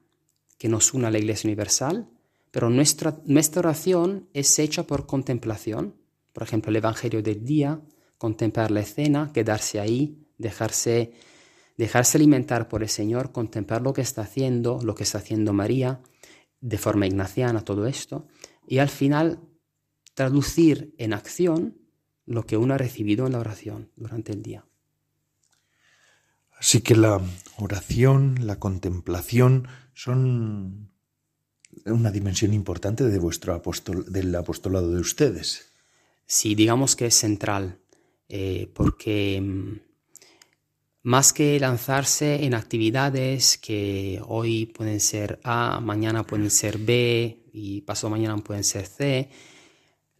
que 0.59 0.69
nos 0.69 0.93
une 0.93 1.07
a 1.07 1.09
la 1.09 1.17
Iglesia 1.17 1.47
Universal, 1.47 2.07
pero 2.51 2.69
nuestra, 2.69 3.19
nuestra 3.25 3.61
oración 3.61 4.29
es 4.33 4.59
hecha 4.59 4.83
por 4.83 5.07
contemplación. 5.07 5.95
Por 6.33 6.43
ejemplo, 6.43 6.69
el 6.69 6.75
Evangelio 6.75 7.23
del 7.23 7.43
día, 7.43 7.81
contemplar 8.19 8.69
la 8.69 8.81
escena, 8.81 9.31
quedarse 9.33 9.79
ahí, 9.79 10.23
dejarse, 10.37 11.13
dejarse 11.77 12.19
alimentar 12.19 12.67
por 12.67 12.83
el 12.83 12.89
Señor, 12.89 13.31
contemplar 13.31 13.81
lo 13.81 13.91
que 13.91 14.01
está 14.01 14.21
haciendo, 14.21 14.79
lo 14.83 14.93
que 14.93 15.01
está 15.01 15.17
haciendo 15.17 15.51
María, 15.51 15.99
de 16.61 16.77
forma 16.77 17.07
ignaciana, 17.07 17.61
todo 17.61 17.87
esto, 17.87 18.27
y 18.67 18.77
al 18.77 18.89
final 18.89 19.39
traducir 20.13 20.93
en 20.97 21.13
acción 21.13 21.77
lo 22.25 22.45
que 22.45 22.57
uno 22.57 22.73
ha 22.73 22.77
recibido 22.77 23.25
en 23.25 23.33
la 23.33 23.39
oración 23.39 23.89
durante 23.95 24.31
el 24.31 24.43
día. 24.43 24.65
Así 26.57 26.81
que 26.81 26.95
la 26.95 27.21
oración, 27.57 28.35
la 28.41 28.57
contemplación 28.57 29.67
son 29.93 30.89
una 31.85 32.11
dimensión 32.11 32.53
importante 32.53 33.03
de 33.03 33.19
vuestro 33.19 33.53
apostol 33.53 34.05
del 34.11 34.33
apostolado 34.35 34.91
de 34.91 35.01
ustedes. 35.01 35.69
Sí, 36.25 36.55
digamos 36.55 36.95
que 36.95 37.07
es 37.07 37.15
central, 37.15 37.79
eh, 38.29 38.71
porque 38.73 39.41
mm, 39.41 39.79
más 41.03 41.33
que 41.33 41.59
lanzarse 41.59 42.45
en 42.45 42.53
actividades 42.53 43.57
que 43.57 44.21
hoy 44.25 44.67
pueden 44.67 45.01
ser 45.01 45.39
A, 45.43 45.81
mañana 45.81 46.23
pueden 46.23 46.49
ser 46.49 46.77
B 46.77 47.49
y 47.51 47.81
pasado 47.81 48.11
mañana 48.11 48.37
pueden 48.37 48.63
ser 48.63 48.85
C, 48.85 49.29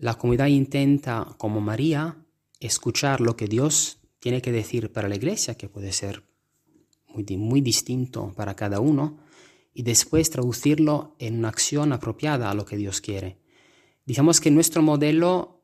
la 0.04 0.16
comunidad 0.16 0.48
intenta, 0.48 1.34
como 1.38 1.62
María, 1.62 2.18
escuchar 2.60 3.22
lo 3.22 3.38
que 3.38 3.48
Dios 3.48 4.00
tiene 4.20 4.42
que 4.42 4.52
decir 4.52 4.92
para 4.92 5.08
la 5.08 5.16
iglesia, 5.16 5.56
que 5.56 5.70
puede 5.70 5.94
ser 5.94 6.24
muy, 7.08 7.24
muy 7.38 7.62
distinto 7.62 8.34
para 8.36 8.54
cada 8.54 8.82
uno, 8.82 9.20
y 9.74 9.84
después 9.84 10.30
traducirlo 10.30 11.16
en 11.20 11.38
una 11.38 11.48
acción 11.48 11.94
apropiada 11.94 12.52
a 12.52 12.54
lo 12.54 12.66
que 12.66 12.76
Dios 12.76 13.00
quiere. 13.00 13.38
Digamos 14.06 14.42
que 14.42 14.52
nuestro 14.52 14.82
modelo 14.82 15.62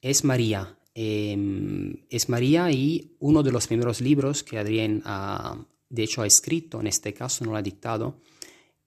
es 0.00 0.24
María. 0.24 0.80
Em, 0.92 2.06
es 2.10 2.28
María 2.28 2.72
y 2.72 3.14
uno 3.20 3.44
de 3.44 3.52
los 3.52 3.68
primeros 3.68 4.00
libros 4.00 4.42
que 4.42 4.58
Adrián 4.58 5.00
ha, 5.04 5.64
de 5.90 6.02
hecho 6.02 6.22
ha 6.22 6.26
escrito, 6.26 6.80
en 6.80 6.88
este 6.88 7.14
caso 7.14 7.44
no 7.44 7.52
lo 7.52 7.56
ha 7.56 7.62
dictado, 7.62 8.20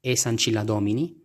es 0.04 0.28
Ancilla 0.28 0.66
Domini, 0.66 1.24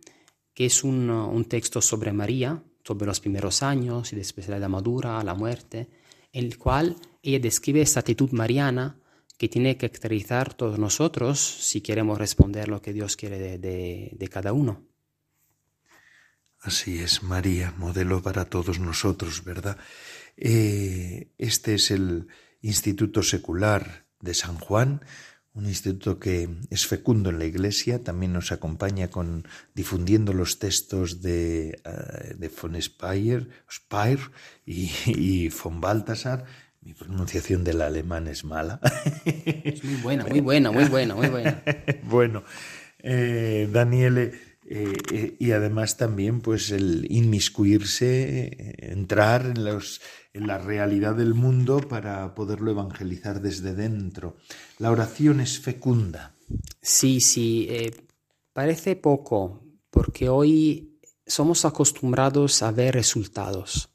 que 0.53 0.67
es 0.67 0.85
un, 0.85 1.09
un 1.09 1.43
texto 1.43 1.81
sobre 1.81 2.13
María, 2.13 2.63
sobre 2.85 3.07
los 3.07 3.19
primeros 3.19 3.63
años 3.63 4.13
y 4.13 4.15
después 4.15 4.45
de 4.45 4.51
la 4.51 4.57
edad 4.57 4.69
madura, 4.69 5.23
la 5.23 5.33
muerte, 5.33 5.89
en 6.31 6.45
el 6.45 6.57
cual 6.57 6.95
ella 7.23 7.39
describe 7.39 7.81
esta 7.81 8.01
actitud 8.01 8.31
mariana 8.31 8.99
que 9.37 9.49
tiene 9.49 9.75
que 9.75 9.89
caracterizar 9.89 10.53
todos 10.53 10.77
nosotros 10.77 11.39
si 11.39 11.81
queremos 11.81 12.17
responder 12.17 12.67
lo 12.67 12.81
que 12.81 12.93
Dios 12.93 13.17
quiere 13.17 13.57
de, 13.57 14.29
cada 14.31 14.53
uno. 14.53 14.83
Así 16.61 16.99
es, 16.99 17.23
María, 17.23 17.73
modelo 17.77 18.21
para 18.21 18.45
todos 18.45 18.79
nosotros, 18.79 19.43
¿verdad? 19.43 19.77
Eh, 20.37 21.31
este 21.37 21.75
es 21.75 21.91
el 21.91 22.27
Instituto 22.61 23.23
Secular 23.23 24.05
de 24.21 24.33
San 24.33 24.57
Juan, 24.57 25.01
un 25.55 25.65
instituto 25.67 26.19
que 26.19 26.49
es 26.69 26.85
fecundo 26.85 27.29
en 27.29 27.39
la 27.39 27.45
Iglesia, 27.45 28.03
también 28.03 28.33
nos 28.33 28.51
acompaña 28.51 29.09
con 29.09 29.47
difundiendo 29.73 30.33
los 30.33 30.59
textos 30.59 31.21
de, 31.21 31.79
uh, 31.85 32.37
de 32.37 32.49
von 32.49 32.79
Speyer, 32.81 33.47
Speyer 33.71 34.19
y, 34.65 34.91
y 35.05 35.49
von 35.49 35.79
Balthasar, 35.79 36.45
mi 36.81 36.93
pronunciación 36.93 37.63
del 37.63 37.81
alemán 37.81 38.27
es 38.27 38.43
mala. 38.43 38.79
Es 39.25 39.83
muy 39.83 39.95
buena, 39.95 40.25
muy 40.25 40.39
buena, 40.41 40.71
muy 40.71 40.85
buena, 40.85 41.15
muy 41.15 41.29
buena. 41.29 41.63
bueno, 42.03 42.43
eh, 42.99 43.67
Daniele, 43.71 44.33
eh, 44.67 44.93
eh, 45.11 45.35
y 45.39 45.51
además 45.51 45.97
también 45.97 46.41
pues 46.41 46.71
el 46.71 47.05
inmiscuirse, 47.09 48.47
eh, 48.47 48.75
entrar 48.91 49.45
en, 49.45 49.63
los, 49.63 50.01
en 50.33 50.47
la 50.47 50.57
realidad 50.57 51.15
del 51.15 51.33
mundo 51.33 51.79
para 51.79 52.33
poderlo 52.33 52.71
evangelizar 52.71 53.41
desde 53.41 53.75
dentro. 53.75 54.37
La 54.79 54.91
oración 54.91 55.39
es 55.39 55.59
fecunda. 55.59 56.35
Sí, 56.81 57.21
sí, 57.21 57.67
eh, 57.69 57.91
parece 58.53 58.95
poco, 58.95 59.63
porque 59.89 60.29
hoy 60.29 60.99
somos 61.25 61.65
acostumbrados 61.65 62.61
a 62.61 62.71
ver 62.71 62.93
resultados 62.93 63.89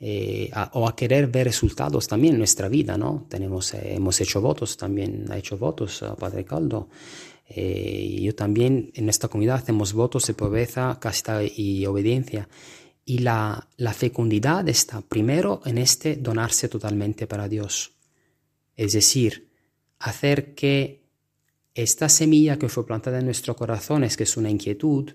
eh, 0.00 0.50
a, 0.52 0.70
o 0.74 0.88
a 0.88 0.96
querer 0.96 1.28
ver 1.28 1.46
resultados 1.46 2.08
también 2.08 2.34
en 2.34 2.38
nuestra 2.38 2.68
vida, 2.68 2.98
¿no? 2.98 3.26
Tenemos, 3.28 3.72
eh, 3.74 3.94
hemos 3.94 4.20
hecho 4.20 4.40
votos, 4.40 4.76
también 4.76 5.26
ha 5.30 5.38
hecho 5.38 5.56
votos 5.56 6.02
a 6.02 6.14
Padre 6.16 6.44
Caldo. 6.44 6.88
Eh, 7.48 8.20
yo 8.22 8.34
también 8.34 8.90
en 8.94 9.08
esta 9.08 9.28
comunidad 9.28 9.56
hacemos 9.56 9.92
votos 9.92 10.26
de 10.26 10.34
pobreza, 10.34 10.98
castidad 11.00 11.42
y 11.42 11.86
obediencia. 11.86 12.48
Y 13.04 13.18
la, 13.18 13.68
la 13.76 13.92
fecundidad 13.92 14.68
está 14.68 15.02
primero 15.02 15.60
en 15.66 15.78
este 15.78 16.16
donarse 16.16 16.68
totalmente 16.68 17.26
para 17.26 17.48
Dios. 17.48 17.92
Es 18.76 18.92
decir, 18.92 19.50
hacer 19.98 20.54
que 20.54 21.04
esta 21.74 22.08
semilla 22.08 22.58
que 22.58 22.68
fue 22.68 22.86
plantada 22.86 23.18
en 23.18 23.26
nuestro 23.26 23.56
corazón, 23.56 24.04
es 24.04 24.16
que 24.16 24.22
es 24.24 24.36
una 24.36 24.50
inquietud 24.50 25.14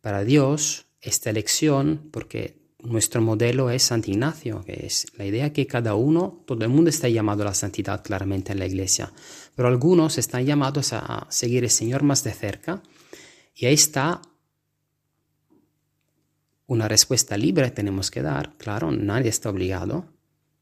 para 0.00 0.24
Dios, 0.24 0.86
esta 1.00 1.30
elección, 1.30 2.08
porque 2.10 2.61
nuestro 2.82 3.20
modelo 3.20 3.70
es 3.70 3.82
Santo 3.82 4.10
Ignacio, 4.10 4.62
que 4.64 4.86
es 4.86 5.06
la 5.16 5.24
idea 5.24 5.52
que 5.52 5.66
cada 5.66 5.94
uno, 5.94 6.42
todo 6.46 6.64
el 6.64 6.70
mundo 6.70 6.90
está 6.90 7.08
llamado 7.08 7.42
a 7.42 7.46
la 7.46 7.54
santidad 7.54 8.02
claramente 8.02 8.52
en 8.52 8.58
la 8.58 8.66
iglesia, 8.66 9.12
pero 9.54 9.68
algunos 9.68 10.18
están 10.18 10.44
llamados 10.44 10.92
a 10.92 11.26
seguir 11.30 11.64
al 11.64 11.70
Señor 11.70 12.02
más 12.02 12.24
de 12.24 12.32
cerca. 12.32 12.82
Y 13.54 13.66
ahí 13.66 13.74
está 13.74 14.22
una 16.66 16.88
respuesta 16.88 17.36
libre 17.36 17.70
tenemos 17.70 18.10
que 18.10 18.22
dar, 18.22 18.56
claro, 18.56 18.90
nadie 18.90 19.28
está 19.28 19.50
obligado, 19.50 20.06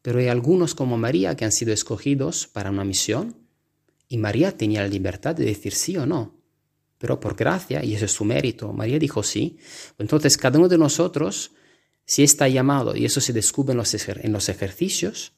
pero 0.03 0.19
hay 0.19 0.29
algunos 0.29 0.75
como 0.75 0.99
María 0.99 1.37
que 1.37 1.45
han 1.45 1.53
sido 1.53 1.73
escogidos 1.73 2.49
para 2.49 2.71
una 2.71 2.85
misión 2.85 3.37
y 4.09 4.19
María 4.19 4.57
tenía 4.57 4.83
la 4.83 4.89
libertad 4.89 5.37
de 5.37 5.45
decir 5.45 5.73
sí 5.73 5.97
o 5.97 6.07
no, 6.07 6.35
pero 6.99 7.21
por 7.21 7.37
gracia, 7.37 7.85
y 7.85 7.95
eso 7.95 8.07
es 8.07 8.13
su 8.13 8.25
mérito, 8.25 8.73
María 8.73 8.99
dijo 8.99 9.23
sí, 9.23 9.59
entonces 9.99 10.37
cada 10.37 10.59
uno 10.59 10.69
de 10.69 10.79
nosotros 10.79 11.53
si 12.11 12.25
está 12.25 12.49
llamado, 12.49 12.97
y 12.97 13.05
eso 13.05 13.21
se 13.21 13.33
descubre 13.33 13.71
en 13.71 14.33
los, 14.33 14.49
ejercicios, 14.49 15.33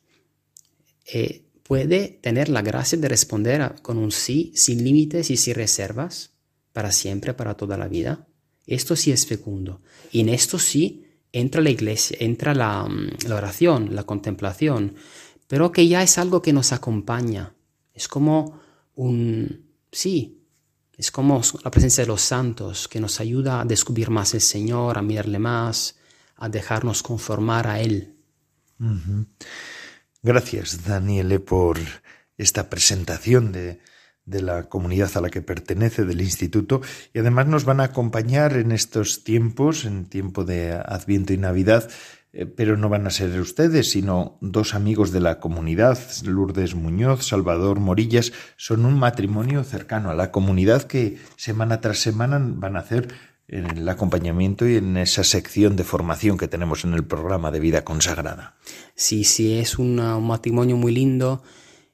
eh, 1.05 1.45
puede 1.63 2.19
tener 2.23 2.49
la 2.49 2.63
gracia 2.63 2.97
de 2.97 3.09
responder 3.09 3.75
con 3.83 3.99
un 3.99 4.11
sí 4.11 4.53
sin 4.55 4.83
límites 4.83 5.29
y 5.29 5.37
sin 5.37 5.55
reservas, 5.55 6.31
para 6.73 6.91
siempre, 6.91 7.35
para 7.35 7.59
toda 7.59 7.77
la 7.77 7.89
vida. 7.89 8.27
Esto 8.67 8.97
sí 8.97 9.13
es 9.13 9.27
fecundo. 9.27 9.83
Y 10.13 10.21
en 10.21 10.31
esto 10.31 10.59
sí 10.59 11.05
entra 11.31 11.61
la 11.61 11.69
iglesia, 11.69 12.17
entra 12.19 12.55
la, 12.55 12.85
mm, 12.85 13.29
la 13.29 13.37
oración, 13.37 13.95
la 13.95 14.05
contemplación, 14.05 14.95
pero 15.49 15.73
que 15.73 15.87
ya 15.87 16.03
es 16.03 16.17
algo 16.17 16.41
que 16.41 16.55
nos 16.55 16.73
acompaña. 16.73 17.55
Es 17.93 18.09
como 18.09 18.63
un, 18.95 19.67
sí, 19.91 20.41
es 20.97 21.11
como 21.11 21.43
la 21.63 21.71
presencia 21.71 22.05
de 22.05 22.09
los 22.09 22.23
santos 22.23 22.89
que 22.89 22.99
nos 22.99 23.21
ayuda 23.21 23.61
a 23.61 23.67
descubrir 23.67 24.09
más 24.09 24.33
el 24.33 24.41
Señor, 24.41 24.97
a 24.97 25.03
mirarle 25.03 25.39
más, 25.39 25.97
a 26.43 26.49
dejarnos 26.49 27.05
conformar 27.05 27.69
a 27.69 27.81
Él. 27.81 28.17
Gracias, 30.23 30.85
Daniele, 30.85 31.39
por 31.39 31.79
esta 32.37 32.69
presentación 32.69 33.53
de, 33.53 33.79
de 34.25 34.43
la 34.43 34.65
comunidad 34.65 35.11
a 35.15 35.21
la 35.21 35.31
que 35.31 35.41
pertenece, 35.41 36.05
del 36.05 36.21
instituto, 36.21 36.81
y 37.15 37.21
además 37.21 37.47
nos 37.47 37.65
van 37.65 37.79
a 37.79 37.85
acompañar 37.85 38.57
en 38.57 38.73
estos 38.73 39.23
tiempos, 39.23 39.85
en 39.85 40.07
tiempo 40.07 40.45
de 40.45 40.73
Adviento 40.73 41.33
y 41.33 41.39
Navidad, 41.39 41.89
eh, 42.33 42.47
pero 42.47 42.77
no 42.77 42.89
van 42.89 43.07
a 43.07 43.11
ser 43.11 43.39
ustedes, 43.39 43.91
sino 43.91 44.39
dos 44.41 44.75
amigos 44.75 45.13
de 45.13 45.21
la 45.21 45.39
comunidad, 45.39 45.97
Lourdes 46.25 46.75
Muñoz, 46.75 47.25
Salvador 47.25 47.79
Morillas, 47.79 48.33
son 48.57 48.85
un 48.85 48.99
matrimonio 48.99 49.63
cercano 49.63 50.11
a 50.11 50.17
la 50.17 50.33
comunidad 50.33 50.85
que 50.85 51.19
semana 51.37 51.81
tras 51.81 51.99
semana 51.99 52.41
van 52.43 52.77
a 52.77 52.81
hacer 52.81 53.32
en 53.53 53.67
el 53.79 53.89
acompañamiento 53.89 54.67
y 54.67 54.77
en 54.77 54.97
esa 54.97 55.25
sección 55.25 55.77
de 55.77 55.85
formación 55.85 56.39
que 56.39 56.49
tenemos 56.49 56.85
en 56.85 56.95
el 56.95 57.05
programa 57.05 57.51
de 57.51 57.61
vida 57.61 57.85
consagrada. 57.85 58.57
Sí, 58.95 59.25
sí, 59.25 59.53
es 59.59 59.79
un 59.79 59.97
matrimonio 59.97 60.77
muy 60.77 60.93
lindo 60.93 61.43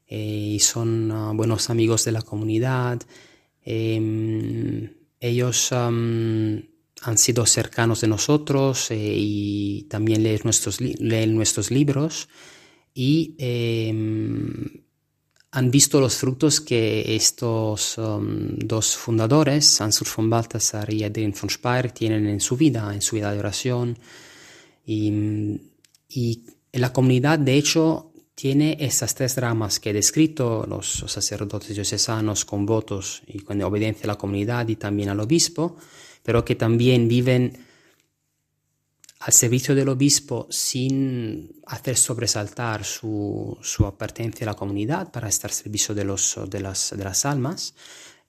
eh, 0.07 0.55
y 0.55 0.61
son 0.61 1.11
uh, 1.11 1.35
buenos 1.35 1.69
amigos 1.69 2.05
de 2.05 2.13
la 2.13 2.23
comunidad. 2.23 3.03
Eh, 3.65 4.95
ellos 5.21 5.73
han 5.73 6.69
sido 7.17 7.45
cercanos 7.45 8.01
de 8.01 8.09
nosotros 8.09 8.91
eh, 8.91 9.15
y 9.17 9.83
también 9.91 10.23
leen 10.23 10.41
nuestros, 10.45 10.81
leen 10.81 11.35
nuestros 11.35 11.71
libros 11.71 12.29
em, 12.95 14.69
han 15.51 15.71
visto 15.71 16.01
los 16.01 16.17
frutos 16.17 16.61
que 16.61 17.15
estos 17.17 17.97
um, 17.99 18.57
dos 18.59 18.97
fundadores, 18.97 19.81
Ansur 19.81 20.07
von 20.15 20.29
Balthasar 20.29 20.93
y 20.93 21.05
Adrien 21.05 21.33
von 21.33 21.49
Speyer, 21.49 21.91
tienen 21.93 22.27
en 22.27 22.41
su 22.41 22.57
vida, 22.57 22.93
en 22.93 23.01
su 23.01 23.17
vida 23.17 23.33
de 23.33 23.39
oración. 23.39 23.99
Y, 24.85 25.61
y 26.09 26.45
la 26.73 26.93
comunidad, 26.93 27.39
de 27.39 27.55
hecho, 27.55 28.13
tiene 28.35 28.77
esas 28.79 29.15
tres 29.15 29.37
ramas 29.37 29.81
que 29.81 29.91
he 29.91 29.93
descrito, 29.93 30.65
los 30.69 31.05
sacerdotes 31.07 31.75
diocesanos 31.75 32.45
con 32.45 32.67
votos 32.67 33.23
y 33.27 33.41
con 33.41 33.61
obediencia 33.63 34.05
a 34.05 34.09
la 34.09 34.19
comunidad 34.19 34.69
y 34.69 34.77
también 34.77 35.09
al 35.09 35.21
obispo, 35.21 35.77
pero 36.23 36.45
que 36.45 36.55
también 36.55 37.09
viven 37.09 37.68
al 39.21 39.33
servicio 39.33 39.75
del 39.75 39.89
obispo 39.89 40.47
sin 40.51 41.61
hacer 41.66 41.97
sobresaltar 41.97 42.85
su, 42.85 43.59
su 43.62 43.97
pertenencia 43.97 44.45
a 44.45 44.53
la 44.53 44.57
comunidad 44.57 45.11
para 45.11 45.29
estar 45.29 45.51
al 45.51 45.57
servicio 45.57 45.95
de, 45.95 46.05
los, 46.05 46.39
de, 46.49 46.61
las, 46.61 46.95
de 46.97 47.05
las 47.05 47.25
almas, 47.25 47.75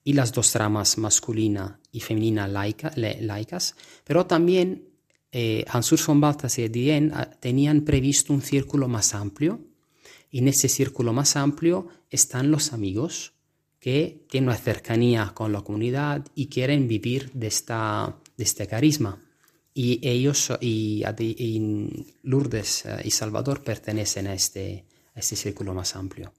y 0.04 0.14
las 0.14 0.32
dos 0.32 0.56
ramas 0.56 0.98
masculina 0.98 1.80
y 1.92 2.00
femenina 2.00 2.48
laica, 2.48 2.92
laicas, 2.96 3.76
pero 4.04 4.26
también 4.26 4.90
eh, 5.32 5.66
Hansur 5.68 6.00
von 6.06 6.22
Balthasar 6.22 6.76
y 6.76 6.92
ah, 7.14 7.30
tenían 7.40 7.82
previsto 7.82 8.34
un 8.34 8.42
círculo 8.42 8.88
más 8.88 9.14
amplio, 9.14 9.60
y 10.32 10.40
en 10.40 10.48
ese 10.48 10.70
círculo 10.70 11.14
más 11.14 11.36
amplio 11.36 11.88
están 12.10 12.52
los 12.52 12.74
amigos 12.74 13.34
que 13.80 14.26
tienen 14.30 14.50
una 14.50 14.58
cercanía 14.58 15.32
con 15.34 15.52
la 15.52 15.62
comunidad 15.62 16.26
y 16.36 16.48
quieren 16.48 16.88
vivir 16.88 17.32
de, 17.34 17.48
esta, 17.48 18.18
de 18.38 18.44
este 18.44 18.68
carisma. 18.68 19.20
Y 19.74 20.00
ellos, 20.08 20.52
y, 20.60 21.04
Lourdes 22.24 22.86
eh, 22.86 23.02
y 23.06 23.12
Salvador 23.12 23.64
pertenecen 23.64 24.28
a 24.28 24.34
este, 24.34 24.86
a 25.16 25.20
este 25.20 25.36
círculo 25.36 25.74
más 25.74 25.96
amplio. 25.96 26.34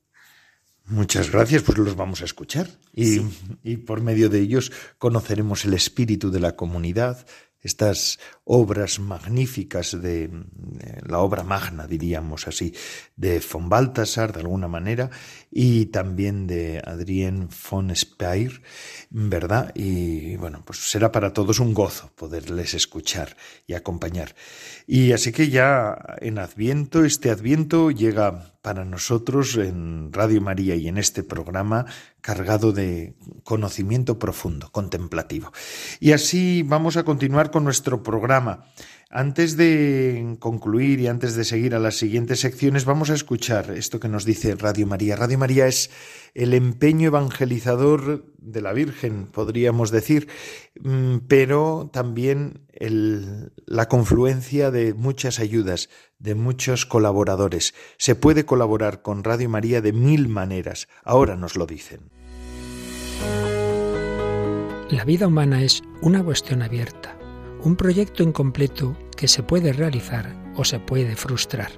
Muchas 0.87 1.31
gracias, 1.31 1.63
pues 1.63 1.79
los 1.79 1.95
vamos 1.95 2.21
a 2.21 2.25
escuchar 2.25 2.69
y, 2.93 3.21
y, 3.63 3.77
por 3.77 4.01
medio 4.01 4.29
de 4.29 4.41
ellos 4.41 4.73
conoceremos 4.99 5.65
el 5.65 5.75
espíritu 5.75 6.33
de 6.33 6.41
la 6.41 6.57
comunidad, 6.57 7.27
estas 7.63 8.19
obras 8.45 8.99
magníficas 8.99 10.01
de, 10.01 10.31
la 11.07 11.19
obra 11.19 11.43
magna, 11.43 11.87
diríamos 11.87 12.49
así, 12.49 12.75
de 13.17 13.43
von 13.53 13.69
Balthasar, 13.69 14.33
de 14.33 14.41
alguna 14.41 14.69
manera, 14.69 15.11
y 15.51 15.87
también 15.87 16.47
de 16.47 16.83
Adrien 16.85 17.49
von 17.71 17.95
Speyer, 17.95 18.63
¿verdad? 19.11 19.73
Y 19.75 20.37
bueno, 20.37 20.63
pues 20.65 20.91
será 20.91 21.13
para 21.13 21.33
todos 21.33 21.61
un 21.61 21.75
gozo 21.75 22.13
poderles 22.15 22.75
escuchar 22.75 23.37
y 23.67 23.75
acompañar. 23.75 24.35
Y 24.87 25.13
así 25.13 25.33
que 25.33 25.51
ya 25.51 25.97
en 26.21 26.39
Adviento, 26.39 27.05
este 27.05 27.31
Adviento 27.31 27.91
llega 27.91 28.55
para 28.63 28.85
nosotros 28.85 29.57
en 29.57 30.13
Radio 30.13 30.41
María 30.41 30.75
y 30.75 30.89
en 30.89 30.99
este 30.99 31.23
programa 31.23 31.87
cargado 32.21 32.73
de 32.73 33.15
conocimiento 33.45 34.19
profundo, 34.19 34.71
contemplativo. 34.71 35.53
Y 35.99 36.13
así 36.13 36.63
vamos 36.63 36.97
a 36.97 37.05
continuar 37.05 37.51
con 37.51 37.65
nuestro 37.65 38.03
programa. 38.03 38.67
Antes 39.13 39.57
de 39.57 40.37
concluir 40.39 41.01
y 41.01 41.09
antes 41.09 41.35
de 41.35 41.43
seguir 41.43 41.75
a 41.75 41.81
las 41.81 41.97
siguientes 41.97 42.39
secciones, 42.39 42.85
vamos 42.85 43.11
a 43.11 43.15
escuchar 43.15 43.73
esto 43.73 43.99
que 43.99 44.09
nos 44.09 44.25
dice 44.25 44.55
Radio 44.55 44.87
María. 44.87 45.17
Radio 45.17 45.37
María 45.37 45.67
es 45.67 45.91
el 46.35 46.55
empeño 46.55 47.09
evangelizador 47.09 48.25
de 48.39 48.63
la 48.63 48.73
Virgen, 48.73 49.27
podríamos 49.27 49.91
decir, 49.91 50.29
mm, 50.81 51.27
pero 51.27 51.91
también 51.93 52.69
la 53.67 53.89
confluencia 53.89 54.71
de 54.71 54.95
muchas 54.95 55.41
ayudas, 55.41 55.89
de 56.21 56.37
muchos 56.37 56.87
colaboradores. 56.87 57.75
Se 57.99 58.15
puede 58.15 58.47
colaborar 58.47 59.03
con 59.03 59.25
Radio 59.25 59.49
María 59.49 59.81
de 59.81 59.93
mil 59.93 60.29
maneras. 60.29 60.87
Ahora 61.03 61.35
nos 61.35 61.57
lo 61.57 61.67
dicen. 61.67 62.13
La 64.89 65.05
vida 65.05 65.27
humana 65.27 65.65
es 65.65 65.83
una 66.01 66.23
cuestión 66.23 66.63
abierta 66.63 67.20
un 67.63 67.77
proyecto 67.77 68.23
incompleto 68.23 68.97
que 69.17 69.29
se 69.29 69.43
puede 69.43 69.73
realizar 69.73 70.35
o 70.57 70.65
se 70.65 70.79
puede 70.79 71.17
frustrar. 71.17 71.71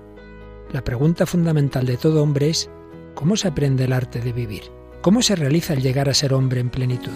La 0.72 0.83
pregunta 0.85 1.26
fundamental 1.26 1.87
de 1.87 1.97
todo 1.97 2.22
hombre 2.22 2.51
es 2.51 2.70
¿cómo 3.14 3.37
se 3.37 3.49
aprende 3.49 3.85
el 3.85 3.93
arte 3.93 4.20
de 4.20 4.33
vivir? 4.33 4.62
¿Cómo 5.01 5.22
se 5.22 5.37
realiza 5.37 5.74
el 5.74 5.83
llegar 5.83 6.09
a 6.09 6.14
ser 6.14 6.33
hombre 6.33 6.61
en 6.61 6.70
plenitud? 6.70 7.12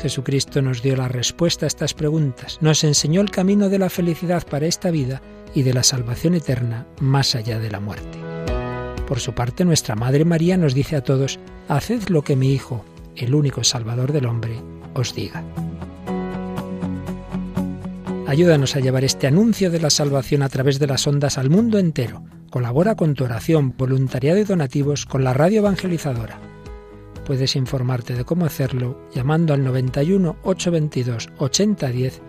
Jesucristo 0.00 0.62
nos 0.62 0.82
dio 0.82 0.96
la 0.96 1.08
respuesta 1.08 1.66
a 1.66 1.68
estas 1.68 1.92
preguntas, 1.92 2.58
nos 2.60 2.84
enseñó 2.84 3.20
el 3.20 3.30
camino 3.30 3.68
de 3.68 3.78
la 3.78 3.90
felicidad 3.90 4.46
para 4.46 4.66
esta 4.66 4.90
vida 4.90 5.20
y 5.54 5.62
de 5.62 5.74
la 5.74 5.82
salvación 5.82 6.34
eterna 6.34 6.86
más 7.00 7.34
allá 7.34 7.58
de 7.58 7.70
la 7.70 7.80
muerte. 7.80 8.18
Por 9.06 9.20
su 9.20 9.34
parte, 9.34 9.64
nuestra 9.64 9.96
Madre 9.96 10.24
María 10.24 10.56
nos 10.56 10.74
dice 10.74 10.96
a 10.96 11.02
todos, 11.02 11.38
Haced 11.68 12.08
lo 12.08 12.22
que 12.22 12.36
mi 12.36 12.52
Hijo, 12.52 12.84
el 13.16 13.34
único 13.34 13.64
Salvador 13.64 14.12
del 14.12 14.26
hombre, 14.26 14.60
os 14.98 15.14
diga. 15.14 15.44
Ayúdanos 18.26 18.76
a 18.76 18.80
llevar 18.80 19.04
este 19.04 19.26
anuncio 19.26 19.70
de 19.70 19.80
la 19.80 19.88
salvación 19.88 20.42
a 20.42 20.50
través 20.50 20.78
de 20.78 20.86
las 20.86 21.06
ondas 21.06 21.38
al 21.38 21.48
mundo 21.48 21.78
entero. 21.78 22.22
Colabora 22.50 22.94
con 22.94 23.14
tu 23.14 23.24
oración, 23.24 23.74
voluntariado 23.76 24.38
y 24.38 24.44
donativos 24.44 25.06
con 25.06 25.24
la 25.24 25.32
radio 25.32 25.60
evangelizadora. 25.60 26.38
Puedes 27.24 27.56
informarte 27.56 28.14
de 28.14 28.24
cómo 28.24 28.44
hacerlo 28.44 29.00
llamando 29.14 29.54
al 29.54 29.64
91 29.64 30.36
822 30.42 31.30
8010 31.38 32.20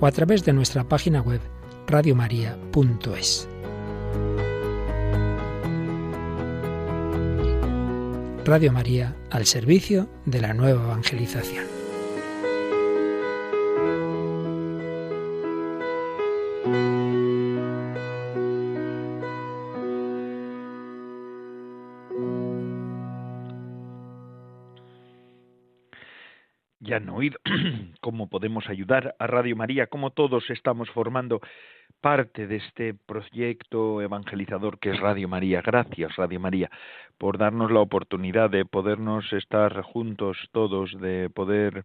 o 0.00 0.06
a 0.06 0.12
través 0.12 0.44
de 0.44 0.52
nuestra 0.52 0.88
página 0.88 1.20
web 1.20 1.40
radiomaria.es. 1.86 3.48
Radio 8.44 8.72
María 8.72 9.16
al 9.30 9.46
servicio 9.46 10.08
de 10.24 10.40
la 10.40 10.54
nueva 10.54 10.84
evangelización. 10.84 11.85
Oído 27.16 27.38
cómo 28.00 28.28
podemos 28.28 28.68
ayudar 28.68 29.16
a 29.18 29.26
Radio 29.26 29.56
María, 29.56 29.86
cómo 29.86 30.10
todos 30.10 30.48
estamos 30.50 30.90
formando 30.90 31.40
parte 32.00 32.46
de 32.46 32.56
este 32.56 32.94
proyecto 32.94 34.02
evangelizador 34.02 34.78
que 34.78 34.90
es 34.90 35.00
Radio 35.00 35.26
María. 35.28 35.62
Gracias, 35.62 36.14
Radio 36.16 36.38
María, 36.38 36.70
por 37.18 37.38
darnos 37.38 37.70
la 37.70 37.80
oportunidad 37.80 38.50
de 38.50 38.64
podernos 38.64 39.32
estar 39.32 39.80
juntos 39.82 40.36
todos, 40.52 40.92
de 41.00 41.30
poder 41.30 41.84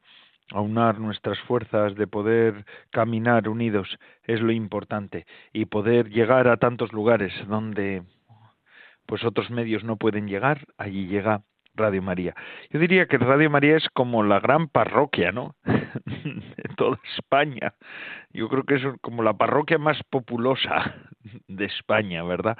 aunar 0.52 1.00
nuestras 1.00 1.40
fuerzas, 1.42 1.96
de 1.96 2.08
poder 2.08 2.66
caminar 2.90 3.48
unidos, 3.48 3.88
es 4.24 4.42
lo 4.42 4.52
importante, 4.52 5.26
y 5.54 5.66
poder 5.66 6.10
llegar 6.10 6.50
a 6.50 6.58
tantos 6.58 6.92
lugares 6.92 7.34
donde 7.48 8.04
pues 9.06 9.24
otros 9.24 9.50
medios 9.50 9.84
no 9.84 9.96
pueden 9.96 10.28
llegar, 10.28 10.68
allí 10.78 11.08
llega 11.08 11.42
Radio 11.82 12.02
María. 12.02 12.36
Yo 12.70 12.80
diría 12.80 13.08
que 13.08 13.18
Radio 13.18 13.50
María 13.50 13.76
es 13.76 13.90
como 13.90 14.24
la 14.24 14.40
gran 14.40 14.68
parroquia, 14.68 15.32
¿no? 15.32 15.56
de 15.66 16.76
toda 16.78 17.00
España. 17.18 17.74
Yo 18.32 18.48
creo 18.50 18.64
que 18.64 18.76
es 18.76 18.84
como 19.02 19.24
la 19.24 19.34
parroquia 19.34 19.78
más 19.78 20.02
populosa 20.10 20.96
de 21.48 21.66
España, 21.66 22.24
¿verdad? 22.24 22.58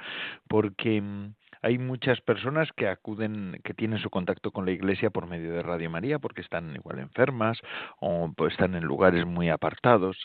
Porque 0.48 1.00
mm, 1.00 1.34
hay 1.62 1.78
muchas 1.78 2.20
personas 2.20 2.68
que 2.76 2.88
acuden, 2.88 3.60
que 3.62 3.74
tienen 3.74 4.00
su 4.00 4.10
contacto 4.10 4.50
con 4.50 4.66
la 4.66 4.72
Iglesia 4.72 5.10
por 5.10 5.28
medio 5.28 5.52
de 5.52 5.62
Radio 5.62 5.88
María, 5.88 6.18
porque 6.18 6.40
están 6.40 6.74
igual 6.74 6.98
enfermas 6.98 7.60
o 8.00 8.32
pues, 8.36 8.52
están 8.52 8.74
en 8.74 8.84
lugares 8.84 9.24
muy 9.24 9.48
apartados. 9.48 10.16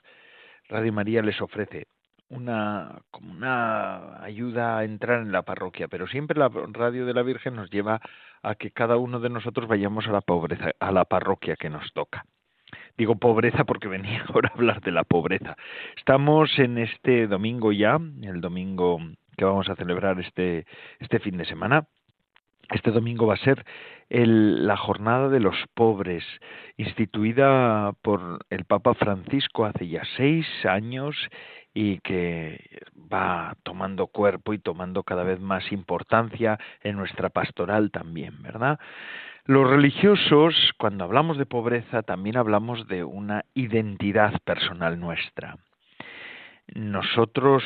Radio 0.70 0.92
María 0.92 1.22
les 1.22 1.40
ofrece 1.40 1.88
una 2.30 3.02
como 3.12 3.32
una 3.32 4.24
ayuda 4.24 4.78
a 4.78 4.84
entrar 4.84 5.22
en 5.22 5.32
la 5.32 5.44
parroquia, 5.44 5.88
pero 5.88 6.08
siempre 6.08 6.38
la 6.38 6.50
radio 6.50 7.06
de 7.06 7.14
la 7.14 7.24
Virgen 7.24 7.56
nos 7.56 7.70
lleva 7.70 8.02
a 8.44 8.56
que 8.56 8.72
cada 8.72 8.98
uno 8.98 9.20
de 9.20 9.30
nosotros 9.30 9.68
vayamos 9.68 10.08
a 10.08 10.12
la 10.12 10.22
pobreza, 10.22 10.72
a 10.80 10.92
la 10.92 11.06
parroquia 11.06 11.56
que 11.56 11.70
nos 11.70 11.92
toca. 11.94 12.26
Digo 12.98 13.16
pobreza 13.16 13.64
porque 13.64 13.88
venía 13.98 14.26
ahora 14.28 14.50
a 14.50 14.54
hablar 14.58 14.82
de 14.82 14.92
la 14.92 15.04
pobreza. 15.04 15.56
Estamos 15.96 16.58
en 16.60 16.78
este 16.78 17.28
domingo 17.28 17.72
ya, 17.72 18.00
el 18.22 18.42
domingo 18.42 19.00
que 19.38 19.46
vamos 19.46 19.70
a 19.70 19.76
celebrar 19.76 20.20
este 20.20 20.66
este 21.00 21.20
fin 21.20 21.38
de 21.38 21.46
semana. 21.46 21.88
Este 22.70 22.92
domingo 22.92 23.28
va 23.28 23.36
a 23.36 23.38
ser 23.38 23.66
el, 24.10 24.68
la 24.68 24.78
jornada 24.78 25.30
de 25.30 25.40
los 25.40 25.56
pobres, 25.74 26.24
instituida 26.78 27.94
por 28.02 28.46
el 28.50 28.66
Papa 28.66 28.94
Francisco 28.94 29.66
hace 29.66 29.88
ya 29.88 30.04
seis 30.16 30.46
años 30.66 31.16
y 31.74 32.00
que 32.00 32.82
va 32.96 33.56
tomando 33.64 34.08
cuerpo 34.08 34.54
y 34.54 34.60
tomando 34.60 35.04
cada 35.04 35.24
vez 35.24 35.40
más 35.40 35.72
importancia 35.72 36.58
en 36.82 36.96
nuestra 36.96 37.30
pastoral 37.30 37.92
también, 37.92 38.42
¿verdad? 38.42 38.80
Los 39.46 39.70
religiosos, 39.70 40.56
cuando 40.78 41.06
hablamos 41.06 41.38
de 41.38 41.46
pobreza, 41.46 42.04
también 42.04 42.36
hablamos 42.36 42.88
de 42.88 43.04
una 43.04 43.46
identidad 43.54 44.34
personal 44.44 45.00
nuestra. 45.00 45.58
Nosotros 46.76 47.64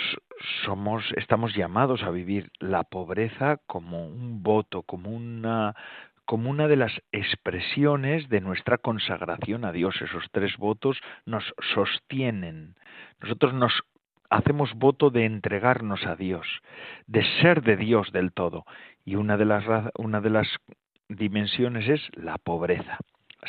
somos, 0.66 1.04
estamos 1.18 1.56
llamados 1.56 2.04
a 2.04 2.12
vivir 2.12 2.52
la 2.60 2.84
pobreza 2.84 3.58
como 3.68 4.08
un 4.08 4.44
voto, 4.44 4.84
como 4.84 5.10
una 5.10 5.76
como 6.26 6.50
una 6.50 6.70
de 6.70 6.78
las 6.78 6.94
expresiones 7.12 8.30
de 8.30 8.40
nuestra 8.40 8.78
consagración 8.78 9.66
a 9.66 9.74
Dios. 9.74 10.02
Esos 10.02 10.24
tres 10.32 10.56
votos 10.56 11.02
nos 11.26 11.44
sostienen. 11.74 12.76
Nosotros 13.20 13.54
nos 13.54 13.74
hacemos 14.30 14.74
voto 14.74 15.10
de 15.10 15.26
entregarnos 15.26 16.06
a 16.06 16.16
Dios, 16.16 16.48
de 17.06 17.24
ser 17.42 17.64
de 17.64 17.76
Dios 17.76 18.14
del 18.14 18.32
todo. 18.32 18.66
Y 19.04 19.16
una 19.16 19.36
de 19.36 19.44
las, 19.44 19.66
una 19.98 20.22
de 20.22 20.30
las 20.30 20.48
dimensiones 21.10 21.90
es 21.90 22.02
la 22.14 22.38
pobreza, 22.38 22.98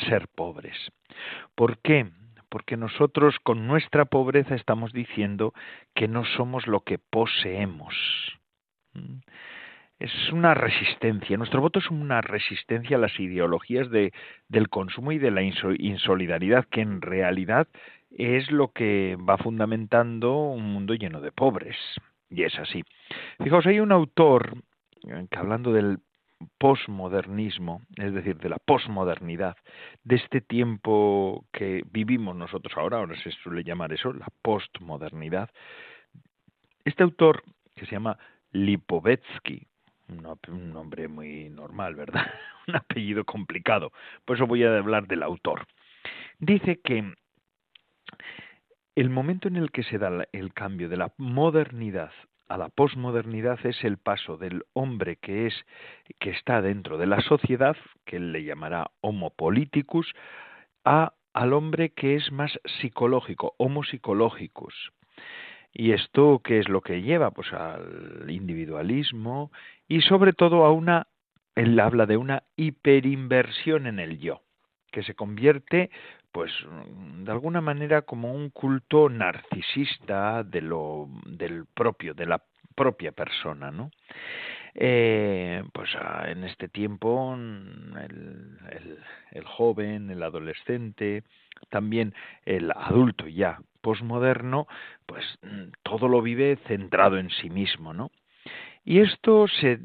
ser 0.09 0.26
pobres. 0.26 0.76
¿Por 1.55 1.78
qué? 1.78 2.11
Porque 2.53 2.76
nosotros 2.76 3.34
con 3.42 3.66
nuestra 3.66 4.05
pobreza 4.05 4.55
estamos 4.55 4.92
diciendo 4.92 5.55
que 5.94 6.07
no 6.07 6.26
somos 6.36 6.66
lo 6.66 6.80
que 6.80 6.98
poseemos. 6.98 7.94
¿Mm? 8.92 9.20
Es 9.98 10.12
una 10.32 10.53
resistencia, 10.53 11.38
nuestro 11.38 11.62
voto 11.62 11.78
es 11.78 11.88
una 11.90 12.20
resistencia 12.20 12.98
a 12.98 13.00
las 13.00 13.18
ideologías 13.18 13.88
de, 13.90 14.12
del 14.48 14.68
consumo 14.68 15.12
y 15.12 15.18
de 15.18 15.30
la 15.30 15.42
insolidaridad, 15.42 16.66
que 16.66 16.82
en 16.82 17.00
realidad 17.00 17.68
es 18.11 18.50
lo 18.50 18.72
que 18.72 19.16
va 19.16 19.38
fundamentando 19.38 20.34
un 20.34 20.74
mundo 20.74 20.92
lleno 20.92 21.22
de 21.22 21.32
pobres. 21.32 21.76
Y 22.28 22.42
es 22.42 22.59
así. 22.59 22.84
Fijaos, 23.42 23.64
hay 23.64 23.80
un 23.80 23.92
autor 23.92 24.59
eh, 25.09 25.26
que 25.30 25.38
hablando 25.38 25.72
del 25.72 26.00
posmodernismo, 26.59 27.82
es 27.97 28.12
decir, 28.12 28.36
de 28.38 28.49
la 28.49 28.59
posmodernidad, 28.59 29.57
de 30.05 30.16
este 30.16 30.40
tiempo 30.40 31.45
que 31.53 31.84
vivimos 31.90 32.36
nosotros 32.36 32.76
ahora, 32.76 32.99
ahora 32.99 33.16
se 33.22 33.30
suele 33.30 33.64
llamar 33.64 33.93
eso, 33.93 34.12
la 34.12 34.28
postmodernidad, 34.43 35.51
este 36.84 37.03
autor, 37.03 37.43
que 37.74 37.86
se 37.86 37.93
llama 37.93 38.18
Lipovetsky, 38.53 39.66
un 40.09 40.72
nombre 40.72 41.09
muy 41.09 41.49
normal, 41.49 41.95
¿verdad? 41.95 42.26
un 42.68 42.76
apellido 42.76 43.24
complicado, 43.24 43.93
por 44.24 44.36
eso 44.36 44.47
voy 44.47 44.64
a 44.64 44.76
hablar 44.76 45.07
del 45.07 45.22
autor, 45.22 45.66
dice 46.38 46.80
que 46.82 47.14
el 48.95 49.09
momento 49.09 49.49
en 49.49 49.57
el 49.57 49.70
que 49.70 49.82
se 49.84 49.99
da 49.99 50.26
el 50.32 50.53
cambio 50.53 50.88
de 50.88 50.99
la 50.99 51.12
modernidad 51.16 52.12
a 52.53 52.59
la 52.59 52.68
posmodernidad 52.68 53.59
es 53.64 53.82
el 53.82 53.96
paso 53.96 54.36
del 54.36 54.64
hombre 54.74 55.16
que 55.16 55.46
es 55.46 55.55
que 56.18 56.28
está 56.28 56.61
dentro 56.61 56.98
de 56.98 57.07
la 57.07 57.22
sociedad, 57.22 57.76
que 58.05 58.16
él 58.16 58.32
le 58.32 58.44
llamará 58.44 58.90
homo 59.00 59.30
politicus, 59.30 60.12
a 60.84 61.14
al 61.32 61.55
hombre 61.55 61.94
que 61.94 62.14
es 62.14 62.30
más 62.30 62.61
psicológico, 62.78 63.55
homo 63.57 63.84
psychologicus. 63.84 64.92
¿Y 65.72 65.92
esto 65.92 66.42
qué 66.44 66.59
es 66.59 66.68
lo 66.68 66.82
que 66.82 67.00
lleva? 67.00 67.30
Pues 67.30 67.50
al 67.55 68.26
individualismo 68.28 69.50
y 69.88 70.03
sobre 70.03 70.34
todo 70.34 70.66
a 70.66 70.72
una, 70.72 71.07
él 71.55 71.80
habla 71.80 72.05
de 72.05 72.18
una 72.18 72.42
hiperinversión 72.57 73.86
en 73.86 73.98
el 73.98 74.18
yo, 74.18 74.42
que 74.90 75.03
se 75.03 75.14
convierte 75.14 75.88
pues 76.32 76.50
de 77.18 77.30
alguna 77.30 77.60
manera 77.60 78.02
como 78.02 78.32
un 78.32 78.50
culto 78.50 79.08
narcisista 79.08 80.42
de 80.42 80.62
lo 80.62 81.08
del 81.26 81.66
propio 81.66 82.14
de 82.14 82.26
la 82.26 82.42
propia 82.74 83.12
persona 83.12 83.70
no 83.70 83.90
eh, 84.74 85.62
pues 85.74 85.90
ah, 85.96 86.24
en 86.28 86.44
este 86.44 86.68
tiempo 86.68 87.34
el, 87.34 88.58
el, 89.30 89.44
joven 89.44 90.10
el 90.10 90.22
adolescente 90.22 91.24
también 91.68 92.14
el 92.46 92.70
adulto 92.70 93.28
ya 93.28 93.60
posmoderno 93.82 94.66
pues 95.04 95.24
todo 95.82 96.08
lo 96.08 96.22
vive 96.22 96.58
centrado 96.66 97.18
en 97.18 97.28
sí 97.28 97.50
mismo 97.50 97.92
no 97.92 98.10
y 98.84 99.00
esto 99.00 99.46
se, 99.46 99.78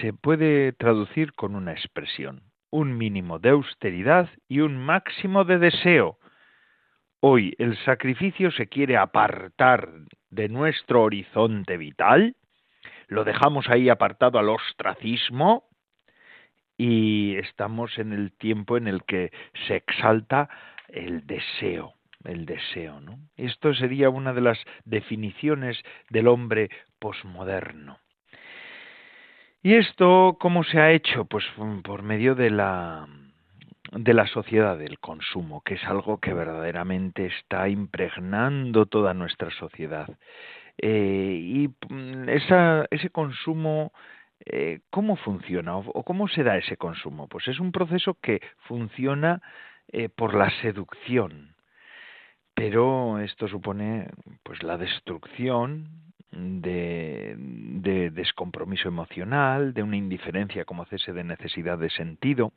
se 0.00 0.12
puede 0.12 0.72
traducir 0.72 1.34
con 1.34 1.54
una 1.54 1.72
expresión 1.72 2.47
un 2.70 2.96
mínimo 2.96 3.38
de 3.38 3.50
austeridad 3.50 4.28
y 4.48 4.60
un 4.60 4.76
máximo 4.76 5.44
de 5.44 5.58
deseo. 5.58 6.18
Hoy 7.20 7.54
el 7.58 7.76
sacrificio 7.84 8.50
se 8.50 8.68
quiere 8.68 8.96
apartar 8.96 9.88
de 10.30 10.48
nuestro 10.48 11.02
horizonte 11.02 11.76
vital, 11.76 12.36
lo 13.08 13.24
dejamos 13.24 13.68
ahí 13.68 13.88
apartado 13.88 14.38
al 14.38 14.50
ostracismo 14.50 15.64
y 16.76 17.36
estamos 17.36 17.98
en 17.98 18.12
el 18.12 18.32
tiempo 18.32 18.76
en 18.76 18.86
el 18.86 19.02
que 19.04 19.32
se 19.66 19.76
exalta 19.76 20.48
el 20.88 21.26
deseo, 21.26 21.94
el 22.24 22.46
deseo, 22.46 23.00
¿no? 23.00 23.18
Esto 23.36 23.74
sería 23.74 24.10
una 24.10 24.32
de 24.32 24.42
las 24.42 24.58
definiciones 24.84 25.82
del 26.10 26.28
hombre 26.28 26.70
posmoderno. 26.98 27.98
¿Y 29.68 29.74
esto 29.74 30.38
cómo 30.40 30.64
se 30.64 30.80
ha 30.80 30.92
hecho? 30.92 31.26
Pues 31.26 31.44
mm, 31.58 31.80
por 31.80 32.02
medio 32.02 32.34
de 32.34 32.48
la 32.48 33.06
de 33.92 34.14
la 34.14 34.26
sociedad 34.26 34.78
del 34.78 34.98
consumo, 34.98 35.60
que 35.60 35.74
es 35.74 35.84
algo 35.84 36.20
que 36.20 36.32
verdaderamente 36.32 37.26
está 37.26 37.68
impregnando 37.68 38.86
toda 38.86 39.12
nuestra 39.12 39.50
sociedad. 39.50 40.08
Eh, 40.78 41.38
y 41.38 41.68
mm, 41.92 42.30
esa, 42.30 42.86
ese 42.90 43.10
consumo, 43.10 43.92
eh, 44.46 44.80
¿cómo 44.88 45.16
funciona 45.16 45.76
o, 45.76 46.02
cómo 46.02 46.28
se 46.28 46.44
da 46.44 46.56
ese 46.56 46.78
consumo? 46.78 47.28
Pues 47.28 47.46
es 47.48 47.60
un 47.60 47.70
proceso 47.70 48.14
que 48.22 48.40
funciona 48.60 49.42
eh, 49.92 50.08
por 50.08 50.32
la 50.34 50.48
seducción, 50.62 51.54
pero 52.54 53.18
esto 53.18 53.46
supone 53.48 54.08
pues 54.44 54.62
la 54.62 54.78
destrucción 54.78 56.07
de, 56.30 57.34
de 57.38 58.10
descompromiso 58.10 58.88
emocional, 58.88 59.74
de 59.74 59.82
una 59.82 59.96
indiferencia 59.96 60.64
como 60.64 60.84
cese 60.86 61.12
de 61.12 61.24
necesidad 61.24 61.78
de 61.78 61.90
sentido. 61.90 62.52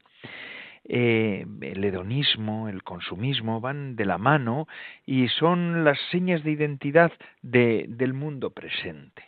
Eh, 0.84 1.46
el 1.62 1.84
hedonismo, 1.84 2.68
el 2.68 2.84
consumismo 2.84 3.62
van 3.62 3.96
de 3.96 4.06
la 4.06 4.18
mano 4.18 4.68
y 5.06 5.28
son 5.28 5.84
las 5.84 6.00
señas 6.10 6.44
de 6.44 6.52
identidad 6.52 7.12
de, 7.42 7.86
del 7.88 8.14
mundo 8.14 8.50
presente. 8.50 9.24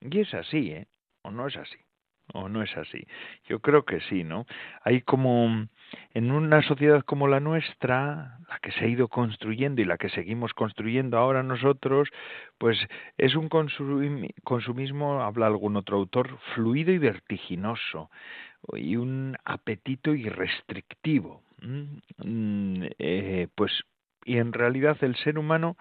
Y 0.00 0.20
es 0.20 0.32
así, 0.34 0.70
¿eh? 0.70 0.86
¿O 1.22 1.30
no 1.30 1.48
es 1.48 1.56
así? 1.56 1.78
¿O 2.32 2.48
no 2.48 2.62
es 2.62 2.74
así? 2.76 3.06
Yo 3.48 3.60
creo 3.60 3.84
que 3.84 4.00
sí, 4.02 4.24
¿no? 4.24 4.46
Hay 4.82 5.02
como 5.02 5.66
en 6.12 6.30
una 6.30 6.62
sociedad 6.62 7.02
como 7.04 7.28
la 7.28 7.40
nuestra, 7.40 8.38
la 8.48 8.58
que 8.62 8.72
se 8.72 8.84
ha 8.84 8.88
ido 8.88 9.08
construyendo 9.08 9.82
y 9.82 9.84
la 9.84 9.98
que 9.98 10.08
seguimos 10.10 10.52
construyendo 10.54 11.18
ahora 11.18 11.42
nosotros, 11.42 12.08
pues 12.58 12.78
es 13.18 13.34
un 13.34 13.48
consumismo, 13.48 15.22
habla 15.22 15.46
algún 15.46 15.76
otro 15.76 15.96
autor, 15.96 16.38
fluido 16.54 16.92
y 16.92 16.98
vertiginoso, 16.98 18.10
y 18.72 18.96
un 18.96 19.36
apetito 19.44 20.14
irrestrictivo. 20.14 21.42
Mm, 21.62 22.84
eh, 22.98 23.48
pues, 23.54 23.72
y 24.24 24.38
en 24.38 24.52
realidad 24.52 24.96
el 25.02 25.16
ser 25.16 25.38
humano 25.38 25.76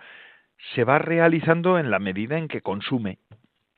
se 0.74 0.84
va 0.84 1.00
realizando 1.00 1.78
en 1.78 1.92
la 1.92 2.00
medida 2.00 2.38
en 2.38 2.48
que 2.48 2.62
consume. 2.62 3.20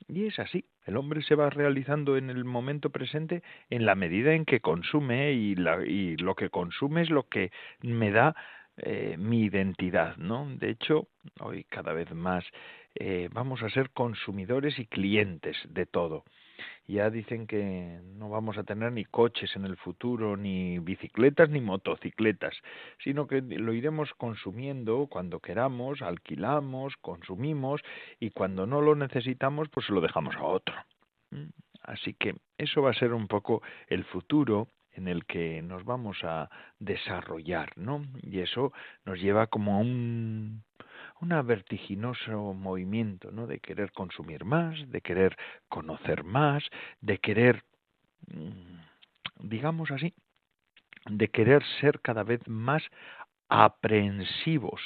Y 0.08 0.26
es 0.26 0.38
así. 0.38 0.64
El 0.86 0.96
hombre 0.96 1.22
se 1.22 1.34
va 1.34 1.50
realizando 1.50 2.16
en 2.16 2.30
el 2.30 2.44
momento 2.44 2.90
presente 2.90 3.42
en 3.70 3.84
la 3.86 3.96
medida 3.96 4.32
en 4.34 4.44
que 4.44 4.60
consume 4.60 5.32
y, 5.32 5.56
lo 5.56 6.34
que 6.36 6.48
consume 6.48 7.02
es 7.02 7.10
lo 7.10 7.28
que 7.28 7.50
me 7.82 8.12
da 8.12 8.36
eh, 8.76 9.16
mi 9.18 9.42
identidad, 9.42 10.16
¿no? 10.16 10.48
De 10.48 10.70
hecho, 10.70 11.08
hoy 11.40 11.64
cada 11.64 11.92
vez 11.92 12.12
más 12.14 12.44
eh, 12.94 13.28
vamos 13.32 13.62
a 13.62 13.70
ser 13.70 13.90
consumidores 13.90 14.78
y 14.78 14.86
clientes 14.86 15.56
de 15.68 15.86
todo. 15.86 16.24
Ya 16.86 17.10
dicen 17.10 17.46
que 17.46 18.00
no 18.16 18.28
vamos 18.28 18.58
a 18.58 18.64
tener 18.64 18.92
ni 18.92 19.04
coches 19.04 19.54
en 19.56 19.64
el 19.64 19.76
futuro, 19.76 20.36
ni 20.36 20.78
bicicletas, 20.78 21.50
ni 21.50 21.60
motocicletas, 21.60 22.54
sino 23.02 23.26
que 23.26 23.42
lo 23.42 23.72
iremos 23.72 24.12
consumiendo 24.14 25.06
cuando 25.08 25.40
queramos, 25.40 26.02
alquilamos, 26.02 26.96
consumimos 27.00 27.80
y 28.20 28.30
cuando 28.30 28.66
no 28.66 28.80
lo 28.80 28.94
necesitamos, 28.94 29.68
pues 29.68 29.88
lo 29.90 30.00
dejamos 30.00 30.36
a 30.36 30.44
otro. 30.44 30.74
¿Mm? 31.30 31.46
Así 31.82 32.14
que 32.14 32.34
eso 32.58 32.82
va 32.82 32.90
a 32.90 32.94
ser 32.94 33.12
un 33.12 33.28
poco 33.28 33.62
el 33.88 34.04
futuro 34.04 34.68
en 34.92 35.08
el 35.08 35.26
que 35.26 35.62
nos 35.62 35.84
vamos 35.84 36.24
a 36.24 36.50
desarrollar, 36.78 37.76
¿no? 37.76 38.04
Y 38.22 38.40
eso 38.40 38.72
nos 39.04 39.20
lleva 39.20 39.46
como 39.46 39.74
a 39.74 39.78
un 39.78 40.64
un 41.20 41.28
vertiginoso 41.46 42.52
movimiento, 42.54 43.30
¿no? 43.30 43.46
De 43.46 43.58
querer 43.60 43.92
consumir 43.92 44.44
más, 44.44 44.76
de 44.90 45.00
querer 45.00 45.36
conocer 45.68 46.24
más, 46.24 46.62
de 47.00 47.18
querer, 47.18 47.64
mm, 48.28 48.80
digamos 49.40 49.90
así, 49.90 50.14
de 51.06 51.28
querer 51.28 51.62
ser 51.80 52.00
cada 52.00 52.22
vez 52.22 52.40
más 52.48 52.82
aprensivos, 53.48 54.80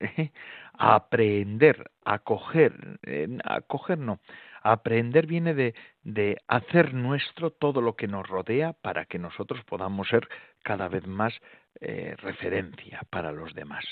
¿eh? 0.00 0.30
aprender, 0.74 1.90
acoger, 2.04 2.98
acoger 3.44 3.98
no, 3.98 4.20
aprender 4.62 5.26
viene 5.26 5.54
de, 5.54 5.74
de 6.02 6.36
hacer 6.48 6.92
nuestro 6.94 7.50
todo 7.50 7.80
lo 7.80 7.96
que 7.96 8.08
nos 8.08 8.28
rodea 8.28 8.72
para 8.74 9.06
que 9.06 9.18
nosotros 9.18 9.64
podamos 9.64 10.08
ser 10.08 10.28
cada 10.62 10.88
vez 10.88 11.06
más 11.06 11.34
eh, 11.80 12.14
referencia 12.18 13.02
para 13.10 13.32
los 13.32 13.54
demás. 13.54 13.84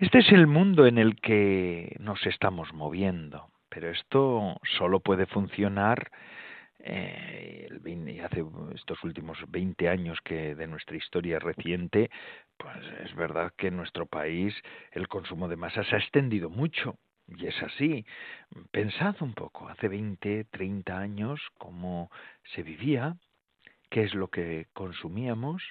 Este 0.00 0.20
es 0.20 0.32
el 0.32 0.46
mundo 0.46 0.86
en 0.86 0.96
el 0.96 1.20
que 1.20 1.94
nos 2.00 2.24
estamos 2.24 2.72
moviendo, 2.72 3.50
pero 3.68 3.90
esto 3.90 4.58
solo 4.78 5.00
puede 5.00 5.26
funcionar 5.26 6.10
eh, 6.78 7.68
hace 8.24 8.42
estos 8.74 9.04
últimos 9.04 9.36
20 9.48 9.90
años 9.90 10.18
que 10.24 10.54
de 10.54 10.66
nuestra 10.68 10.96
historia 10.96 11.38
reciente, 11.38 12.10
pues 12.56 12.78
es 13.04 13.14
verdad 13.14 13.52
que 13.58 13.66
en 13.66 13.76
nuestro 13.76 14.06
país 14.06 14.54
el 14.92 15.06
consumo 15.06 15.48
de 15.48 15.56
masa 15.56 15.84
se 15.84 15.96
ha 15.96 15.98
extendido 15.98 16.48
mucho 16.48 16.96
Y 17.28 17.48
es 17.48 17.62
así. 17.62 18.06
Pensad 18.70 19.16
un 19.20 19.34
poco, 19.34 19.68
hace 19.68 19.86
20, 19.86 20.44
30 20.44 20.98
años, 20.98 21.42
cómo 21.58 22.10
se 22.54 22.62
vivía, 22.62 23.16
qué 23.90 24.04
es 24.04 24.14
lo 24.14 24.28
que 24.28 24.66
consumíamos 24.72 25.62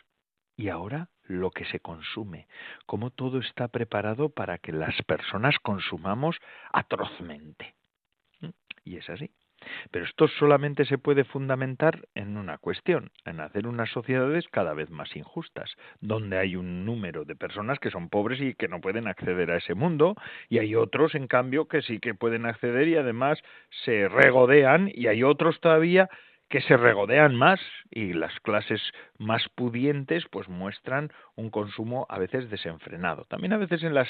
y 0.55 0.69
ahora 0.69 1.09
lo 1.29 1.51
que 1.51 1.63
se 1.65 1.79
consume, 1.79 2.47
cómo 2.85 3.11
todo 3.11 3.39
está 3.39 3.67
preparado 3.69 4.29
para 4.29 4.57
que 4.57 4.71
las 4.71 5.01
personas 5.03 5.57
consumamos 5.59 6.37
atrozmente. 6.73 7.75
Y 8.83 8.97
es 8.97 9.09
así. 9.09 9.29
Pero 9.91 10.05
esto 10.05 10.27
solamente 10.27 10.85
se 10.85 10.97
puede 10.97 11.25
fundamentar 11.25 12.07
en 12.15 12.37
una 12.37 12.57
cuestión, 12.57 13.11
en 13.25 13.41
hacer 13.41 13.67
unas 13.67 13.89
sociedades 13.89 14.47
cada 14.47 14.73
vez 14.73 14.89
más 14.89 15.15
injustas, 15.15 15.75
donde 15.99 16.37
hay 16.37 16.55
un 16.55 16.85
número 16.85 17.25
de 17.25 17.35
personas 17.35 17.77
que 17.79 17.91
son 17.91 18.09
pobres 18.09 18.39
y 18.39 18.55
que 18.55 18.69
no 18.69 18.79
pueden 18.79 19.07
acceder 19.07 19.51
a 19.51 19.57
ese 19.57 19.75
mundo, 19.75 20.15
y 20.47 20.59
hay 20.59 20.75
otros, 20.75 21.13
en 21.13 21.27
cambio, 21.27 21.67
que 21.67 21.81
sí 21.81 21.99
que 21.99 22.15
pueden 22.15 22.45
acceder 22.45 22.87
y 22.87 22.95
además 22.95 23.37
se 23.83 24.07
regodean, 24.07 24.89
y 24.93 25.07
hay 25.07 25.23
otros 25.23 25.59
todavía 25.59 26.09
que 26.49 26.61
se 26.61 26.77
regodean 26.77 27.35
más 27.35 27.59
y 27.91 28.13
las 28.13 28.37
clases 28.41 28.81
más 29.17 29.47
pudientes 29.49 30.25
pues 30.31 30.49
muestran 30.49 31.11
un 31.35 31.49
consumo 31.49 32.05
a 32.09 32.19
veces 32.19 32.49
desenfrenado. 32.49 33.25
También 33.25 33.53
a 33.53 33.57
veces 33.57 33.83
en 33.83 33.93
las 33.93 34.09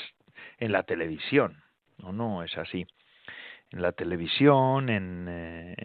en 0.58 0.72
la 0.72 0.84
televisión. 0.84 1.64
No, 1.98 2.14
no 2.14 2.44
es 2.44 2.58
así 2.58 2.88
en 3.72 3.82
la 3.84 3.92
televisión, 3.92 4.90
en, 4.90 5.28
eh, 5.30 5.76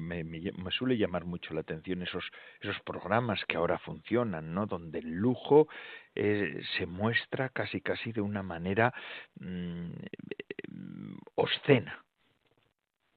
me, 0.00 0.70
suele 0.72 0.96
llamar 0.96 1.24
mucho 1.24 1.54
la 1.54 1.60
atención 1.60 2.02
esos 2.02 2.24
esos 2.60 2.80
programas 2.80 3.44
que 3.46 3.56
ahora 3.56 3.78
funcionan, 3.78 4.52
¿no? 4.52 4.66
Donde 4.66 4.98
el 4.98 5.10
lujo 5.10 5.68
eh, 6.16 6.60
se 6.76 6.86
muestra 6.86 7.50
casi 7.50 7.80
casi 7.80 8.10
de 8.10 8.20
una 8.20 8.42
manera 8.42 8.92
mm, 9.38 9.90
obscena. 11.36 12.04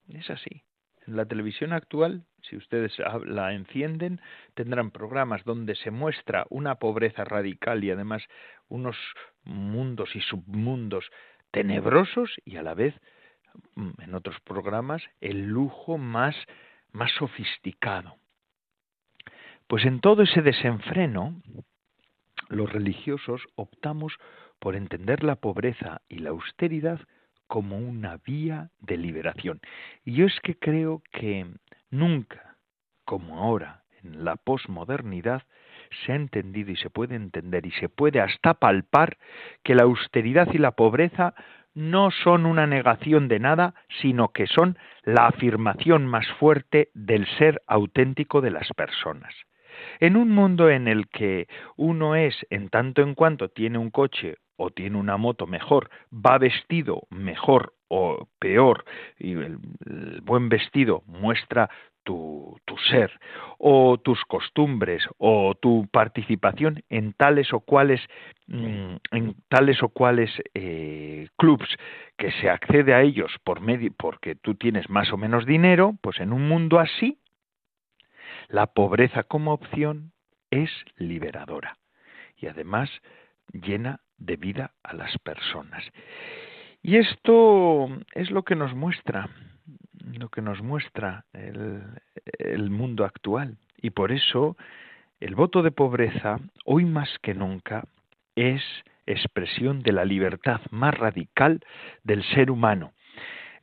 Es 0.09 0.29
así. 0.29 0.63
En 1.07 1.15
la 1.15 1.25
televisión 1.25 1.73
actual, 1.73 2.23
si 2.41 2.57
ustedes 2.57 2.93
la 3.25 3.53
encienden, 3.53 4.21
tendrán 4.53 4.91
programas 4.91 5.43
donde 5.43 5.75
se 5.75 5.91
muestra 5.91 6.45
una 6.49 6.75
pobreza 6.75 7.23
radical 7.23 7.83
y 7.83 7.91
además 7.91 8.23
unos 8.67 8.97
mundos 9.43 10.15
y 10.15 10.21
submundos 10.21 11.05
tenebrosos 11.51 12.31
y 12.45 12.57
a 12.57 12.63
la 12.63 12.73
vez 12.73 12.95
Mm, 13.75 13.89
en 13.99 14.15
otros 14.15 14.39
programas, 14.41 15.01
el 15.19 15.47
lujo 15.47 15.97
más, 15.97 16.35
más 16.91 17.11
sofisticado. 17.13 18.15
Pues 19.67 19.85
en 19.85 20.01
todo 20.01 20.23
ese 20.23 20.41
desenfreno, 20.41 21.41
los 22.49 22.71
religiosos 22.71 23.41
optamos 23.55 24.13
por 24.59 24.75
entender 24.75 25.23
la 25.23 25.37
pobreza 25.37 26.01
y 26.09 26.19
la 26.19 26.31
austeridad 26.31 26.99
como 27.47 27.77
una 27.77 28.17
vía 28.17 28.69
de 28.79 28.97
liberación. 28.97 29.59
Y 30.05 30.13
yo 30.13 30.25
es 30.25 30.39
que 30.41 30.57
creo 30.57 31.01
que 31.11 31.47
nunca, 31.91 32.57
como 33.05 33.39
ahora, 33.39 33.83
en 34.03 34.25
la 34.25 34.35
posmodernidad, 34.35 35.43
se 36.05 36.13
ha 36.13 36.15
entendido 36.15 36.71
y 36.71 36.77
se 36.77 36.89
puede 36.89 37.15
entender 37.15 37.65
y 37.65 37.71
se 37.71 37.89
puede 37.89 38.21
hasta 38.21 38.55
palpar 38.55 39.17
que 39.63 39.75
la 39.75 39.83
austeridad 39.83 40.47
y 40.53 40.57
la 40.57 40.71
pobreza 40.71 41.35
no 41.73 42.11
son 42.11 42.45
una 42.45 42.67
negación 42.67 43.27
de 43.27 43.39
nada, 43.39 43.75
sino 44.01 44.29
que 44.29 44.47
son 44.47 44.77
la 45.03 45.27
afirmación 45.27 46.05
más 46.05 46.27
fuerte 46.39 46.89
del 46.93 47.27
ser 47.37 47.61
auténtico 47.67 48.41
de 48.41 48.51
las 48.51 48.67
personas. 48.75 49.33
En 49.99 50.17
un 50.17 50.29
mundo 50.29 50.69
en 50.69 50.87
el 50.87 51.07
que 51.07 51.47
uno 51.77 52.15
es, 52.15 52.35
en 52.49 52.69
tanto 52.69 53.01
en 53.01 53.15
cuanto 53.15 53.49
tiene 53.49 53.77
un 53.77 53.89
coche 53.89 54.35
o 54.61 54.69
tiene 54.69 54.97
una 54.97 55.17
moto 55.17 55.47
mejor, 55.47 55.89
va 56.13 56.37
vestido 56.37 57.07
mejor 57.09 57.73
o 57.87 58.27
peor, 58.39 58.85
y 59.17 59.31
el, 59.31 59.57
buen 60.21 60.49
vestido 60.49 61.03
muestra 61.07 61.69
tu, 62.03 62.57
tu, 62.65 62.77
ser, 62.77 63.11
o 63.57 63.97
tus 63.97 64.23
costumbres, 64.25 65.03
o 65.17 65.55
tu 65.55 65.87
participación 65.91 66.83
en 66.89 67.13
tales 67.13 67.51
o 67.53 67.59
cuales, 67.59 68.01
mm, 68.47 68.95
en 69.11 69.35
tales 69.49 69.81
o 69.83 69.89
cuales 69.89 70.29
eh, 70.53 71.27
clubs 71.37 71.67
que 72.17 72.31
se 72.33 72.49
accede 72.49 72.93
a 72.93 73.01
ellos 73.01 73.31
por 73.43 73.61
medio, 73.61 73.91
porque 73.97 74.35
tú 74.35 74.55
tienes 74.55 74.89
más 74.89 75.11
o 75.11 75.17
menos 75.17 75.45
dinero, 75.45 75.95
pues 76.01 76.19
en 76.19 76.33
un 76.33 76.47
mundo 76.47 76.79
así, 76.79 77.17
la 78.47 78.67
pobreza 78.67 79.23
como 79.23 79.53
opción 79.53 80.11
es 80.51 80.69
liberadora 80.97 81.77
y 82.37 82.47
además 82.47 82.89
llena 83.53 84.01
de 84.21 84.37
vida 84.37 84.71
a 84.83 84.93
las 84.93 85.17
personas. 85.19 85.83
Y 86.81 86.97
esto 86.97 87.89
es 88.13 88.31
lo 88.31 88.43
que 88.43 88.55
nos 88.55 88.73
muestra 88.73 89.29
lo 90.17 90.29
que 90.29 90.41
nos 90.41 90.61
muestra 90.61 91.25
el, 91.33 91.83
el 92.39 92.69
mundo 92.69 93.05
actual. 93.05 93.57
Y 93.81 93.91
por 93.91 94.11
eso 94.11 94.57
el 95.19 95.35
voto 95.35 95.61
de 95.61 95.71
pobreza, 95.71 96.39
hoy 96.65 96.85
más 96.85 97.09
que 97.21 97.33
nunca, 97.33 97.85
es 98.35 98.63
expresión 99.05 99.83
de 99.83 99.91
la 99.91 100.05
libertad 100.05 100.61
más 100.71 100.93
radical 100.95 101.61
del 102.03 102.23
ser 102.23 102.49
humano 102.49 102.93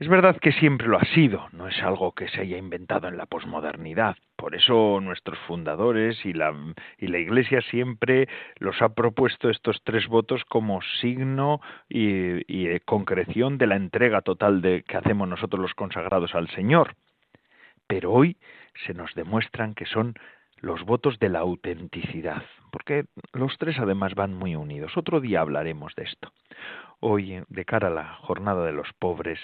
es 0.01 0.07
verdad 0.09 0.37
que 0.37 0.53
siempre 0.53 0.87
lo 0.87 0.99
ha 0.99 1.05
sido, 1.07 1.49
no 1.53 1.67
es 1.67 1.83
algo 1.83 2.13
que 2.13 2.29
se 2.29 2.41
haya 2.41 2.57
inventado 2.57 3.09
en 3.09 3.17
la 3.17 3.27
posmodernidad. 3.27 4.17
Por 4.37 4.55
eso 4.55 5.01
nuestros 5.01 5.39
fundadores 5.41 6.25
y 6.25 6.33
la, 6.33 6.55
Iglesia 6.99 7.61
siempre 7.63 8.29
los 8.59 8.81
ha 8.81 8.91
propuesto 8.91 9.51
estos 9.51 9.83
tres 9.83 10.07
votos 10.07 10.45
como 10.45 10.81
signo 11.01 11.61
y, 11.89 12.43
y 12.47 12.79
concreción 12.81 13.59
de 13.59 13.67
la 13.67 13.75
entrega 13.75 14.21
total 14.23 14.63
de, 14.63 14.85
que 14.85 14.97
hacemos 14.97 15.29
nosotros 15.29 15.61
los 15.61 15.75
consagrados 15.75 16.35
al 16.37 16.49
Señor. 16.51 16.95
Pero 17.89 18.13
hoy 18.13 18.37
se 18.87 18.95
nos 18.95 19.13
demuestran 19.15 19.75
que 19.75 19.87
son 19.87 20.15
los 20.61 20.85
votos 20.85 21.19
de 21.19 21.29
la 21.29 21.41
autenticidad, 21.41 22.43
porque 22.71 23.07
los 23.33 23.57
tres 23.59 23.79
además 23.79 24.15
van 24.15 24.35
muy 24.35 24.55
unidos. 24.55 24.97
Otro 24.97 25.21
día 25.21 25.41
hablaremos 25.41 25.95
de 25.97 26.05
esto. 26.05 26.33
Hoy, 27.01 27.43
de 27.49 27.65
cara 27.65 27.89
a 27.89 27.93
la 27.93 28.15
jornada 28.15 28.65
de 28.65 28.73
los 28.73 28.93
pobres, 28.99 29.41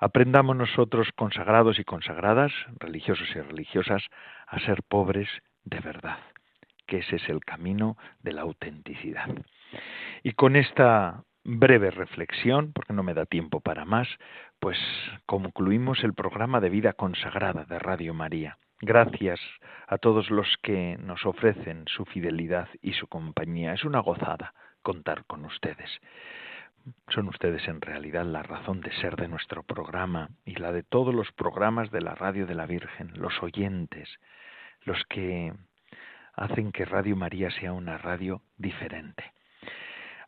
Aprendamos 0.00 0.56
nosotros, 0.56 1.10
consagrados 1.14 1.78
y 1.78 1.84
consagradas, 1.84 2.52
religiosos 2.78 3.28
y 3.34 3.40
religiosas, 3.40 4.02
a 4.46 4.58
ser 4.60 4.82
pobres 4.82 5.28
de 5.64 5.80
verdad, 5.80 6.18
que 6.86 6.98
ese 6.98 7.16
es 7.16 7.28
el 7.28 7.44
camino 7.44 7.98
de 8.22 8.32
la 8.32 8.40
autenticidad. 8.40 9.28
Y 10.22 10.32
con 10.32 10.56
esta 10.56 11.24
breve 11.44 11.90
reflexión, 11.90 12.72
porque 12.72 12.94
no 12.94 13.02
me 13.02 13.12
da 13.12 13.26
tiempo 13.26 13.60
para 13.60 13.84
más, 13.84 14.08
pues 14.58 14.78
concluimos 15.26 16.02
el 16.02 16.14
programa 16.14 16.60
de 16.60 16.70
vida 16.70 16.94
consagrada 16.94 17.66
de 17.66 17.78
Radio 17.78 18.14
María. 18.14 18.56
Gracias 18.80 19.38
a 19.86 19.98
todos 19.98 20.30
los 20.30 20.56
que 20.62 20.96
nos 20.98 21.26
ofrecen 21.26 21.84
su 21.88 22.06
fidelidad 22.06 22.68
y 22.80 22.94
su 22.94 23.06
compañía. 23.06 23.74
Es 23.74 23.84
una 23.84 24.00
gozada 24.00 24.54
contar 24.82 25.26
con 25.26 25.44
ustedes. 25.44 25.90
Son 27.08 27.28
ustedes 27.28 27.66
en 27.68 27.80
realidad 27.80 28.24
la 28.24 28.42
razón 28.42 28.80
de 28.80 28.92
ser 28.92 29.16
de 29.16 29.28
nuestro 29.28 29.62
programa 29.62 30.30
y 30.44 30.56
la 30.56 30.72
de 30.72 30.82
todos 30.82 31.14
los 31.14 31.30
programas 31.32 31.90
de 31.90 32.00
la 32.00 32.14
Radio 32.14 32.46
de 32.46 32.54
la 32.54 32.66
Virgen, 32.66 33.12
los 33.14 33.42
oyentes, 33.42 34.08
los 34.82 35.02
que 35.08 35.52
hacen 36.34 36.72
que 36.72 36.84
Radio 36.84 37.16
María 37.16 37.50
sea 37.50 37.72
una 37.72 37.98
radio 37.98 38.42
diferente. 38.56 39.32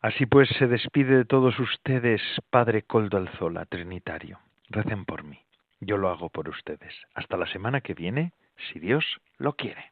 Así 0.03 0.27
pues, 0.27 0.49
se 0.59 0.67
despide 0.67 1.17
de 1.19 1.25
todos 1.25 1.59
ustedes, 1.61 2.21
Padre 2.51 2.83
Coldo 2.83 3.19
Alzola, 3.19 3.67
Trinitario. 3.67 4.41
Recen 4.69 5.05
por 5.05 5.23
mí. 5.23 5.39
Yo 5.81 5.97
lo 5.97 6.09
hago 6.11 6.29
por 6.29 6.49
ustedes. 6.49 6.93
Hasta 7.15 7.37
la 7.37 7.47
semana 7.47 7.81
que 7.81 7.95
viene, 7.95 8.33
si 8.57 8.81
Dios 8.81 9.05
lo 9.39 9.55
quiere. 9.55 9.92